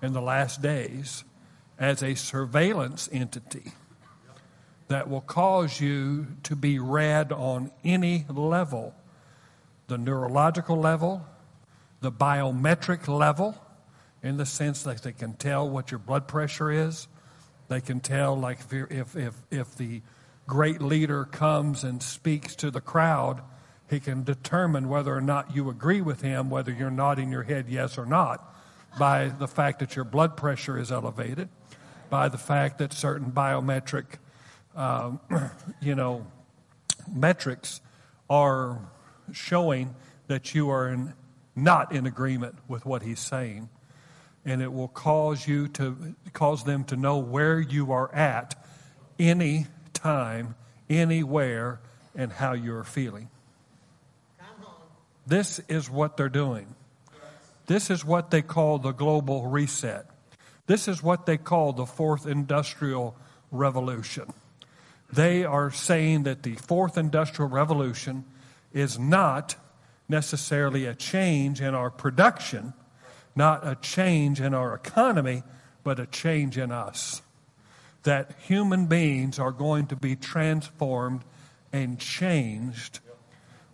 in 0.01 0.13
the 0.13 0.21
last 0.21 0.61
days 0.61 1.23
as 1.79 2.01
a 2.03 2.15
surveillance 2.15 3.09
entity 3.11 3.71
that 4.87 5.09
will 5.09 5.21
cause 5.21 5.79
you 5.79 6.27
to 6.43 6.55
be 6.55 6.79
read 6.79 7.31
on 7.31 7.71
any 7.83 8.25
level 8.29 8.93
the 9.91 9.97
neurological 9.97 10.77
level, 10.77 11.25
the 11.99 12.11
biometric 12.11 13.09
level, 13.09 13.61
in 14.23 14.37
the 14.37 14.45
sense 14.45 14.83
that 14.83 15.03
they 15.03 15.11
can 15.11 15.33
tell 15.33 15.69
what 15.69 15.91
your 15.91 15.99
blood 15.99 16.29
pressure 16.29 16.71
is. 16.71 17.09
They 17.67 17.81
can 17.81 17.99
tell, 17.99 18.37
like, 18.37 18.59
if, 18.71 18.89
if, 18.89 19.15
if, 19.17 19.35
if 19.51 19.75
the 19.75 20.01
great 20.47 20.81
leader 20.81 21.25
comes 21.25 21.83
and 21.83 22.01
speaks 22.01 22.55
to 22.57 22.71
the 22.71 22.79
crowd, 22.79 23.41
he 23.89 23.99
can 23.99 24.23
determine 24.23 24.87
whether 24.87 25.13
or 25.13 25.21
not 25.21 25.53
you 25.53 25.69
agree 25.69 25.99
with 25.99 26.21
him, 26.21 26.49
whether 26.49 26.71
you're 26.71 26.89
nodding 26.89 27.29
your 27.29 27.43
head 27.43 27.65
yes 27.67 27.97
or 27.97 28.05
not, 28.05 28.50
by 28.97 29.29
the 29.29 29.47
fact 29.47 29.79
that 29.79 29.95
your 29.95 30.05
blood 30.05 30.35
pressure 30.35 30.77
is 30.77 30.91
elevated, 30.91 31.49
by 32.09 32.27
the 32.29 32.37
fact 32.37 32.79
that 32.79 32.93
certain 32.93 33.31
biometric, 33.31 34.05
um, 34.75 35.19
you 35.81 35.95
know, 35.95 36.25
metrics 37.11 37.81
are 38.29 38.79
showing 39.31 39.95
that 40.27 40.53
you 40.53 40.69
are 40.69 40.89
in, 40.89 41.13
not 41.55 41.91
in 41.91 42.05
agreement 42.05 42.55
with 42.67 42.85
what 42.85 43.01
he's 43.01 43.19
saying. 43.19 43.69
And 44.43 44.61
it 44.61 44.73
will 44.73 44.87
cause 44.87 45.47
you 45.47 45.67
to 45.69 46.15
cause 46.33 46.63
them 46.63 46.83
to 46.85 46.95
know 46.95 47.19
where 47.19 47.59
you 47.59 47.91
are 47.91 48.13
at 48.13 48.55
any 49.19 49.67
time, 49.93 50.55
anywhere, 50.89 51.79
and 52.15 52.31
how 52.31 52.53
you're 52.53 52.83
feeling. 52.83 53.29
This 55.27 55.59
is 55.69 55.89
what 55.89 56.17
they're 56.17 56.29
doing. 56.29 56.75
This 57.71 57.89
is 57.89 58.03
what 58.03 58.31
they 58.31 58.41
call 58.41 58.79
the 58.79 58.91
global 58.91 59.47
reset. 59.47 60.05
This 60.67 60.89
is 60.89 61.01
what 61.01 61.25
they 61.25 61.37
call 61.37 61.71
the 61.71 61.85
fourth 61.85 62.27
industrial 62.27 63.15
revolution. 63.49 64.25
They 65.09 65.45
are 65.45 65.71
saying 65.71 66.23
that 66.23 66.43
the 66.43 66.55
fourth 66.55 66.97
industrial 66.97 67.49
revolution 67.49 68.25
is 68.73 68.99
not 68.99 69.55
necessarily 70.09 70.85
a 70.85 70.93
change 70.93 71.61
in 71.61 71.73
our 71.73 71.89
production, 71.89 72.73
not 73.37 73.65
a 73.65 73.75
change 73.75 74.41
in 74.41 74.53
our 74.53 74.73
economy, 74.73 75.41
but 75.81 75.97
a 75.97 76.07
change 76.07 76.57
in 76.57 76.73
us. 76.73 77.21
That 78.03 78.35
human 78.47 78.87
beings 78.87 79.39
are 79.39 79.53
going 79.53 79.87
to 79.87 79.95
be 79.95 80.17
transformed 80.17 81.21
and 81.71 81.97
changed, 81.97 82.99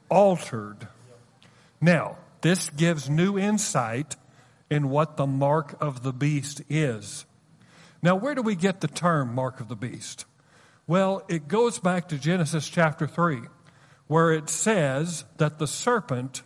altered. 0.07 0.87
Now, 1.81 2.17
this 2.47 2.69
gives 2.69 3.09
new 3.09 3.37
insight 3.37 4.15
in 4.69 4.89
what 4.89 5.17
the 5.17 5.27
mark 5.27 5.75
of 5.81 6.01
the 6.03 6.13
beast 6.13 6.61
is. 6.69 7.25
Now, 8.01 8.15
where 8.15 8.35
do 8.35 8.41
we 8.41 8.55
get 8.55 8.79
the 8.79 8.87
term 8.87 9.35
mark 9.35 9.59
of 9.59 9.67
the 9.67 9.75
beast? 9.75 10.23
Well, 10.87 11.23
it 11.27 11.49
goes 11.49 11.77
back 11.77 12.07
to 12.07 12.17
Genesis 12.17 12.69
chapter 12.69 13.05
3, 13.05 13.41
where 14.07 14.31
it 14.31 14.47
says 14.47 15.25
that 15.35 15.59
the 15.59 15.67
serpent, 15.67 16.41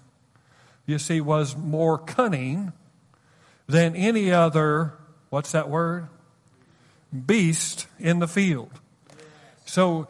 you 0.87 0.97
see, 0.97 1.21
was 1.21 1.55
more 1.55 1.99
cunning 1.99 2.73
than 3.67 3.95
any 3.95 4.31
other, 4.31 4.93
what's 5.29 5.51
that 5.51 5.69
word? 5.69 6.07
Beast 7.27 7.85
in 7.99 8.17
the 8.17 8.27
field. 8.27 8.71
So 9.65 10.07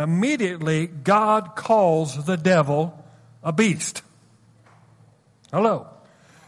immediately 0.00 0.86
God 0.86 1.54
calls 1.54 2.24
the 2.24 2.38
devil 2.38 3.04
a 3.42 3.52
beast. 3.52 4.00
Hello. 5.54 5.86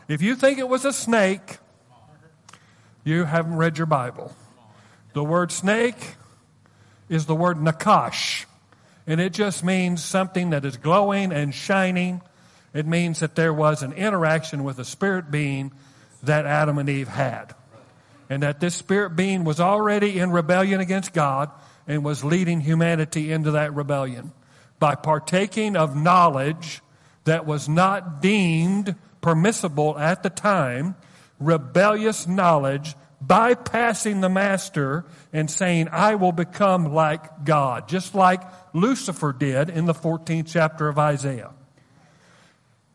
If 0.09 0.21
you 0.21 0.35
think 0.35 0.59
it 0.59 0.69
was 0.69 0.85
a 0.85 0.93
snake, 0.93 1.59
you 3.05 3.23
haven't 3.23 3.55
read 3.55 3.79
your 3.79 3.87
Bible. 3.87 4.35
The 5.13 5.23
word 5.23 5.53
snake 5.53 6.17
is 7.09 7.27
the 7.27 7.35
word 7.37 7.57
nakash, 7.59 8.47
and 9.07 9.21
it 9.21 9.33
just 9.33 9.63
means 9.63 10.03
something 10.03 10.51
that 10.51 10.65
is 10.65 10.77
glowing 10.77 11.31
and 11.31 11.55
shining. 11.55 12.21
It 12.75 12.85
means 12.85 13.21
that 13.21 13.37
there 13.37 13.55
was 13.55 13.85
an 13.85 13.93
interaction 13.93 14.65
with 14.65 14.81
a 14.81 14.85
spirit 14.85 15.31
being 15.31 15.71
that 16.25 16.45
Adam 16.45 16.77
and 16.77 16.89
Eve 16.89 17.07
had. 17.07 17.55
And 18.29 18.43
that 18.43 18.59
this 18.59 18.75
spirit 18.75 19.11
being 19.11 19.45
was 19.45 19.61
already 19.61 20.19
in 20.19 20.33
rebellion 20.33 20.81
against 20.81 21.13
God 21.13 21.53
and 21.87 22.05
was 22.05 22.25
leading 22.25 22.61
humanity 22.61 23.31
into 23.31 23.53
that 23.53 23.73
rebellion 23.73 24.33
by 24.81 24.97
partaking 24.97 25.77
of 25.77 25.95
knowledge 25.95 26.83
that 27.27 27.47
was 27.47 27.69
not 27.69 28.21
deemed 28.21 28.97
permissible 29.21 29.99
at 29.99 30.23
the 30.23 30.31
time, 30.31 30.97
rebellious 31.39 32.27
knowledge, 32.27 32.95
bypassing 33.25 34.21
the 34.21 34.29
master 34.29 35.05
and 35.33 35.51
saying, 35.51 35.89
I 35.91 36.15
will 36.15 36.33
become 36.33 36.93
like 36.93 37.45
God, 37.45 37.89
just 37.89 38.15
like 38.15 38.43
Lucifer 38.73 39.33
did 39.33 39.71
in 39.71 39.87
the 39.87 39.95
14th 39.95 40.47
chapter 40.47 40.89
of 40.89 40.99
Isaiah. 40.99 41.53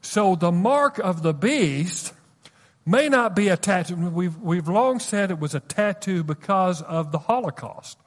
So 0.01 0.35
the 0.35 0.51
mark 0.51 0.97
of 0.99 1.21
the 1.21 1.33
beast 1.33 2.13
may 2.85 3.09
not 3.09 3.35
be 3.35 3.49
a 3.49 3.57
tattoo. 3.57 3.95
We've, 3.95 4.37
we've 4.37 4.67
long 4.67 4.99
said 4.99 5.31
it 5.31 5.39
was 5.39 5.53
a 5.53 5.59
tattoo 5.59 6.23
because 6.23 6.81
of 6.81 7.11
the 7.11 7.19
Holocaust. 7.19 7.97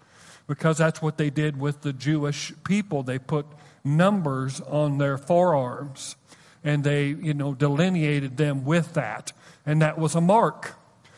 because 0.47 0.79
that's 0.79 1.01
what 1.01 1.17
they 1.17 1.31
did 1.31 1.59
with 1.59 1.83
the 1.83 1.93
Jewish 1.93 2.53
people. 2.65 3.03
They 3.03 3.19
put 3.19 3.47
numbers 3.85 4.61
on 4.63 4.99
their 4.99 5.19
forearms 5.19 6.17
and 6.65 6.83
they, 6.83 7.09
you 7.09 7.35
know, 7.35 7.55
delineated 7.55 8.37
them 8.37 8.65
with 8.65 8.95
that. 8.95 9.33
And 9.67 9.83
that 9.83 9.99
was 9.99 10.15
a 10.15 10.21
mark. 10.21 10.75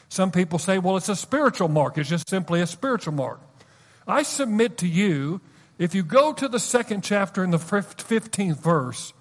Some 0.09 0.33
people 0.33 0.59
say, 0.59 0.79
well, 0.79 0.97
it's 0.97 1.09
a 1.09 1.17
spiritual 1.17 1.69
mark. 1.69 1.97
It's 1.99 2.09
just 2.09 2.29
simply 2.29 2.61
a 2.61 2.67
spiritual 2.67 3.15
mark. 3.15 3.41
I 4.07 4.23
submit 4.23 4.79
to 4.79 4.89
you, 4.89 5.41
if 5.79 5.95
you 5.95 6.03
go 6.03 6.33
to 6.33 6.49
the 6.49 6.59
second 6.59 7.03
chapter 7.03 7.45
in 7.45 7.51
the 7.51 7.59
15th 7.59 8.59
verse, 8.59 9.13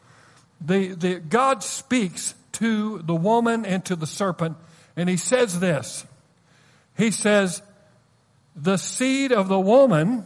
the, 0.62 0.90
the, 0.90 1.16
God 1.20 1.64
speaks 1.64 2.34
to 2.54 3.00
the 3.00 3.16
woman 3.16 3.66
and 3.66 3.84
to 3.86 3.96
the 3.96 4.08
serpent, 4.08 4.58
and 4.96 5.10
he 5.10 5.18
says 5.18 5.60
this. 5.60 6.06
He 6.98 7.12
says, 7.12 7.62
the 8.56 8.78
seed 8.78 9.32
of 9.32 9.50
the 9.50 9.60
woman 9.60 10.26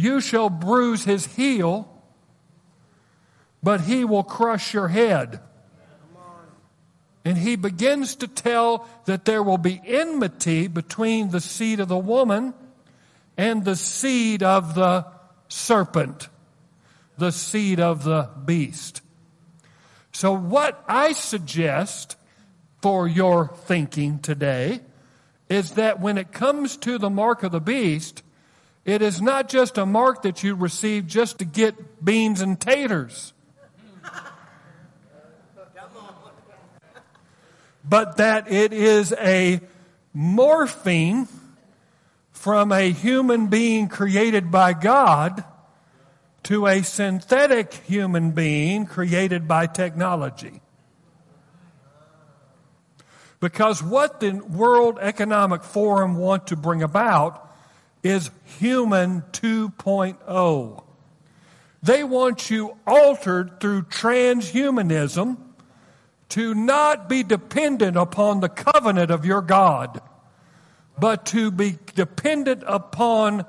You 0.00 0.22
shall 0.22 0.48
bruise 0.48 1.04
his 1.04 1.26
heel, 1.26 1.86
but 3.62 3.82
he 3.82 4.02
will 4.02 4.22
crush 4.22 4.72
your 4.72 4.88
head. 4.88 5.40
And 7.22 7.36
he 7.36 7.54
begins 7.56 8.16
to 8.16 8.26
tell 8.26 8.88
that 9.04 9.26
there 9.26 9.42
will 9.42 9.58
be 9.58 9.78
enmity 9.84 10.68
between 10.68 11.32
the 11.32 11.40
seed 11.40 11.80
of 11.80 11.88
the 11.88 11.98
woman 11.98 12.54
and 13.36 13.62
the 13.62 13.76
seed 13.76 14.42
of 14.42 14.74
the 14.74 15.04
serpent, 15.48 16.30
the 17.18 17.30
seed 17.30 17.78
of 17.78 18.02
the 18.02 18.30
beast. 18.42 19.02
So, 20.12 20.32
what 20.32 20.82
I 20.88 21.12
suggest 21.12 22.16
for 22.80 23.06
your 23.06 23.48
thinking 23.66 24.20
today 24.20 24.80
is 25.50 25.72
that 25.72 26.00
when 26.00 26.16
it 26.16 26.32
comes 26.32 26.78
to 26.78 26.96
the 26.96 27.10
mark 27.10 27.42
of 27.42 27.52
the 27.52 27.60
beast, 27.60 28.22
it 28.84 29.02
is 29.02 29.20
not 29.20 29.48
just 29.48 29.78
a 29.78 29.86
mark 29.86 30.22
that 30.22 30.42
you 30.42 30.54
receive 30.54 31.06
just 31.06 31.38
to 31.38 31.44
get 31.44 32.04
beans 32.04 32.40
and 32.40 32.60
taters. 32.60 33.32
But 37.84 38.18
that 38.18 38.50
it 38.50 38.72
is 38.72 39.12
a 39.12 39.60
morphine 40.12 41.28
from 42.30 42.72
a 42.72 42.90
human 42.90 43.48
being 43.48 43.88
created 43.88 44.50
by 44.50 44.72
God 44.72 45.44
to 46.44 46.66
a 46.66 46.82
synthetic 46.82 47.74
human 47.74 48.30
being 48.30 48.86
created 48.86 49.46
by 49.46 49.66
technology. 49.66 50.62
Because 53.40 53.82
what 53.82 54.20
the 54.20 54.32
World 54.32 54.98
Economic 55.00 55.62
Forum 55.62 56.16
want 56.16 56.46
to 56.48 56.56
bring 56.56 56.82
about 56.82 57.49
is 58.02 58.30
human 58.58 59.22
2.0. 59.32 60.84
They 61.82 62.04
want 62.04 62.50
you 62.50 62.76
altered 62.86 63.60
through 63.60 63.82
transhumanism 63.82 65.38
to 66.30 66.54
not 66.54 67.08
be 67.08 67.22
dependent 67.22 67.96
upon 67.96 68.40
the 68.40 68.48
covenant 68.48 69.10
of 69.10 69.24
your 69.24 69.42
God, 69.42 70.00
but 70.98 71.26
to 71.26 71.50
be 71.50 71.78
dependent 71.94 72.62
upon 72.66 73.44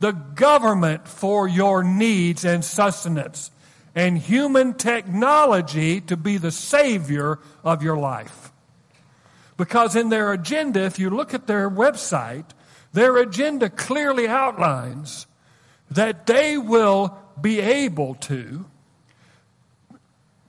the 0.00 0.12
government 0.12 1.06
for 1.06 1.48
your 1.48 1.84
needs 1.84 2.44
and 2.44 2.64
sustenance, 2.64 3.50
and 3.94 4.18
human 4.18 4.74
technology 4.74 6.00
to 6.00 6.16
be 6.16 6.38
the 6.38 6.50
savior 6.50 7.38
of 7.62 7.82
your 7.82 7.96
life. 7.96 8.52
Because 9.56 9.94
in 9.94 10.08
their 10.08 10.32
agenda, 10.32 10.80
if 10.80 10.98
you 10.98 11.08
look 11.08 11.34
at 11.34 11.46
their 11.46 11.70
website, 11.70 12.46
their 12.92 13.16
agenda 13.16 13.70
clearly 13.70 14.28
outlines 14.28 15.26
that 15.90 16.26
they 16.26 16.56
will 16.58 17.16
be 17.40 17.60
able 17.60 18.14
to 18.16 18.64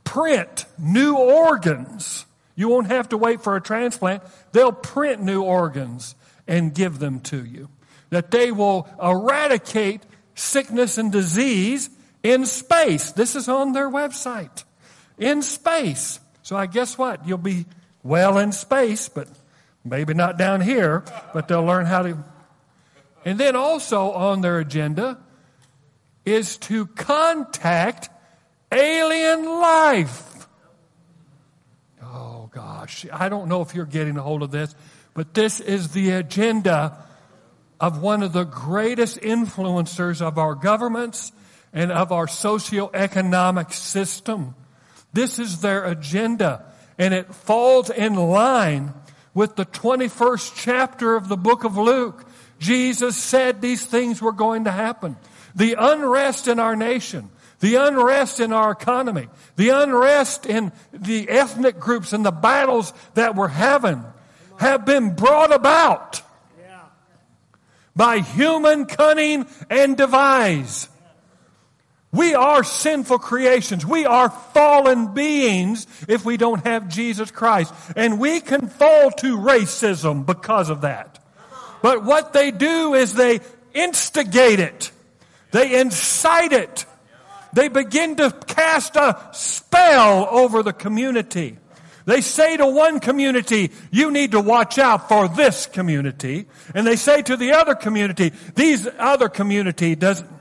print 0.04 0.66
new 0.78 1.16
organs. 1.16 2.26
You 2.56 2.70
won't 2.70 2.88
have 2.88 3.10
to 3.10 3.18
wait 3.18 3.42
for 3.42 3.56
a 3.56 3.62
transplant. 3.62 4.24
They'll 4.52 4.72
print 4.72 5.22
new 5.22 5.42
organs 5.42 6.16
and 6.48 6.74
give 6.74 7.00
them 7.00 7.20
to 7.22 7.44
you. 7.44 7.70
That 8.10 8.30
they 8.30 8.52
will 8.52 8.88
eradicate 9.02 10.02
sickness 10.36 10.98
and 10.98 11.12
disease 11.12 11.90
in 12.22 12.46
space. 12.46 13.12
This 13.12 13.36
is 13.36 13.50
on 13.50 13.74
their 13.74 13.90
website. 13.90 14.64
In 15.18 15.42
space. 15.42 16.20
So 16.44 16.56
I 16.56 16.68
guess 16.68 16.98
what? 16.98 17.28
You'll 17.28 17.38
be 17.38 17.66
well 18.04 18.38
in 18.38 18.52
space, 18.52 19.10
but 19.10 19.28
maybe 19.84 20.14
not 20.14 20.38
down 20.38 20.62
here, 20.62 21.04
but 21.34 21.48
they'll 21.48 21.66
learn 21.66 21.86
how 21.86 22.04
to 22.04 22.24
and 23.26 23.40
then 23.40 23.56
also 23.56 24.12
on 24.12 24.42
their 24.42 24.60
agenda 24.60 25.18
is 26.26 26.58
to 26.58 26.86
contact 26.88 28.10
alien 28.72 29.46
life. 29.46 30.48
Oh 32.02 32.50
gosh, 32.52 33.06
I 33.12 33.30
don't 33.30 33.48
know 33.48 33.62
if 33.62 33.76
you're 33.76 33.86
getting 33.86 34.18
a 34.18 34.22
hold 34.22 34.44
of 34.44 34.52
this, 34.52 34.76
but 35.14 35.34
this 35.34 35.60
is 35.60 35.90
the 35.90 36.12
agenda 36.12 36.98
of 37.80 38.02
one 38.02 38.24
of 38.24 38.34
the 38.34 38.46
greatest 38.46 39.20
influencers 39.20 40.22
of 40.22 40.38
our 40.38 40.56
governments 40.56 41.32
and 41.74 41.92
of 41.92 42.12
our 42.12 42.28
socioeconomic 42.28 43.74
system. 43.74 44.56
This 45.12 45.40
is 45.40 45.62
their 45.62 45.84
agenda, 45.86 46.66
and 46.98 47.14
it 47.14 47.34
falls 47.34 47.90
in 47.90 48.16
line 48.16 48.94
with 49.34 49.56
the 49.56 49.66
21st 49.66 50.54
chapter 50.56 51.16
of 51.16 51.28
the 51.28 51.38
book 51.38 51.64
of 51.64 51.78
Luke 51.78 52.26
Jesus 52.64 53.18
said 53.18 53.62
these 53.62 53.86
things 53.86 54.22
were 54.22 54.32
going 54.32 54.64
to 54.64 54.72
happen. 54.72 55.18
The 55.54 55.76
unrest 55.78 56.48
in 56.48 56.60
our 56.60 56.76
nation, 56.76 57.30
the 57.60 57.76
unrest 57.76 58.40
in 58.40 58.54
our 58.54 58.72
economy, 58.72 59.28
the 59.58 59.70
unrest 59.70 60.46
in 60.46 60.72
the 60.94 61.30
ethnic 61.30 61.80
groups 61.80 62.14
and 62.14 62.26
the 62.26 62.32
battles 62.32 62.94
that 63.16 63.36
we're 63.36 63.50
having 63.50 64.04
have 64.60 64.86
been 64.86 65.14
brought 65.14 65.54
about 65.54 66.22
by 67.96 68.20
human 68.20 68.86
cunning 68.86 69.46
and 69.70 69.98
devise. 69.98 70.88
We 72.14 72.36
are 72.36 72.64
sinful 72.64 73.20
creations. 73.20 73.86
We 73.86 74.06
are 74.06 74.30
fallen 74.30 75.14
beings 75.14 75.86
if 76.08 76.24
we 76.24 76.38
don't 76.38 76.64
have 76.64 76.88
Jesus 76.88 77.30
Christ. 77.30 77.74
And 77.96 78.20
we 78.20 78.40
can 78.40 78.68
fall 78.68 79.12
to 79.12 79.38
racism 79.38 80.26
because 80.26 80.70
of 80.70 80.82
that. 80.82 81.13
But 81.84 82.06
what 82.06 82.32
they 82.32 82.50
do 82.52 82.94
is 82.94 83.14
they 83.14 83.42
instigate 83.74 84.62
it. 84.62 84.90
They 85.52 85.82
incite 85.82 86.54
it. 86.54 86.86
They 87.52 87.68
begin 87.68 88.16
to 88.16 88.32
cast 88.32 88.96
a 88.96 89.20
spell 89.34 90.26
over 90.32 90.64
the 90.64 90.72
community. 90.72 91.58
They 92.06 92.22
say 92.22 92.56
to 92.56 92.66
one 92.68 93.02
community, 93.02 93.72
you 93.92 94.12
need 94.12 94.32
to 94.32 94.40
watch 94.40 94.80
out 94.80 95.10
for 95.10 95.28
this 95.28 95.66
community. 95.66 96.46
And 96.74 96.88
they 96.88 96.96
say 96.96 97.22
to 97.22 97.36
the 97.36 97.52
other 97.52 97.76
community, 97.76 98.32
these 98.56 98.88
other 98.98 99.28
community 99.28 99.94
doesn't. 99.96 100.32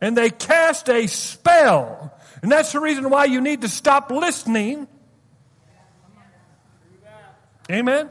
And 0.00 0.16
they 0.16 0.30
cast 0.30 0.88
a 0.88 1.06
spell. 1.06 2.12
And 2.42 2.50
that's 2.50 2.72
the 2.72 2.80
reason 2.80 3.08
why 3.08 3.26
you 3.26 3.40
need 3.40 3.60
to 3.60 3.68
stop 3.68 4.10
listening. 4.10 4.88
Amen. 7.70 8.10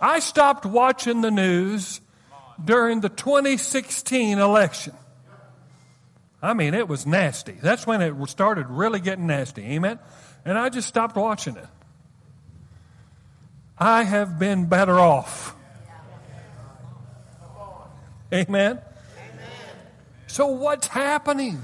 I 0.00 0.20
stopped 0.20 0.64
watching 0.64 1.20
the 1.20 1.30
news 1.30 2.00
during 2.64 3.00
the 3.00 3.08
2016 3.08 4.38
election. 4.38 4.94
I 6.40 6.54
mean, 6.54 6.74
it 6.74 6.86
was 6.86 7.06
nasty. 7.06 7.52
That's 7.60 7.86
when 7.86 8.00
it 8.00 8.14
started 8.28 8.68
really 8.68 9.00
getting 9.00 9.26
nasty. 9.26 9.62
Amen? 9.62 9.98
And 10.44 10.56
I 10.56 10.68
just 10.68 10.86
stopped 10.86 11.16
watching 11.16 11.56
it. 11.56 11.66
I 13.76 14.04
have 14.04 14.38
been 14.38 14.66
better 14.66 14.98
off. 14.98 15.54
Amen? 18.32 18.80
So, 20.26 20.48
what's 20.48 20.86
happening? 20.86 21.60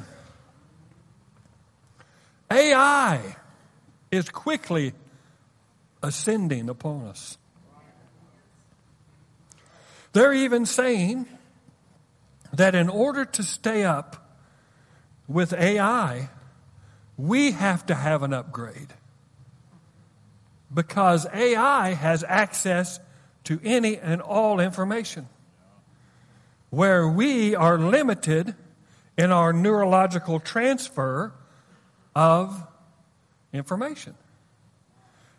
AI 2.51 3.37
is 4.11 4.29
quickly 4.29 4.95
ascending 6.03 6.69
upon 6.69 7.07
us. 7.07 7.37
They're 10.15 10.33
even 10.33 10.65
saying 10.65 11.27
that 12.53 12.77
in 12.77 12.89
order 12.89 13.25
to 13.25 13.43
stay 13.43 13.85
up 13.85 14.31
with 15.27 15.53
AI, 15.53 16.31
we 17.19 17.51
have 17.51 17.85
to 17.87 17.97
have 17.97 18.23
an 18.23 18.33
upgrade. 18.33 18.95
Because 20.73 21.27
AI 21.35 21.95
has 21.95 22.25
access 22.29 23.01
to 23.45 23.61
any 23.65 23.99
and 23.99 24.23
all 24.23 24.61
information. 24.61 25.29
Where 26.71 27.09
we 27.09 27.57
are 27.57 27.77
limited 27.77 28.55
in 29.19 29.33
our 29.33 29.53
neurological 29.53 30.39
transfer 30.39 31.33
of 32.15 32.65
information. 33.53 34.15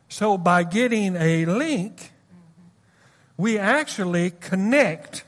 So 0.09 0.37
by 0.37 0.63
getting 0.63 1.15
a 1.15 1.45
link, 1.45 2.11
we 3.37 3.57
actually 3.57 4.31
connect. 4.31 5.23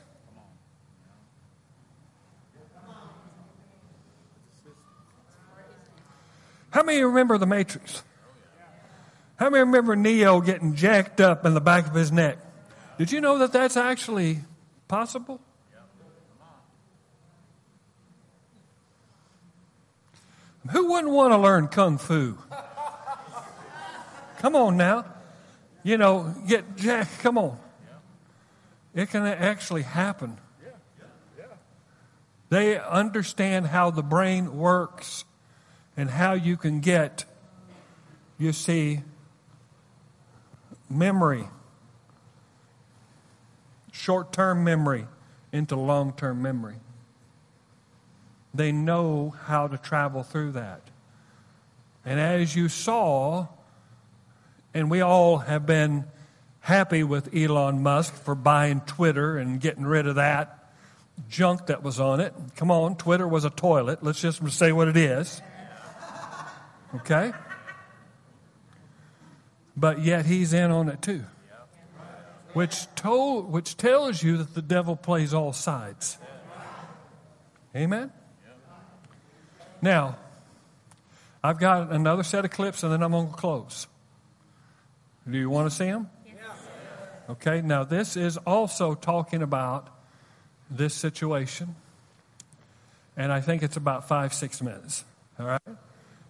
How 6.70 6.82
many 6.82 7.02
remember 7.02 7.38
the 7.38 7.46
Matrix? 7.46 8.02
How 9.36 9.50
many 9.50 9.60
remember 9.60 9.94
Neo 9.96 10.40
getting 10.40 10.74
jacked 10.74 11.20
up 11.20 11.46
in 11.46 11.54
the 11.54 11.60
back 11.60 11.86
of 11.86 11.94
his 11.94 12.10
neck? 12.10 12.38
Did 12.98 13.12
you 13.12 13.20
know 13.20 13.38
that 13.38 13.52
that's 13.52 13.76
actually 13.76 14.40
possible? 14.88 15.40
Who 20.70 20.92
wouldn't 20.92 21.12
want 21.12 21.32
to 21.32 21.38
learn 21.38 21.68
kung 21.68 21.98
fu? 21.98 22.36
Come 24.38 24.54
on 24.54 24.76
now. 24.76 25.04
You 25.82 25.96
know, 25.96 26.34
get 26.46 26.76
jacked. 26.76 27.20
Come 27.20 27.38
on. 27.38 27.58
It 28.98 29.10
can 29.10 29.24
actually 29.24 29.82
happen. 29.82 30.38
They 32.48 32.76
understand 32.76 33.68
how 33.68 33.92
the 33.92 34.02
brain 34.02 34.56
works 34.56 35.24
and 35.96 36.10
how 36.10 36.32
you 36.32 36.56
can 36.56 36.80
get, 36.80 37.24
you 38.40 38.52
see, 38.52 39.02
memory, 40.90 41.44
short 43.92 44.32
term 44.32 44.64
memory 44.64 45.06
into 45.52 45.76
long 45.76 46.12
term 46.12 46.42
memory. 46.42 46.78
They 48.52 48.72
know 48.72 49.32
how 49.44 49.68
to 49.68 49.78
travel 49.78 50.24
through 50.24 50.52
that. 50.52 50.80
And 52.04 52.18
as 52.18 52.56
you 52.56 52.68
saw, 52.68 53.46
and 54.74 54.90
we 54.90 55.00
all 55.02 55.38
have 55.38 55.66
been 55.66 56.04
happy 56.68 57.02
with 57.02 57.34
Elon 57.34 57.82
Musk 57.82 58.12
for 58.12 58.34
buying 58.34 58.82
Twitter 58.82 59.38
and 59.38 59.58
getting 59.58 59.86
rid 59.86 60.06
of 60.06 60.16
that 60.16 60.70
junk 61.26 61.66
that 61.68 61.82
was 61.82 61.98
on 61.98 62.20
it. 62.20 62.34
Come 62.56 62.70
on, 62.70 62.94
Twitter 62.96 63.26
was 63.26 63.46
a 63.46 63.50
toilet. 63.50 64.02
Let's 64.02 64.20
just 64.20 64.46
say 64.52 64.70
what 64.70 64.86
it 64.86 64.96
is. 64.96 65.40
Okay? 66.94 67.32
But 69.74 70.02
yet 70.02 70.26
he's 70.26 70.52
in 70.52 70.70
on 70.70 70.90
it 70.90 71.00
too. 71.00 71.24
Which 72.52 72.86
told 72.94 73.50
which 73.50 73.78
tells 73.78 74.22
you 74.22 74.36
that 74.36 74.54
the 74.54 74.62
devil 74.62 74.94
plays 74.94 75.32
all 75.32 75.54
sides. 75.54 76.18
Amen? 77.74 78.12
Now, 79.80 80.18
I've 81.42 81.58
got 81.58 81.92
another 81.92 82.24
set 82.24 82.44
of 82.44 82.50
clips 82.50 82.82
and 82.82 82.92
then 82.92 83.02
I'm 83.02 83.12
going 83.12 83.28
to 83.28 83.34
close. 83.34 83.86
Do 85.28 85.38
you 85.38 85.48
want 85.48 85.70
to 85.70 85.74
see 85.74 85.86
them? 85.86 86.10
Okay, 87.28 87.60
now 87.60 87.84
this 87.84 88.16
is 88.16 88.38
also 88.38 88.94
talking 88.94 89.42
about 89.42 89.88
this 90.70 90.94
situation. 90.94 91.76
And 93.16 93.32
I 93.32 93.40
think 93.40 93.62
it's 93.62 93.76
about 93.76 94.08
five, 94.08 94.32
six 94.32 94.62
minutes. 94.62 95.04
All 95.38 95.46
right? 95.46 95.60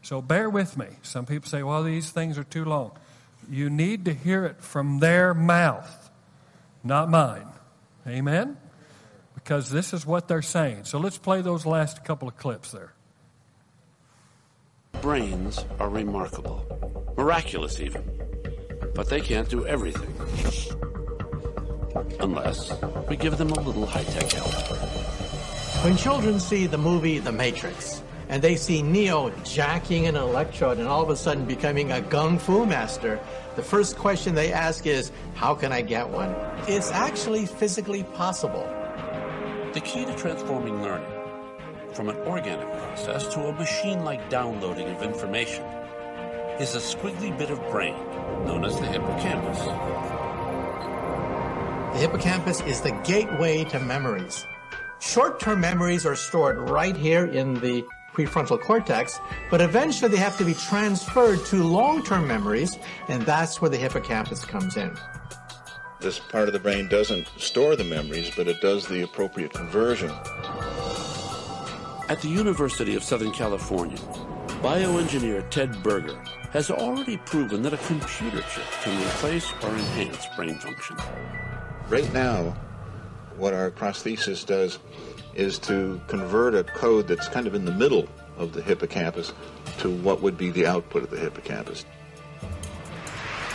So 0.02 0.20
bear 0.20 0.48
with 0.50 0.76
me. 0.76 0.86
Some 1.02 1.26
people 1.26 1.48
say, 1.48 1.62
well, 1.62 1.82
these 1.82 2.10
things 2.10 2.38
are 2.38 2.44
too 2.44 2.64
long. 2.64 2.92
You 3.50 3.70
need 3.70 4.06
to 4.06 4.14
hear 4.14 4.44
it 4.44 4.60
from 4.60 4.98
their 4.98 5.34
mouth, 5.34 6.10
not 6.82 7.08
mine. 7.08 7.46
Amen? 8.06 8.56
Because 9.34 9.70
this 9.70 9.92
is 9.92 10.04
what 10.04 10.28
they're 10.28 10.42
saying. 10.42 10.84
So 10.84 10.98
let's 10.98 11.18
play 11.18 11.42
those 11.42 11.64
last 11.64 12.04
couple 12.04 12.26
of 12.26 12.36
clips 12.36 12.72
there. 12.72 12.92
Brains 15.00 15.64
are 15.78 15.88
remarkable, 15.88 17.12
miraculous 17.16 17.80
even, 17.80 18.02
but 18.94 19.08
they 19.08 19.20
can't 19.20 19.48
do 19.48 19.66
everything. 19.66 20.12
Unless 22.20 22.72
we 23.08 23.16
give 23.16 23.38
them 23.38 23.50
a 23.50 23.60
little 23.60 23.86
high 23.86 24.04
tech 24.04 24.30
help. 24.32 24.52
When 25.84 25.96
children 25.96 26.40
see 26.40 26.66
the 26.66 26.78
movie 26.78 27.18
The 27.18 27.32
Matrix, 27.32 28.02
and 28.28 28.42
they 28.42 28.56
see 28.56 28.82
Neo 28.82 29.30
jacking 29.42 30.06
an 30.06 30.16
electrode 30.16 30.78
and 30.78 30.86
all 30.86 31.02
of 31.02 31.10
a 31.10 31.16
sudden 31.16 31.44
becoming 31.44 31.92
a 31.92 32.00
gung 32.00 32.40
fu 32.40 32.66
master, 32.66 33.18
the 33.56 33.62
first 33.62 33.96
question 33.96 34.34
they 34.34 34.52
ask 34.52 34.86
is, 34.86 35.10
How 35.34 35.54
can 35.54 35.72
I 35.72 35.82
get 35.82 36.08
one? 36.08 36.34
It's 36.68 36.90
actually 36.90 37.46
physically 37.46 38.04
possible. 38.04 38.66
The 39.72 39.80
key 39.80 40.04
to 40.04 40.14
transforming 40.14 40.82
learning 40.82 41.08
from 41.92 42.08
an 42.08 42.16
organic 42.18 42.68
process 42.70 43.26
to 43.34 43.48
a 43.48 43.52
machine 43.52 44.04
like 44.04 44.28
downloading 44.28 44.88
of 44.88 45.02
information 45.02 45.64
is 46.60 46.74
a 46.74 46.78
squiggly 46.78 47.36
bit 47.36 47.50
of 47.50 47.60
brain 47.70 47.94
known 48.44 48.64
as 48.64 48.78
the 48.78 48.86
hippocampus. 48.86 50.17
The 51.98 52.06
hippocampus 52.06 52.60
is 52.60 52.80
the 52.80 52.92
gateway 53.02 53.64
to 53.64 53.80
memories. 53.80 54.46
Short 55.00 55.40
term 55.40 55.60
memories 55.60 56.06
are 56.06 56.14
stored 56.14 56.56
right 56.70 56.96
here 56.96 57.26
in 57.26 57.54
the 57.54 57.84
prefrontal 58.14 58.60
cortex, 58.60 59.18
but 59.50 59.60
eventually 59.60 60.08
they 60.08 60.16
have 60.16 60.38
to 60.38 60.44
be 60.44 60.54
transferred 60.54 61.44
to 61.46 61.56
long 61.64 62.04
term 62.04 62.28
memories, 62.28 62.78
and 63.08 63.22
that's 63.22 63.60
where 63.60 63.68
the 63.68 63.76
hippocampus 63.76 64.44
comes 64.44 64.76
in. 64.76 64.96
This 65.98 66.20
part 66.20 66.46
of 66.46 66.52
the 66.52 66.60
brain 66.60 66.86
doesn't 66.86 67.26
store 67.36 67.74
the 67.74 67.82
memories, 67.82 68.30
but 68.30 68.46
it 68.46 68.60
does 68.60 68.86
the 68.86 69.02
appropriate 69.02 69.52
conversion. 69.52 70.10
At 72.08 72.20
the 72.22 72.28
University 72.28 72.94
of 72.94 73.02
Southern 73.02 73.32
California, 73.32 73.98
bioengineer 74.62 75.50
Ted 75.50 75.82
Berger 75.82 76.22
has 76.52 76.70
already 76.70 77.16
proven 77.16 77.60
that 77.62 77.74
a 77.74 77.78
computer 77.78 78.44
chip 78.54 78.70
can 78.82 78.96
replace 79.04 79.52
or 79.64 79.70
enhance 79.70 80.28
brain 80.36 80.60
function. 80.60 80.96
Right 81.88 82.12
now, 82.12 82.54
what 83.38 83.54
our 83.54 83.70
prosthesis 83.70 84.44
does 84.44 84.78
is 85.34 85.58
to 85.60 85.98
convert 86.06 86.54
a 86.54 86.64
code 86.64 87.08
that's 87.08 87.28
kind 87.28 87.46
of 87.46 87.54
in 87.54 87.64
the 87.64 87.72
middle 87.72 88.06
of 88.36 88.52
the 88.52 88.60
hippocampus 88.60 89.32
to 89.78 89.90
what 89.90 90.20
would 90.20 90.36
be 90.36 90.50
the 90.50 90.66
output 90.66 91.02
of 91.04 91.10
the 91.10 91.16
hippocampus. 91.16 91.86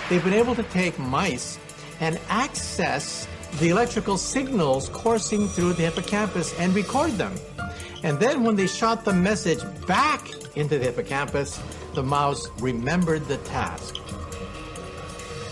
They've 0.09 0.23
been 0.23 0.33
able 0.33 0.55
to 0.55 0.63
take 0.63 0.97
mice 0.97 1.59
and 1.99 2.19
access 2.27 3.27
the 3.59 3.69
electrical 3.69 4.17
signals 4.17 4.89
coursing 4.89 5.47
through 5.47 5.73
the 5.73 5.83
hippocampus 5.83 6.57
and 6.57 6.73
record 6.73 7.11
them. 7.11 7.35
And 8.01 8.19
then 8.19 8.43
when 8.43 8.55
they 8.55 8.67
shot 8.67 9.05
the 9.05 9.13
message 9.13 9.59
back 9.85 10.27
into 10.55 10.79
the 10.79 10.85
hippocampus, 10.85 11.61
the 11.93 12.01
mouse 12.01 12.47
remembered 12.59 13.27
the 13.27 13.37
task. 13.37 13.97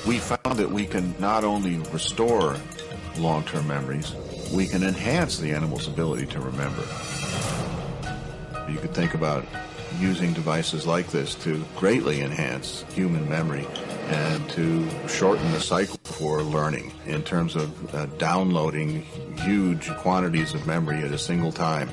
We 0.08 0.18
found 0.18 0.58
that 0.58 0.72
we 0.72 0.88
can 0.88 1.14
not 1.20 1.44
only 1.44 1.78
restore 1.92 2.58
long-term 3.22 3.68
memories, 3.68 4.14
we 4.52 4.68
can 4.68 4.84
enhance 4.84 5.38
the 5.38 5.52
animal's 5.52 5.88
ability 5.88 6.26
to 6.28 6.40
remember. 6.40 6.82
You 8.70 8.78
could 8.80 8.94
think 8.94 9.14
about 9.14 9.46
using 10.00 10.34
devices 10.34 10.88
like 10.88 11.08
this 11.08 11.36
to 11.36 11.64
greatly 11.78 12.22
enhance 12.22 12.84
human 12.94 13.28
memory 13.30 13.68
and 14.08 14.50
to 14.50 14.88
shorten 15.08 15.50
the 15.52 15.60
cycle 15.60 15.98
for 16.04 16.42
learning 16.42 16.92
in 17.06 17.24
terms 17.24 17.56
of 17.56 17.96
uh, 17.96 18.06
downloading 18.18 19.04
huge 19.38 19.90
quantities 19.98 20.54
of 20.54 20.66
memory 20.68 20.98
at 21.04 21.12
a 21.12 21.18
single 21.18 21.52
time. 21.52 21.90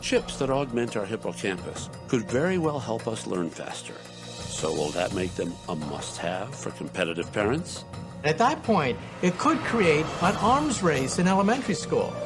Chips 0.00 0.36
that 0.38 0.50
augment 0.50 0.96
our 0.96 1.06
hippocampus 1.06 1.88
could 2.08 2.30
very 2.30 2.58
well 2.58 2.78
help 2.78 3.08
us 3.08 3.26
learn 3.26 3.50
faster. 3.50 3.94
So 4.14 4.72
will 4.72 4.90
that 4.90 5.14
make 5.14 5.34
them 5.34 5.52
a 5.68 5.74
must-have 5.74 6.54
for 6.54 6.70
competitive 6.72 7.32
parents? 7.32 7.84
At 8.24 8.38
that 8.38 8.62
point, 8.62 8.98
it 9.20 9.36
could 9.36 9.58
create 9.58 10.06
an 10.22 10.34
arms 10.36 10.82
race 10.82 11.18
in 11.18 11.28
elementary 11.28 11.74
school. 11.74 12.16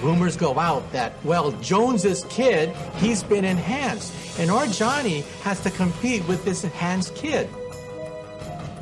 Rumors 0.00 0.36
go 0.36 0.56
out 0.58 0.90
that, 0.92 1.12
well, 1.24 1.50
Jones's 1.60 2.24
kid, 2.30 2.74
he's 2.98 3.24
been 3.24 3.44
enhanced, 3.44 4.38
and 4.38 4.48
our 4.48 4.66
Johnny 4.68 5.24
has 5.42 5.60
to 5.64 5.70
compete 5.70 6.26
with 6.28 6.44
this 6.44 6.62
enhanced 6.62 7.16
kid. 7.16 7.50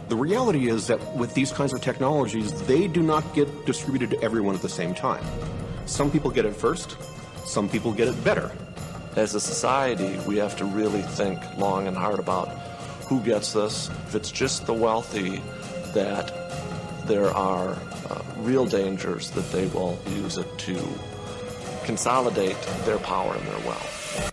The 0.08 0.16
reality 0.16 0.68
is 0.68 0.86
that 0.86 1.00
with 1.16 1.32
these 1.32 1.50
kinds 1.50 1.72
of 1.72 1.80
technologies, 1.80 2.52
they 2.62 2.86
do 2.86 3.02
not 3.02 3.34
get 3.34 3.64
distributed 3.64 4.10
to 4.10 4.22
everyone 4.22 4.54
at 4.54 4.62
the 4.62 4.68
same 4.68 4.94
time. 4.94 5.24
Some 5.86 6.10
people 6.10 6.30
get 6.30 6.44
it 6.44 6.54
first, 6.54 6.96
some 7.46 7.68
people 7.68 7.92
get 7.92 8.08
it 8.08 8.24
better. 8.24 8.52
As 9.16 9.34
a 9.34 9.40
society, 9.40 10.18
we 10.26 10.36
have 10.36 10.54
to 10.58 10.66
really 10.66 11.02
think 11.02 11.40
long 11.56 11.88
and 11.88 11.96
hard 11.96 12.18
about 12.18 12.48
who 13.08 13.20
gets 13.20 13.52
this. 13.54 13.88
If 14.06 14.14
it's 14.14 14.30
just 14.30 14.66
the 14.66 14.74
wealthy, 14.74 15.42
that 15.94 16.32
there 17.06 17.30
are 17.30 17.70
uh, 18.10 18.22
real 18.38 18.66
dangers 18.66 19.30
that 19.30 19.50
they 19.50 19.66
will 19.68 19.98
use 20.10 20.36
it 20.36 20.58
to 20.58 20.78
consolidate 21.84 22.60
their 22.84 22.98
power 22.98 23.34
and 23.34 23.46
their 23.46 23.66
wealth. 23.66 24.32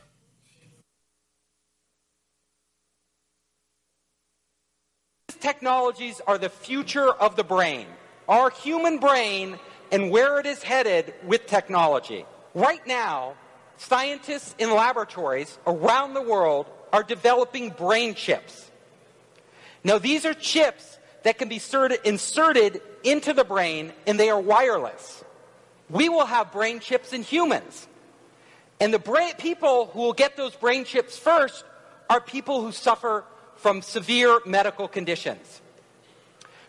Technologies 5.39 6.21
are 6.27 6.37
the 6.37 6.49
future 6.49 7.09
of 7.11 7.35
the 7.35 7.43
brain, 7.43 7.85
our 8.27 8.49
human 8.49 8.97
brain, 8.97 9.57
and 9.91 10.11
where 10.11 10.39
it 10.39 10.45
is 10.45 10.63
headed 10.63 11.13
with 11.23 11.45
technology. 11.45 12.25
Right 12.55 12.85
now, 12.85 13.35
scientists 13.77 14.55
in 14.57 14.73
laboratories 14.73 15.57
around 15.67 16.13
the 16.13 16.21
world 16.21 16.65
are 16.95 17.03
developing 17.03 17.71
brain 17.71 18.15
chips. 18.15 18.71
Now, 19.83 19.97
these 19.97 20.23
are 20.25 20.33
chips 20.33 20.97
that 21.23 21.37
can 21.37 21.49
be 21.49 21.59
inserted 22.05 22.81
into 23.03 23.33
the 23.33 23.43
brain 23.43 23.91
and 24.07 24.17
they 24.17 24.29
are 24.29 24.39
wireless. 24.39 25.21
We 25.89 26.07
will 26.07 26.25
have 26.25 26.53
brain 26.53 26.79
chips 26.79 27.11
in 27.11 27.21
humans. 27.21 27.85
And 28.79 28.93
the 28.93 28.99
brain, 28.99 29.33
people 29.37 29.87
who 29.87 29.99
will 29.99 30.13
get 30.13 30.37
those 30.37 30.55
brain 30.55 30.85
chips 30.85 31.17
first 31.17 31.65
are 32.09 32.21
people 32.21 32.61
who 32.61 32.71
suffer 32.71 33.25
from 33.57 33.81
severe 33.81 34.39
medical 34.45 34.87
conditions. 34.87 35.61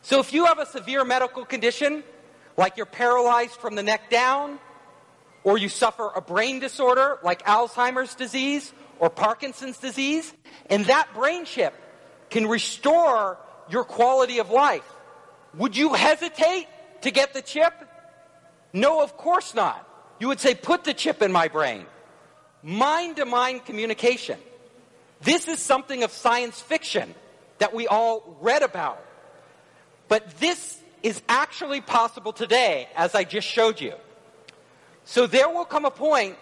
So 0.02 0.18
if 0.18 0.32
you 0.32 0.46
have 0.46 0.58
a 0.58 0.66
severe 0.66 1.04
medical 1.04 1.44
condition, 1.44 2.02
like 2.56 2.76
you're 2.76 2.84
paralyzed 2.84 3.54
from 3.54 3.76
the 3.76 3.84
neck 3.84 4.10
down, 4.10 4.58
or 5.44 5.56
you 5.56 5.68
suffer 5.68 6.10
a 6.16 6.20
brain 6.20 6.58
disorder 6.58 7.20
like 7.22 7.44
Alzheimer's 7.46 8.16
disease 8.16 8.72
or 8.98 9.10
Parkinson's 9.10 9.78
disease, 9.78 10.32
and 10.70 10.84
that 10.86 11.12
brain 11.14 11.44
chip 11.44 11.74
can 12.30 12.46
restore 12.46 13.38
your 13.68 13.84
quality 13.84 14.38
of 14.38 14.50
life, 14.50 14.84
would 15.54 15.76
you 15.76 15.94
hesitate 15.94 16.66
to 17.02 17.10
get 17.10 17.34
the 17.34 17.42
chip? 17.42 17.72
No, 18.72 19.02
of 19.02 19.16
course 19.16 19.54
not. 19.54 19.86
You 20.18 20.28
would 20.28 20.40
say, 20.40 20.54
put 20.54 20.84
the 20.84 20.94
chip 20.94 21.22
in 21.22 21.32
my 21.32 21.48
brain. 21.48 21.86
Mind 22.62 23.16
to 23.16 23.24
mind 23.24 23.64
communication. 23.64 24.38
This 25.20 25.48
is 25.48 25.60
something 25.60 26.02
of 26.02 26.10
science 26.10 26.60
fiction 26.60 27.14
that 27.58 27.74
we 27.74 27.86
all 27.86 28.36
read 28.40 28.62
about. 28.62 29.02
But 30.08 30.38
this 30.38 30.78
is 31.02 31.20
actually 31.28 31.80
possible 31.80 32.32
today, 32.32 32.88
as 32.96 33.14
I 33.14 33.24
just 33.24 33.46
showed 33.46 33.80
you. 33.80 33.94
So 35.04 35.26
there 35.26 35.48
will 35.48 35.64
come 35.64 35.84
a 35.84 35.90
point 35.90 36.36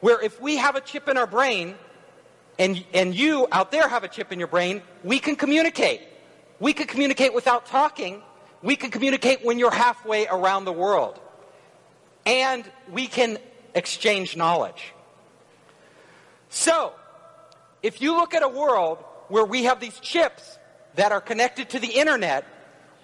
where 0.00 0.20
if 0.20 0.40
we 0.40 0.56
have 0.56 0.76
a 0.76 0.80
chip 0.80 1.08
in 1.08 1.16
our 1.16 1.26
brain, 1.26 1.76
and, 2.60 2.84
and 2.92 3.14
you 3.14 3.48
out 3.50 3.72
there 3.72 3.88
have 3.88 4.04
a 4.04 4.08
chip 4.08 4.32
in 4.32 4.38
your 4.38 4.46
brain, 4.46 4.82
we 5.02 5.18
can 5.18 5.34
communicate. 5.34 6.02
We 6.58 6.74
can 6.74 6.86
communicate 6.86 7.32
without 7.32 7.64
talking. 7.64 8.22
We 8.62 8.76
can 8.76 8.90
communicate 8.90 9.42
when 9.42 9.58
you're 9.58 9.70
halfway 9.70 10.26
around 10.26 10.66
the 10.66 10.72
world. 10.72 11.18
And 12.26 12.70
we 12.92 13.06
can 13.06 13.38
exchange 13.74 14.36
knowledge. 14.36 14.92
So, 16.50 16.92
if 17.82 18.02
you 18.02 18.12
look 18.14 18.34
at 18.34 18.42
a 18.42 18.48
world 18.48 18.98
where 19.28 19.46
we 19.46 19.64
have 19.64 19.80
these 19.80 19.98
chips 19.98 20.58
that 20.96 21.12
are 21.12 21.20
connected 21.22 21.70
to 21.70 21.78
the 21.78 21.88
internet, 21.88 22.44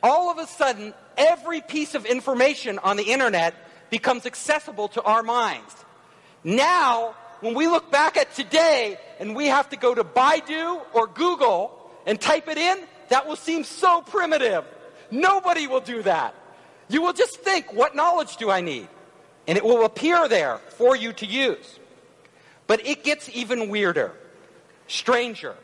all 0.02 0.30
of 0.30 0.36
a 0.36 0.46
sudden, 0.46 0.92
every 1.16 1.62
piece 1.62 1.94
of 1.94 2.04
information 2.04 2.78
on 2.80 2.98
the 2.98 3.04
internet 3.04 3.54
becomes 3.88 4.26
accessible 4.26 4.88
to 4.88 5.02
our 5.02 5.22
minds. 5.22 5.74
Now, 6.44 7.14
when 7.40 7.54
we 7.54 7.68
look 7.68 7.90
back 7.90 8.16
at 8.16 8.34
today 8.34 8.98
and 9.18 9.36
we 9.36 9.46
have 9.46 9.68
to 9.70 9.76
go 9.76 9.94
to 9.94 10.04
Baidu 10.04 10.80
or 10.92 11.06
Google 11.06 11.78
and 12.06 12.20
type 12.20 12.48
it 12.48 12.58
in, 12.58 12.78
that 13.08 13.26
will 13.26 13.36
seem 13.36 13.64
so 13.64 14.02
primitive. 14.02 14.64
Nobody 15.10 15.66
will 15.66 15.80
do 15.80 16.02
that. 16.02 16.34
You 16.88 17.02
will 17.02 17.12
just 17.12 17.40
think, 17.40 17.72
what 17.72 17.94
knowledge 17.94 18.36
do 18.36 18.50
I 18.50 18.60
need? 18.60 18.88
And 19.46 19.56
it 19.56 19.64
will 19.64 19.84
appear 19.84 20.28
there 20.28 20.58
for 20.70 20.96
you 20.96 21.12
to 21.14 21.26
use. 21.26 21.78
But 22.66 22.86
it 22.86 23.04
gets 23.04 23.28
even 23.30 23.68
weirder, 23.68 24.12
stranger. 24.88 25.54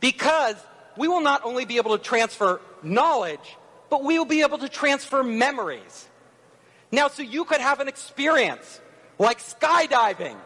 Because 0.00 0.56
we 0.96 1.08
will 1.08 1.20
not 1.20 1.44
only 1.44 1.64
be 1.64 1.76
able 1.76 1.96
to 1.96 2.02
transfer 2.02 2.60
knowledge, 2.82 3.56
but 3.90 4.04
we 4.04 4.18
will 4.18 4.26
be 4.26 4.42
able 4.42 4.58
to 4.58 4.68
transfer 4.68 5.22
memories. 5.22 6.08
Now, 6.90 7.08
so 7.08 7.22
you 7.22 7.44
could 7.44 7.60
have 7.60 7.80
an 7.80 7.88
experience 7.88 8.80
like 9.18 9.40
skydiving, 9.40 10.36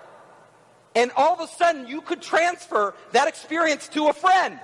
and 0.94 1.10
all 1.16 1.34
of 1.34 1.40
a 1.40 1.52
sudden 1.52 1.86
you 1.86 2.00
could 2.00 2.22
transfer 2.22 2.94
that 3.12 3.28
experience 3.28 3.88
to 3.88 4.08
a 4.08 4.12
friend, 4.12 4.58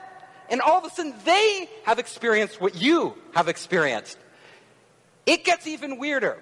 and 0.48 0.60
all 0.60 0.78
of 0.78 0.84
a 0.84 0.90
sudden 0.90 1.14
they 1.24 1.68
have 1.84 1.98
experienced 1.98 2.60
what 2.60 2.74
you 2.74 3.14
have 3.34 3.48
experienced. 3.48 4.18
It 5.26 5.44
gets 5.44 5.66
even 5.66 5.98
weirder 5.98 6.38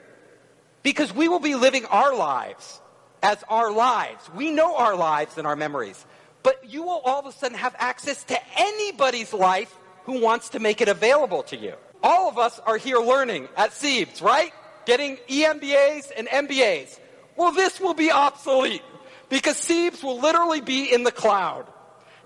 because 0.82 1.14
we 1.14 1.28
will 1.28 1.40
be 1.40 1.54
living 1.54 1.84
our 1.86 2.16
lives 2.16 2.80
as 3.22 3.42
our 3.48 3.70
lives. 3.70 4.28
We 4.34 4.50
know 4.50 4.76
our 4.76 4.96
lives 4.96 5.38
and 5.38 5.46
our 5.46 5.56
memories. 5.56 6.04
But 6.42 6.70
you 6.70 6.82
will 6.82 7.02
all 7.04 7.20
of 7.20 7.26
a 7.26 7.32
sudden 7.32 7.58
have 7.58 7.74
access 7.78 8.24
to 8.24 8.38
anybody's 8.58 9.32
life 9.32 9.74
who 10.04 10.20
wants 10.20 10.50
to 10.50 10.58
make 10.58 10.80
it 10.80 10.88
available 10.88 11.42
to 11.44 11.56
you. 11.56 11.74
All 12.02 12.28
of 12.28 12.38
us 12.38 12.58
are 12.60 12.78
here 12.78 12.98
learning 12.98 13.48
at 13.56 13.72
CEIBS, 13.72 14.22
right? 14.22 14.52
Getting 14.86 15.18
EMBAs 15.28 16.10
and 16.16 16.26
MBAs. 16.28 16.98
Well, 17.36 17.52
this 17.52 17.80
will 17.80 17.94
be 17.94 18.10
obsolete 18.10 18.82
because 19.28 19.56
CEIBS 19.56 20.02
will 20.02 20.20
literally 20.20 20.60
be 20.60 20.92
in 20.92 21.04
the 21.04 21.12
cloud. 21.12 21.66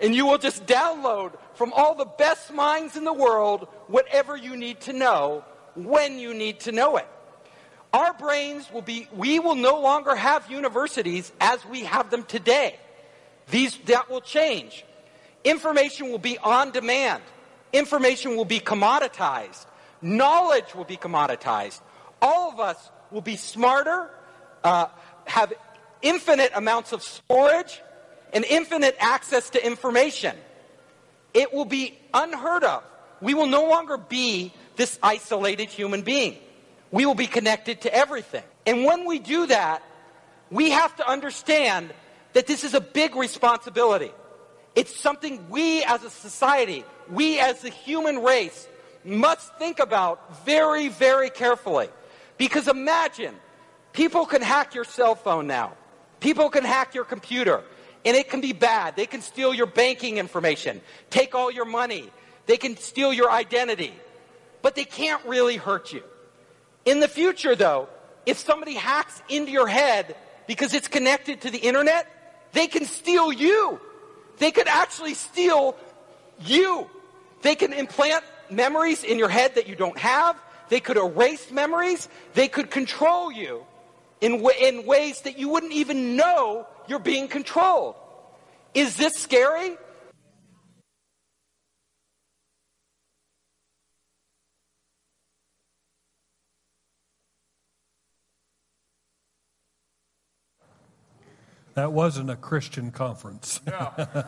And 0.01 0.15
you 0.15 0.27
will 0.27 0.39
just 0.39 0.67
download 0.67 1.33
from 1.55 1.73
all 1.73 1.95
the 1.95 2.05
best 2.05 2.53
minds 2.53 2.97
in 2.97 3.05
the 3.05 3.13
world 3.13 3.69
whatever 3.87 4.37
you 4.37 4.57
need 4.57 4.81
to 4.83 4.93
know 4.93 5.45
when 5.75 6.19
you 6.19 6.35
need 6.35 6.61
to 6.61 6.73
know 6.73 6.97
it. 6.97 7.07
Our 7.93 8.13
brains 8.13 8.71
will 8.73 8.83
be, 8.83 9.09
we 9.15 9.39
will 9.39 9.55
no 9.55 9.81
longer 9.81 10.17
have 10.17 10.51
universities 10.51 11.31
as 11.41 11.65
we 11.65 11.85
have 11.85 12.11
them 12.11 12.25
today. 12.25 12.77
These, 13.51 13.79
that 13.87 14.11
will 14.11 14.21
change. 14.21 14.85
Information 15.45 16.09
will 16.11 16.19
be 16.19 16.37
on 16.39 16.73
demand. 16.73 17.23
Information 17.73 18.37
will 18.37 18.45
be 18.45 18.59
commoditized. 18.59 19.67
Knowledge 20.03 20.75
will 20.75 20.85
be 20.85 20.97
commoditized. 20.97 21.81
All 22.21 22.51
of 22.51 22.59
us 22.59 22.91
will 23.11 23.21
be 23.21 23.37
smarter, 23.37 24.11
uh, 24.65 24.87
have 25.27 25.53
infinite 26.03 26.51
amounts 26.55 26.93
of 26.93 27.03
storage, 27.03 27.81
and 28.33 28.45
infinite 28.45 28.97
access 28.99 29.51
to 29.51 29.65
information. 29.65 30.37
It 31.33 31.55
will 31.55 31.65
be 31.65 31.97
unheard 32.12 32.65
of. 32.65 32.83
We 33.21 33.33
will 33.35 33.47
no 33.47 33.69
longer 33.69 33.97
be 33.97 34.53
this 34.77 34.99
isolated 35.03 35.69
human 35.69 36.03
being. 36.03 36.37
We 36.91 37.07
will 37.07 37.15
be 37.15 37.29
connected 37.29 37.83
to 37.83 37.95
everything. 37.95 38.43
And 38.67 38.85
when 38.85 39.07
we 39.07 39.19
do 39.19 39.47
that, 39.47 39.83
we 40.51 40.71
have 40.71 40.95
to 40.97 41.09
understand 41.09 41.93
that 42.33 42.47
this 42.47 42.65
is 42.65 42.75
a 42.75 42.81
big 42.81 43.15
responsibility. 43.15 44.11
It's 44.75 44.95
something 44.99 45.49
we 45.49 45.85
as 45.85 46.03
a 46.03 46.11
society, 46.11 46.85
we 47.09 47.39
as 47.39 47.61
the 47.61 47.71
human 47.71 48.23
race, 48.23 48.69
must 49.05 49.55
think 49.57 49.79
about 49.79 50.45
very, 50.45 50.89
very 50.89 51.31
carefully. 51.31 51.89
Because 52.37 52.67
imagine, 52.67 53.37
people 53.95 54.27
can 54.27 54.43
hack 54.43 54.75
your 54.75 54.85
cell 54.85 55.15
phone 55.15 55.47
now. 55.47 55.73
People 56.21 56.51
can 56.51 56.65
hack 56.65 56.95
your 56.95 57.05
computer. 57.05 57.63
And 58.05 58.15
it 58.15 58.29
can 58.29 58.43
be 58.43 58.53
bad. 58.53 58.97
They 58.97 59.07
can 59.07 59.23
steal 59.23 59.55
your 59.55 59.67
banking 59.67 60.19
information, 60.19 60.83
take 61.09 61.35
all 61.35 61.51
your 61.51 61.65
money. 61.65 62.11
They 62.45 62.59
can 62.59 62.77
steal 62.77 63.15
your 63.15 63.31
identity. 63.31 63.95
But 64.61 64.75
they 64.75 64.85
can't 64.85 65.25
really 65.25 65.57
hurt 65.57 65.93
you. 65.93 66.03
In 66.85 67.01
the 67.01 67.09
future, 67.09 67.57
though, 67.57 67.89
if 68.27 68.39
somebody 68.39 68.75
hacks 68.75 69.23
into 69.31 69.51
your 69.51 69.66
head 69.66 70.16
because 70.47 70.75
it's 70.75 70.89
connected 70.89 71.43
to 71.43 71.51
the 71.51 71.59
internet, 71.59 72.07
they 72.53 72.66
can 72.66 72.85
steal 72.85 73.33
you. 73.33 73.81
They 74.39 74.51
could 74.51 74.69
actually 74.69 75.15
steal 75.15 75.77
you. 76.41 76.89
They 77.41 77.55
can 77.55 77.73
implant 77.73 78.25
memories 78.51 79.05
in 79.05 79.19
your 79.19 79.31
head 79.31 79.55
that 79.55 79.66
you 79.66 79.77
don't 79.77 79.99
have. 79.99 80.39
They 80.69 80.81
could 80.81 80.99
erase 80.99 81.51
memories. 81.51 82.09
They 82.35 82.49
could 82.49 82.71
control 82.71 83.33
you 83.33 83.65
in, 84.25 84.39
w- 84.39 84.59
in 84.59 84.87
ways 84.87 85.21
that 85.21 85.39
you 85.39 85.51
wouldn't 85.51 85.75
even 85.75 86.17
know 86.17 86.67
you're 86.89 86.99
being 86.99 87.29
controlled. 87.29 87.95
Is 88.73 88.97
this 88.97 89.13
scary? 89.13 89.77
That 101.75 101.93
wasn't 101.93 102.31
a 102.31 102.37
Christian 102.37 102.93
conference. 102.93 103.61
No. 103.67 103.93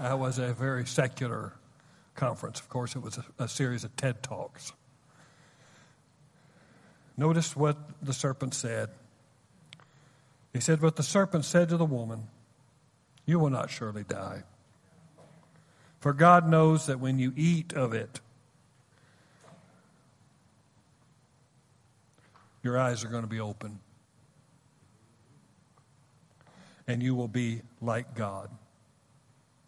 that 0.00 0.18
was 0.18 0.38
a 0.38 0.54
very 0.54 0.86
secular 0.86 1.52
conference. 2.14 2.58
Of 2.58 2.70
course, 2.70 2.96
it 2.96 3.02
was 3.02 3.18
a, 3.18 3.44
a, 3.44 3.48
series 3.48 3.84
of 3.84 3.94
TED 3.96 4.22
Talks. 4.22 4.72
Notice 7.18 7.54
what 7.54 7.76
the 8.00 8.14
serpent 8.14 8.54
said. 8.54 8.88
He 10.52 10.60
said, 10.60 10.80
But 10.80 10.96
the 10.96 11.02
serpent 11.02 11.44
said 11.44 11.68
to 11.68 11.76
the 11.76 11.84
woman, 11.84 12.28
You 13.26 13.38
will 13.38 13.50
not 13.50 13.70
surely 13.70 14.04
die. 14.04 14.42
For 16.00 16.12
God 16.12 16.48
knows 16.48 16.86
that 16.86 16.98
when 16.98 17.18
you 17.18 17.32
eat 17.36 17.72
of 17.72 17.92
it, 17.92 18.20
your 22.62 22.78
eyes 22.78 23.04
are 23.04 23.08
going 23.08 23.22
to 23.22 23.28
be 23.28 23.40
open 23.40 23.80
and 26.90 27.04
you 27.04 27.14
will 27.14 27.28
be 27.28 27.62
like 27.80 28.16
God, 28.16 28.50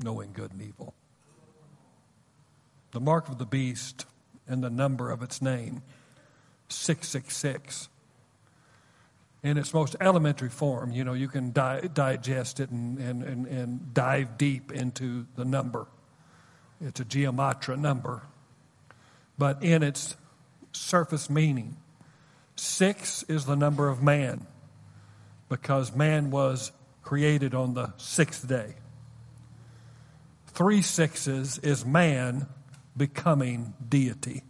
knowing 0.03 0.33
good 0.33 0.51
and 0.51 0.61
evil. 0.61 0.93
The 2.91 2.99
mark 3.01 3.29
of 3.29 3.39
the 3.39 3.47
beast 3.47 4.07
and 4.49 4.63
the 4.63 4.71
number 4.71 5.09
of 5.11 5.23
its 5.23 5.41
name, 5.41 5.83
666. 6.69 7.89
In 9.43 9.59
its 9.59 9.75
most 9.75 9.97
elementary 10.01 10.49
form. 10.49 10.93
You 10.93 11.05
know, 11.05 11.15
you 11.15 11.29
can 11.29 11.53
di- 11.53 11.89
digest 11.93 12.61
it 12.61 12.71
and, 12.71 12.99
and, 12.99 13.23
and, 13.23 13.47
and 13.47 13.95
dive 13.95 14.39
deep 14.39 14.73
into 14.73 15.27
the 15.37 15.45
number. 15.45 15.87
It's 16.81 17.01
a 17.01 17.05
gematria 17.05 17.79
number. 17.79 18.23
But 19.39 19.63
in 19.63 19.83
its 19.83 20.17
surface 20.73 21.29
meaning, 21.29 21.77
six 22.57 23.25
is 23.25 23.45
the 23.45 23.57
number 23.57 23.89
of 23.89 24.03
man 24.03 24.47
because 25.49 25.95
man 25.95 26.31
was 26.31 26.73
created 27.03 27.55
on 27.55 27.75
the 27.75 27.93
sixth 27.97 28.47
day. 28.47 28.75
Three 30.49 30.83
sixes 30.83 31.59
is 31.59 31.85
man 31.85 32.47
becoming 32.97 33.75
deity. 33.89 34.43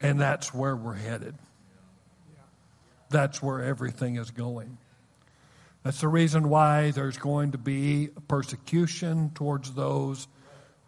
And 0.00 0.20
that's 0.20 0.54
where 0.54 0.74
we're 0.74 0.94
headed. 0.94 1.34
That's 3.10 3.42
where 3.42 3.62
everything 3.62 4.16
is 4.16 4.30
going. 4.30 4.78
That's 5.82 6.00
the 6.00 6.08
reason 6.08 6.48
why 6.48 6.90
there's 6.90 7.16
going 7.16 7.52
to 7.52 7.58
be 7.58 8.10
persecution 8.28 9.30
towards 9.34 9.72
those 9.72 10.28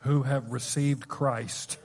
who 0.00 0.22
have 0.22 0.52
received 0.52 1.08
Christ. 1.08 1.78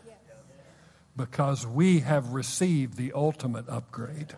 Because 1.16 1.66
we 1.66 2.02
have 2.02 2.34
received 2.34 2.96
the 2.96 3.14
ultimate 3.14 3.68
upgrade. 3.68 4.36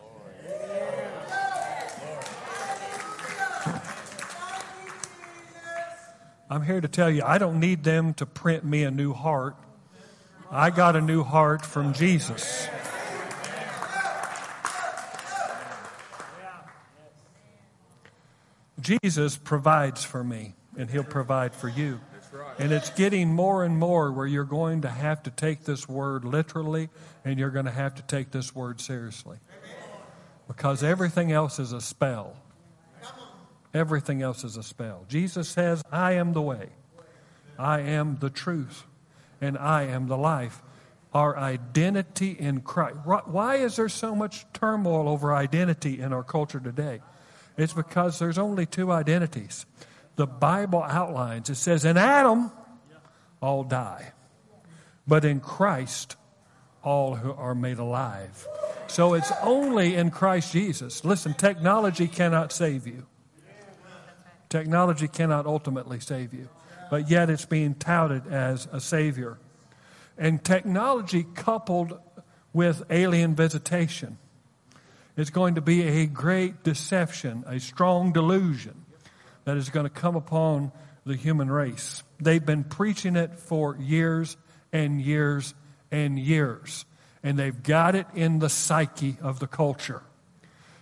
I'm 6.52 6.64
here 6.64 6.82
to 6.82 6.88
tell 6.88 7.12
you, 7.12 7.22
I 7.24 7.38
don't 7.38 7.60
need 7.60 7.84
them 7.84 8.14
to 8.16 8.26
print 8.26 8.64
me 8.64 8.84
a 8.84 8.90
new 8.90 9.14
heart. 9.14 9.56
I 10.50 10.72
got 10.72 10.96
a 10.96 11.02
new 11.02 11.24
heart 11.24 11.64
from 11.64 11.94
Jesus. 11.94 12.68
Jesus 18.80 19.38
provides 19.38 20.04
for 20.04 20.24
me, 20.24 20.54
and 20.78 20.90
He'll 20.90 21.04
provide 21.04 21.54
for 21.54 21.68
you. 21.68 22.00
And 22.58 22.72
it's 22.72 22.90
getting 22.92 23.34
more 23.34 23.64
and 23.64 23.78
more 23.78 24.12
where 24.12 24.28
you're 24.28 24.44
going 24.44 24.82
to 24.82 24.90
have 24.90 25.24
to 25.24 25.32
take 25.32 25.64
this 25.64 25.88
word 25.88 26.26
literally 26.26 26.90
and 27.26 27.40
you're 27.40 27.50
going 27.50 27.66
to 27.66 27.72
have 27.72 27.96
to 27.96 28.02
take 28.04 28.32
this 28.32 28.54
word 28.54 28.82
seriously. 28.82 29.38
Because 30.48 30.84
everything 30.84 31.32
else 31.32 31.60
is 31.60 31.74
a 31.74 31.82
spell. 31.82 32.36
Everything 33.74 34.22
else 34.22 34.44
is 34.44 34.58
a 34.58 34.64
spell. 34.64 35.06
Jesus 35.08 35.48
says, 35.48 35.84
I 35.92 36.14
am 36.14 36.34
the 36.34 36.42
way, 36.42 36.70
I 37.58 37.82
am 37.82 38.18
the 38.20 38.30
truth, 38.30 38.84
and 39.42 39.58
I 39.58 39.84
am 39.84 40.08
the 40.08 40.18
life. 40.18 40.62
Our 41.14 41.38
identity 41.38 42.32
in 42.32 42.62
Christ. 42.62 42.98
Why 43.06 43.56
is 43.56 43.76
there 43.76 43.90
so 43.90 44.16
much 44.16 44.46
turmoil 44.54 45.10
over 45.10 45.34
identity 45.34 46.00
in 46.00 46.14
our 46.14 46.24
culture 46.24 46.60
today? 46.60 47.02
It's 47.60 47.74
because 47.74 48.20
there's 48.20 48.38
only 48.38 48.66
two 48.66 48.92
identities. 48.92 49.66
The 50.16 50.28
Bible 50.28 50.84
outlines 50.84 51.50
it 51.50 51.56
says, 51.56 51.86
In 51.86 51.98
Adam, 51.98 52.52
all 53.42 53.64
die. 53.64 54.14
But 55.08 55.26
in 55.26 55.40
Christ, 55.40 56.16
all 56.84 57.16
who 57.16 57.34
are 57.34 57.56
made 57.56 57.80
alive. 57.80 58.48
So 58.88 59.14
it's 59.14 59.32
only 59.42 59.96
in 59.96 60.12
Christ 60.12 60.54
Jesus. 60.54 61.04
Listen, 61.04 61.34
technology 61.34 62.08
cannot 62.08 62.52
save 62.52 62.88
you. 62.88 63.06
Technology 64.50 65.08
cannot 65.08 65.46
ultimately 65.46 66.00
save 66.00 66.34
you, 66.34 66.50
but 66.90 67.10
yet 67.10 67.30
it's 67.30 67.46
being 67.46 67.76
touted 67.76 68.26
as 68.28 68.68
a 68.72 68.80
savior. 68.80 69.38
And 70.18 70.44
technology 70.44 71.24
coupled 71.36 72.00
with 72.52 72.84
alien 72.90 73.36
visitation 73.36 74.18
is 75.20 75.30
going 75.32 75.56
to 75.56 75.62
be 75.62 75.84
a 75.84 76.06
great 76.06 76.64
deception, 76.64 77.44
a 77.46 77.60
strong 77.60 78.14
delusion 78.14 78.86
that 79.44 79.58
is 79.58 79.70
going 79.70 79.84
to 79.84 79.90
come 79.90 80.16
upon 80.16 80.72
the 81.06 81.16
human 81.16 81.52
race. 81.52 82.04
They've 82.22 82.46
been 82.46 82.64
preaching 82.64 83.18
it 83.18 83.38
for 83.38 83.76
years 83.76 84.38
and 84.72 85.02
years 85.02 85.54
and 85.92 86.18
years, 86.18 86.86
and 87.22 87.38
they've 87.38 87.62
got 87.62 87.96
it 87.96 88.08
in 88.16 88.40
the 88.40 88.48
psyche 88.48 89.18
of 89.22 89.40
the 89.40 89.48
culture 89.48 90.04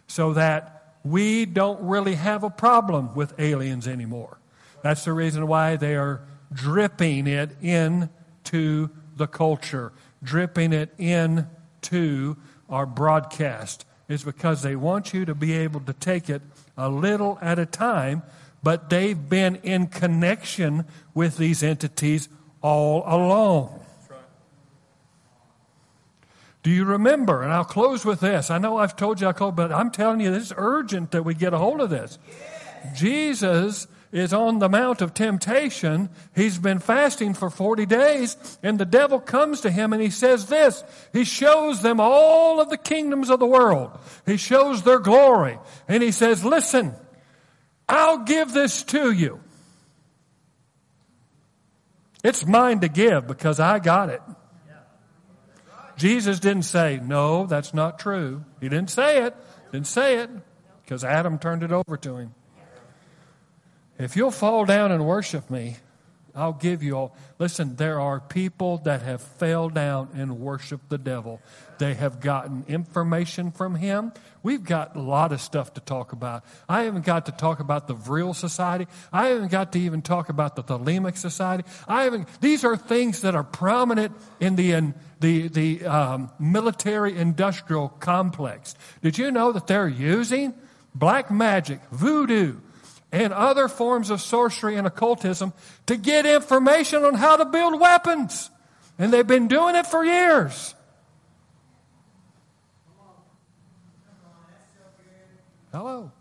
so 0.06 0.34
that 0.34 0.94
we 1.04 1.46
don't 1.46 1.82
really 1.82 2.14
have 2.14 2.44
a 2.44 2.52
problem 2.52 3.16
with 3.16 3.40
aliens 3.40 3.88
anymore. 3.88 4.38
That's 4.84 5.04
the 5.04 5.14
reason 5.14 5.48
why 5.48 5.78
they 5.78 5.96
are 5.96 6.22
dripping 6.54 7.26
it 7.26 7.56
into 7.60 8.92
the 9.16 9.28
culture, 9.28 9.94
dripping 10.22 10.74
it 10.74 10.94
into 11.00 12.38
our 12.70 12.86
broadcast. 12.86 13.87
Is 14.08 14.24
because 14.24 14.62
they 14.62 14.76
want 14.76 15.14
you 15.14 15.26
to 15.26 15.36
be 15.36 15.54
able 15.54 15.82
to 15.82 15.94
take 15.94 16.30
it 16.30 16.42
a 16.78 16.90
little 16.90 17.38
at 17.42 17.60
a 17.60 17.66
time, 17.66 18.24
but 18.64 18.90
they've 18.90 19.30
been 19.30 19.58
in 19.58 19.88
connection 19.88 20.86
with 21.14 21.38
these 21.38 21.62
entities 21.62 22.30
all 22.62 23.04
along. 23.06 23.84
Do 26.64 26.74
you 26.74 26.86
remember? 26.86 27.44
And 27.44 27.54
I'll 27.54 27.64
close 27.64 28.04
with 28.04 28.20
this. 28.20 28.50
I 28.50 28.58
know 28.58 28.78
I've 28.78 28.96
told 28.96 29.22
you 29.22 29.28
I 29.28 29.34
close, 29.34 29.54
but 29.56 29.72
I'm 29.72 29.92
telling 29.92 30.20
you, 30.20 30.32
this 30.32 30.48
is 30.48 30.54
urgent 30.58 31.12
that 31.12 31.24
we 31.24 31.34
get 31.34 31.54
a 31.54 31.58
hold 31.58 31.82
of 31.82 31.90
this. 31.90 32.20
Jesus 32.96 33.88
is 34.18 34.34
on 34.34 34.60
the 34.60 34.70
Mount 34.70 35.02
of 35.02 35.14
Temptation. 35.14 36.10
He's 36.36 36.58
been 36.58 36.80
fasting 36.80 37.34
for 37.34 37.50
40 37.50 37.86
days, 37.86 38.58
and 38.64 38.80
the 38.80 38.86
devil 38.86 39.20
comes 39.20 39.62
to 39.62 39.72
him 39.72 39.94
and 39.94 40.02
he 40.02 40.10
says 40.10 40.48
this. 40.48 40.84
He 41.14 41.24
shows 41.24 41.82
them 41.82 42.00
all 42.00 42.60
of 42.60 42.70
the 42.70 42.78
kingdoms 42.78 43.30
of 43.30 43.40
the 43.40 43.46
world. 43.46 43.98
He 44.26 44.38
shows 44.38 44.84
their 44.84 45.00
glory. 45.00 45.60
And 45.88 46.02
he 46.02 46.12
says, 46.12 46.44
Listen, 46.44 46.94
I'll 47.88 48.20
give 48.20 48.54
this 48.54 48.84
to 48.84 49.12
you. 49.12 49.40
It's 52.24 52.46
mine 52.46 52.82
to 52.82 52.90
give 52.90 53.28
because 53.28 53.60
I 53.60 53.80
got 53.80 54.10
it. 54.10 54.22
Jesus 55.98 56.40
didn't 56.40 56.64
say, 56.64 57.00
no, 57.04 57.48
that's 57.48 57.74
not 57.74 58.00
true. 58.00 58.46
He 58.62 58.70
didn't 58.70 58.92
say 58.92 59.24
it. 59.24 59.36
Didn't 59.72 59.88
say 59.88 60.20
it 60.20 60.30
because 60.84 61.04
Adam 61.04 61.40
turned 61.40 61.64
it 61.64 61.72
over 61.72 61.98
to 61.98 62.18
him. 62.18 62.36
If 64.00 64.16
you'll 64.16 64.32
fall 64.32 64.66
down 64.66 64.92
and 64.92 65.06
worship 65.06 65.50
me, 65.50 65.78
I'll 66.38 66.54
give 66.54 66.84
you 66.84 66.96
all. 66.96 67.16
Listen, 67.40 67.78
there 67.78 68.00
are 68.00 68.20
people 68.20 68.78
that 68.80 69.02
have 69.02 69.22
fell 69.22 69.70
down 69.70 70.10
and 70.14 70.40
worshiped 70.40 70.88
the 70.88 71.00
devil. 71.00 71.42
They 71.80 71.96
have 71.96 72.20
gotten 72.20 72.64
information 72.68 73.50
from 73.50 73.74
him. 73.74 74.12
We've 74.44 74.64
got 74.64 74.96
a 74.96 75.02
lot 75.02 75.32
of 75.32 75.42
stuff 75.42 75.74
to 75.74 75.82
talk 75.82 76.12
about. 76.12 76.46
I 76.70 76.84
haven't 76.84 77.06
got 77.06 77.26
to 77.26 77.32
talk 77.32 77.60
about 77.60 77.88
the 77.88 77.96
Vril 77.96 78.36
Society. 78.36 78.86
I 79.12 79.30
haven't 79.30 79.50
got 79.50 79.72
to 79.74 79.80
even 79.80 80.04
talk 80.04 80.30
about 80.30 80.56
the 80.56 80.64
Thelemic 80.64 81.18
Society. 81.18 81.64
I 81.88 82.04
haven't. 82.04 82.28
These 82.40 82.64
are 82.64 82.78
things 82.78 83.22
that 83.22 83.34
are 83.34 83.44
prominent 83.44 84.16
in 84.40 84.56
the 84.56 84.74
in 84.74 84.94
the 85.20 85.48
the 85.48 85.86
um, 85.88 86.30
military 86.38 87.18
industrial 87.18 87.90
complex. 87.90 88.76
Did 89.02 89.18
you 89.18 89.32
know 89.32 89.52
that 89.54 89.66
they're 89.66 89.88
using 89.88 90.54
black 90.94 91.32
magic, 91.32 91.80
voodoo, 91.92 92.58
and 93.12 93.34
other 93.34 93.68
forms 93.68 94.10
of 94.10 94.22
sorcery 94.22 94.76
and 94.76 94.86
occultism 94.86 95.54
to 95.86 95.96
get 95.96 96.26
information 96.26 97.04
on 97.04 97.14
how 97.14 97.38
to 97.38 97.46
build 97.46 97.80
weapons. 97.80 98.50
And 99.00 99.14
they've 99.14 99.26
been 99.26 99.48
doing 99.48 99.76
it 99.76 99.86
for 99.88 100.04
years. 100.04 100.76
Hello. 105.72 106.12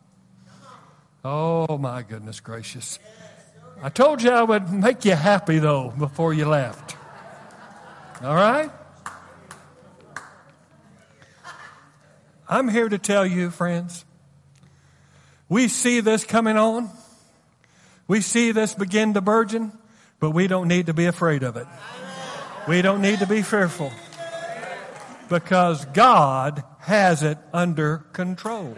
Oh, 1.25 1.79
my 1.79 2.03
goodness 2.03 2.41
gracious. 2.41 2.99
I 3.83 3.89
told 3.89 4.23
you 4.23 4.31
I 4.31 4.43
would 4.43 4.73
make 4.73 5.05
you 5.05 5.15
happy, 5.15 5.59
though, 5.59 5.91
before 5.91 6.33
you 6.33 6.47
left. 6.47 6.97
All 8.23 8.35
right? 8.35 8.71
I'm 12.49 12.69
here 12.69 12.89
to 12.89 12.97
tell 12.97 13.27
you, 13.27 13.51
friends, 13.51 14.06
we 15.49 15.69
see 15.69 16.01
this 16.01 16.25
coming 16.25 16.57
on. 16.57 16.91
We 18.09 18.21
see 18.21 18.53
this 18.53 18.75
begin 18.75 19.15
to 19.15 19.21
burgeon, 19.21 19.73
but 20.21 20.31
we 20.31 20.47
don't 20.47 20.69
need 20.69 20.87
to 20.87 20.95
be 20.95 21.07
afraid 21.07 21.43
of 21.43 21.57
it. 21.57 21.67
We 22.69 22.83
don't 22.83 23.03
need 23.03 23.21
to 23.21 23.27
be 23.27 23.43
fearful 23.43 23.93
because 25.29 25.85
God 25.87 26.63
has 26.81 27.23
it 27.23 27.39
under 27.53 27.99
control. 28.13 28.77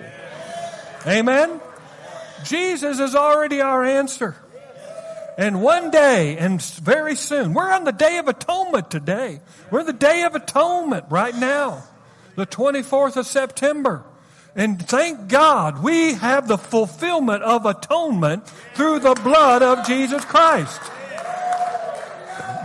Amen? 1.07 1.61
Jesus 2.45 3.01
is 3.01 3.15
already 3.15 3.61
our 3.61 3.85
answer. 3.85 4.37
And 5.37 5.63
one 5.63 5.91
day, 5.91 6.37
and 6.37 6.61
very 6.61 7.15
soon, 7.15 7.55
we're 7.55 7.71
on 7.71 7.85
the 7.85 7.93
Day 7.93 8.19
of 8.19 8.27
Atonement 8.27 8.91
today. 8.91 9.41
We're 9.71 9.85
the 9.85 9.93
Day 9.93 10.25
of 10.25 10.35
Atonement 10.35 11.05
right 11.11 11.35
now, 11.35 11.85
the 12.35 12.47
24th 12.47 13.17
of 13.17 13.27
September. 13.27 14.05
And 14.55 14.85
thank 14.87 15.29
God 15.29 15.83
we 15.83 16.15
have 16.15 16.49
the 16.49 16.59
fulfillment 16.59 17.43
of 17.43 17.67
atonement 17.67 18.47
through 18.75 19.01
the 19.01 19.15
blood 19.15 19.63
of 19.63 19.87
Jesus 19.87 20.25
Christ. 20.25 20.81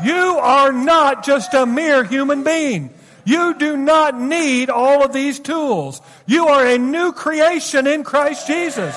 You 0.04 0.38
are 0.42 0.72
not 0.72 1.24
just 1.24 1.54
a 1.54 1.66
mere 1.66 2.04
human 2.04 2.44
being. 2.44 2.90
You 3.26 3.54
do 3.54 3.78
not 3.78 4.20
need 4.20 4.70
all 4.70 5.04
of 5.04 5.14
these 5.14 5.40
tools. 5.40 6.02
You 6.26 6.48
are 6.48 6.66
a 6.66 6.78
new 6.78 7.14
creation 7.14 7.88
in 7.88 8.04
Christ 8.04 8.48
Jesus. 8.48 8.96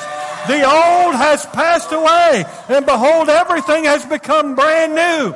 The 0.49 0.65
old 0.65 1.15
has 1.15 1.47
passed 1.47 1.93
away, 1.93 2.45
and 2.69 2.87
behold, 2.87 3.29
everything 3.29 3.85
has 3.85 4.05
become 4.05 4.55
brand 4.55 4.95
new. 4.95 5.35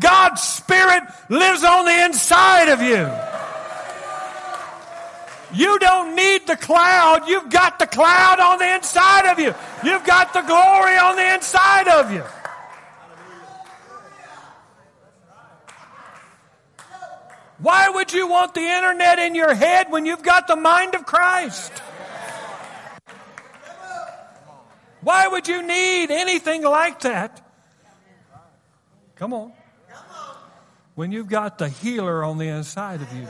God's 0.00 0.42
Spirit 0.42 1.02
lives 1.28 1.62
on 1.62 1.84
the 1.84 2.04
inside 2.04 2.68
of 2.68 2.82
you. 2.82 3.33
You 5.54 5.78
don't 5.78 6.16
need 6.16 6.46
the 6.46 6.56
cloud. 6.56 7.28
You've 7.28 7.48
got 7.48 7.78
the 7.78 7.86
cloud 7.86 8.40
on 8.40 8.58
the 8.58 8.74
inside 8.74 9.30
of 9.30 9.38
you. 9.38 9.54
You've 9.84 10.04
got 10.04 10.32
the 10.32 10.42
glory 10.42 10.96
on 10.96 11.16
the 11.16 11.34
inside 11.34 11.88
of 11.88 12.12
you. 12.12 12.24
Why 17.58 17.88
would 17.88 18.12
you 18.12 18.26
want 18.26 18.54
the 18.54 18.60
internet 18.60 19.18
in 19.20 19.34
your 19.34 19.54
head 19.54 19.90
when 19.90 20.06
you've 20.06 20.22
got 20.22 20.48
the 20.48 20.56
mind 20.56 20.94
of 20.94 21.06
Christ? 21.06 21.72
Why 25.00 25.28
would 25.28 25.46
you 25.46 25.62
need 25.62 26.10
anything 26.10 26.62
like 26.62 27.00
that? 27.00 27.40
Come 29.16 29.32
on. 29.32 29.52
When 30.94 31.12
you've 31.12 31.28
got 31.28 31.58
the 31.58 31.68
healer 31.68 32.24
on 32.24 32.38
the 32.38 32.48
inside 32.48 33.02
of 33.02 33.12
you. 33.14 33.28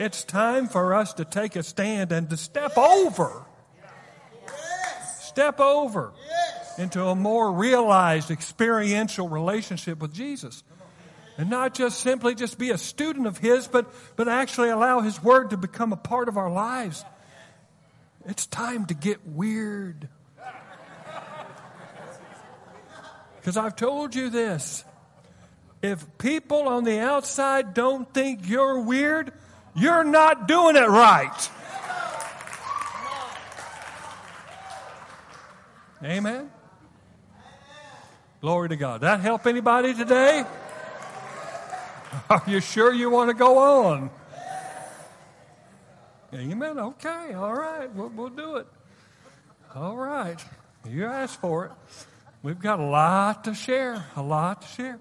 It's 0.00 0.24
time 0.24 0.66
for 0.66 0.94
us 0.94 1.12
to 1.12 1.26
take 1.26 1.56
a 1.56 1.62
stand 1.62 2.10
and 2.10 2.30
to 2.30 2.36
step 2.38 2.78
over. 2.78 3.44
Step 5.20 5.60
over 5.60 6.14
into 6.78 7.04
a 7.04 7.14
more 7.14 7.52
realized 7.52 8.30
experiential 8.30 9.28
relationship 9.28 9.98
with 9.98 10.14
Jesus. 10.14 10.62
And 11.36 11.50
not 11.50 11.74
just 11.74 12.00
simply 12.00 12.34
just 12.34 12.58
be 12.58 12.70
a 12.70 12.78
student 12.78 13.26
of 13.26 13.36
His, 13.36 13.68
but, 13.68 13.92
but 14.16 14.26
actually 14.26 14.70
allow 14.70 15.00
His 15.00 15.22
Word 15.22 15.50
to 15.50 15.58
become 15.58 15.92
a 15.92 15.98
part 15.98 16.30
of 16.30 16.38
our 16.38 16.50
lives. 16.50 17.04
It's 18.24 18.46
time 18.46 18.86
to 18.86 18.94
get 18.94 19.26
weird. 19.26 20.08
Because 23.36 23.58
I've 23.58 23.76
told 23.76 24.14
you 24.14 24.30
this. 24.30 24.82
If 25.82 26.06
people 26.16 26.68
on 26.68 26.84
the 26.84 27.00
outside 27.00 27.74
don't 27.74 28.10
think 28.14 28.48
you're 28.48 28.80
weird, 28.80 29.34
you're 29.74 30.04
not 30.04 30.48
doing 30.48 30.76
it 30.76 30.88
right. 30.88 31.50
Amen. 36.02 36.50
Glory 38.40 38.70
to 38.70 38.76
God. 38.76 39.02
That 39.02 39.20
help 39.20 39.46
anybody 39.46 39.92
today? 39.92 40.44
Are 42.30 42.42
you 42.46 42.60
sure 42.60 42.92
you 42.92 43.10
want 43.10 43.28
to 43.28 43.34
go 43.34 43.58
on? 43.58 44.10
Amen. 46.32 46.78
Okay. 46.78 47.34
All 47.34 47.54
right. 47.54 47.92
We'll, 47.94 48.08
we'll 48.08 48.28
do 48.30 48.56
it. 48.56 48.66
All 49.74 49.96
right. 49.96 50.42
You 50.88 51.04
asked 51.04 51.40
for 51.40 51.66
it. 51.66 51.72
We've 52.42 52.58
got 52.58 52.80
a 52.80 52.84
lot 52.84 53.44
to 53.44 53.54
share. 53.54 54.04
A 54.16 54.22
lot 54.22 54.62
to 54.62 54.68
share. 54.68 54.98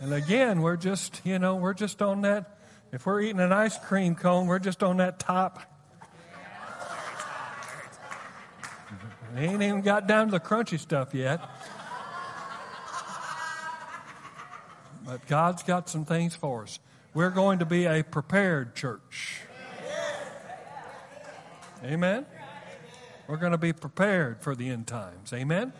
And 0.00 0.12
again, 0.12 0.60
we're 0.60 0.76
just, 0.76 1.22
you 1.24 1.38
know, 1.38 1.56
we're 1.56 1.74
just 1.74 2.02
on 2.02 2.22
that. 2.22 2.53
If 2.94 3.06
we're 3.06 3.22
eating 3.22 3.40
an 3.40 3.52
ice 3.52 3.76
cream 3.76 4.14
cone, 4.14 4.46
we're 4.46 4.60
just 4.60 4.84
on 4.84 4.98
that 4.98 5.18
top. 5.18 5.58
We 9.34 9.40
ain't 9.40 9.60
even 9.64 9.80
got 9.80 10.06
down 10.06 10.26
to 10.26 10.30
the 10.30 10.38
crunchy 10.38 10.78
stuff 10.78 11.12
yet. 11.12 11.40
But 15.04 15.26
God's 15.26 15.64
got 15.64 15.88
some 15.88 16.04
things 16.04 16.36
for 16.36 16.62
us. 16.62 16.78
We're 17.14 17.30
going 17.30 17.58
to 17.58 17.64
be 17.64 17.86
a 17.86 18.04
prepared 18.04 18.76
church. 18.76 19.40
Amen. 21.82 22.24
We're 23.26 23.38
going 23.38 23.52
to 23.52 23.58
be 23.58 23.72
prepared 23.72 24.40
for 24.40 24.54
the 24.54 24.68
end 24.68 24.86
times. 24.86 25.32
Amen. 25.32 25.72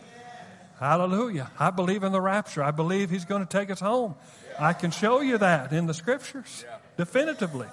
Hallelujah. 0.81 1.49
I 1.57 1.69
believe 1.69 2.03
in 2.03 2.11
the 2.11 2.19
rapture. 2.19 2.61
I 2.61 2.71
believe 2.71 3.09
He's 3.09 3.23
going 3.23 3.47
to 3.47 3.49
take 3.49 3.71
us 3.71 3.79
home. 3.79 4.15
I 4.59 4.73
can 4.73 4.91
show 4.91 5.21
you 5.21 5.37
that 5.37 5.71
in 5.71 5.85
the 5.85 5.93
scriptures 5.93 6.65
definitively. 6.97 7.67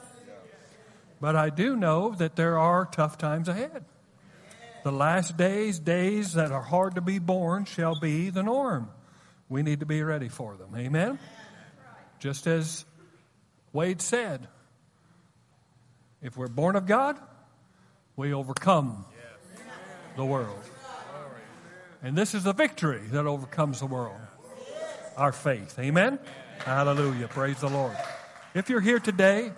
But 1.20 1.36
I 1.36 1.50
do 1.50 1.76
know 1.76 2.14
that 2.16 2.36
there 2.36 2.58
are 2.58 2.84
tough 2.84 3.18
times 3.18 3.48
ahead. 3.48 3.84
The 4.82 4.90
last 4.90 5.36
days, 5.36 5.78
days 5.78 6.34
that 6.34 6.50
are 6.50 6.62
hard 6.62 6.96
to 6.96 7.00
be 7.00 7.20
born, 7.20 7.64
shall 7.64 7.98
be 7.98 8.30
the 8.30 8.42
norm. 8.42 8.90
We 9.48 9.62
need 9.62 9.80
to 9.80 9.86
be 9.86 10.02
ready 10.02 10.28
for 10.28 10.56
them. 10.56 10.74
Amen? 10.76 11.18
Just 12.18 12.46
as 12.46 12.84
Wade 13.72 14.00
said, 14.00 14.48
if 16.20 16.36
we're 16.36 16.48
born 16.48 16.74
of 16.74 16.86
God, 16.86 17.18
we 18.16 18.32
overcome 18.32 19.04
the 20.16 20.24
world. 20.24 20.58
And 22.02 22.16
this 22.16 22.34
is 22.34 22.42
the 22.42 22.52
victory 22.52 23.02
that 23.12 23.26
overcomes 23.26 23.78
the 23.78 23.86
world 23.86 24.18
our 25.16 25.32
faith. 25.32 25.78
Amen? 25.78 26.18
Hallelujah. 26.64 27.28
Praise 27.28 27.60
the 27.60 27.68
Lord. 27.68 27.96
If 28.54 28.68
you're 28.68 28.80
here 28.80 29.00
today 29.00 29.50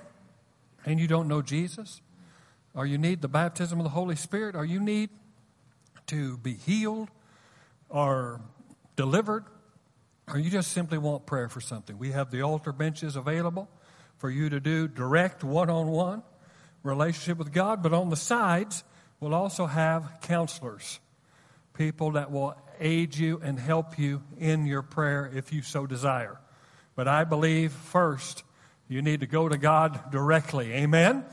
and 0.87 1.01
you 1.01 1.09
don't 1.09 1.27
know 1.27 1.43
Jesus, 1.43 2.01
or 2.75 2.87
you 2.87 2.97
need 2.97 3.23
the 3.23 3.29
baptism 3.29 3.81
of 3.81 3.85
the 3.85 3.91
Holy 3.91 4.15
Spirit, 4.15 4.55
or 4.55 4.65
you 4.65 4.79
need 4.79 5.11
to 6.07 6.39
be 6.39 6.55
healed 6.55 7.09
or 7.89 8.41
delivered, 8.95 9.47
or 10.29 10.39
you 10.39 10.49
just 10.49 10.71
simply 10.71 10.99
want 10.99 11.27
prayer 11.27 11.49
for 11.49 11.61
something, 11.61 11.99
we 11.99 12.13
have 12.13 12.31
the 12.31 12.43
altar 12.43 12.73
benches 12.73 13.17
available 13.17 13.69
for 14.19 14.31
you 14.31 14.49
to 14.49 14.61
do 14.61 14.87
direct 14.87 15.43
one 15.43 15.71
on 15.71 15.89
one 15.89 16.23
relationship 16.85 17.37
with 17.37 17.53
God. 17.53 17.83
But 17.83 17.93
on 17.93 18.11
the 18.11 18.17
sides, 18.17 18.85
we'll 19.19 19.35
also 19.35 19.67
have 19.67 20.19
counselors, 20.23 21.01
people 21.73 22.13
that 22.13 22.31
will 22.31 22.55
aid 22.79 23.17
you 23.17 23.41
and 23.43 23.59
help 23.59 23.99
you 23.99 24.23
in 24.39 24.67
your 24.67 24.83
prayer 24.83 25.29
if 25.35 25.53
you 25.53 25.63
so 25.63 25.85
desire. 25.85 26.39
But 26.95 27.09
I 27.09 27.25
believe 27.25 27.73
first 27.73 28.45
you 28.89 29.03
need 29.03 29.21
to 29.21 29.27
go 29.27 29.49
to 29.49 29.57
God 29.57 30.11
directly. 30.11 30.73
Amen? 30.73 31.25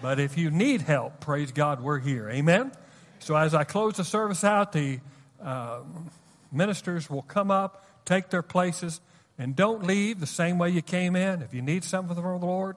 But 0.00 0.18
if 0.18 0.36
you 0.36 0.50
need 0.50 0.82
help, 0.82 1.20
praise 1.20 1.52
God, 1.52 1.80
we're 1.80 2.00
here. 2.00 2.28
Amen? 2.28 2.72
So 3.20 3.36
as 3.36 3.54
I 3.54 3.64
close 3.64 3.94
the 3.94 4.04
service 4.04 4.42
out, 4.44 4.72
the 4.72 5.00
uh, 5.42 5.80
ministers 6.50 7.08
will 7.08 7.22
come 7.22 7.50
up 7.50 7.82
take 8.04 8.30
their 8.30 8.42
places, 8.42 9.00
and 9.38 9.56
don't 9.56 9.84
leave 9.84 10.20
the 10.20 10.26
same 10.26 10.58
way 10.58 10.70
you 10.70 10.82
came 10.82 11.16
in. 11.16 11.42
If 11.42 11.54
you 11.54 11.62
need 11.62 11.84
something 11.84 12.14
from 12.14 12.40
the 12.40 12.46
Lord, 12.46 12.76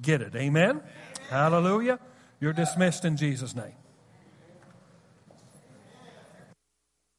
get 0.00 0.20
it. 0.20 0.34
Amen? 0.34 0.70
Amen. 0.70 0.82
Hallelujah. 1.30 1.98
You're 2.40 2.52
dismissed 2.52 3.04
in 3.04 3.16
Jesus' 3.16 3.54
name. 3.54 3.74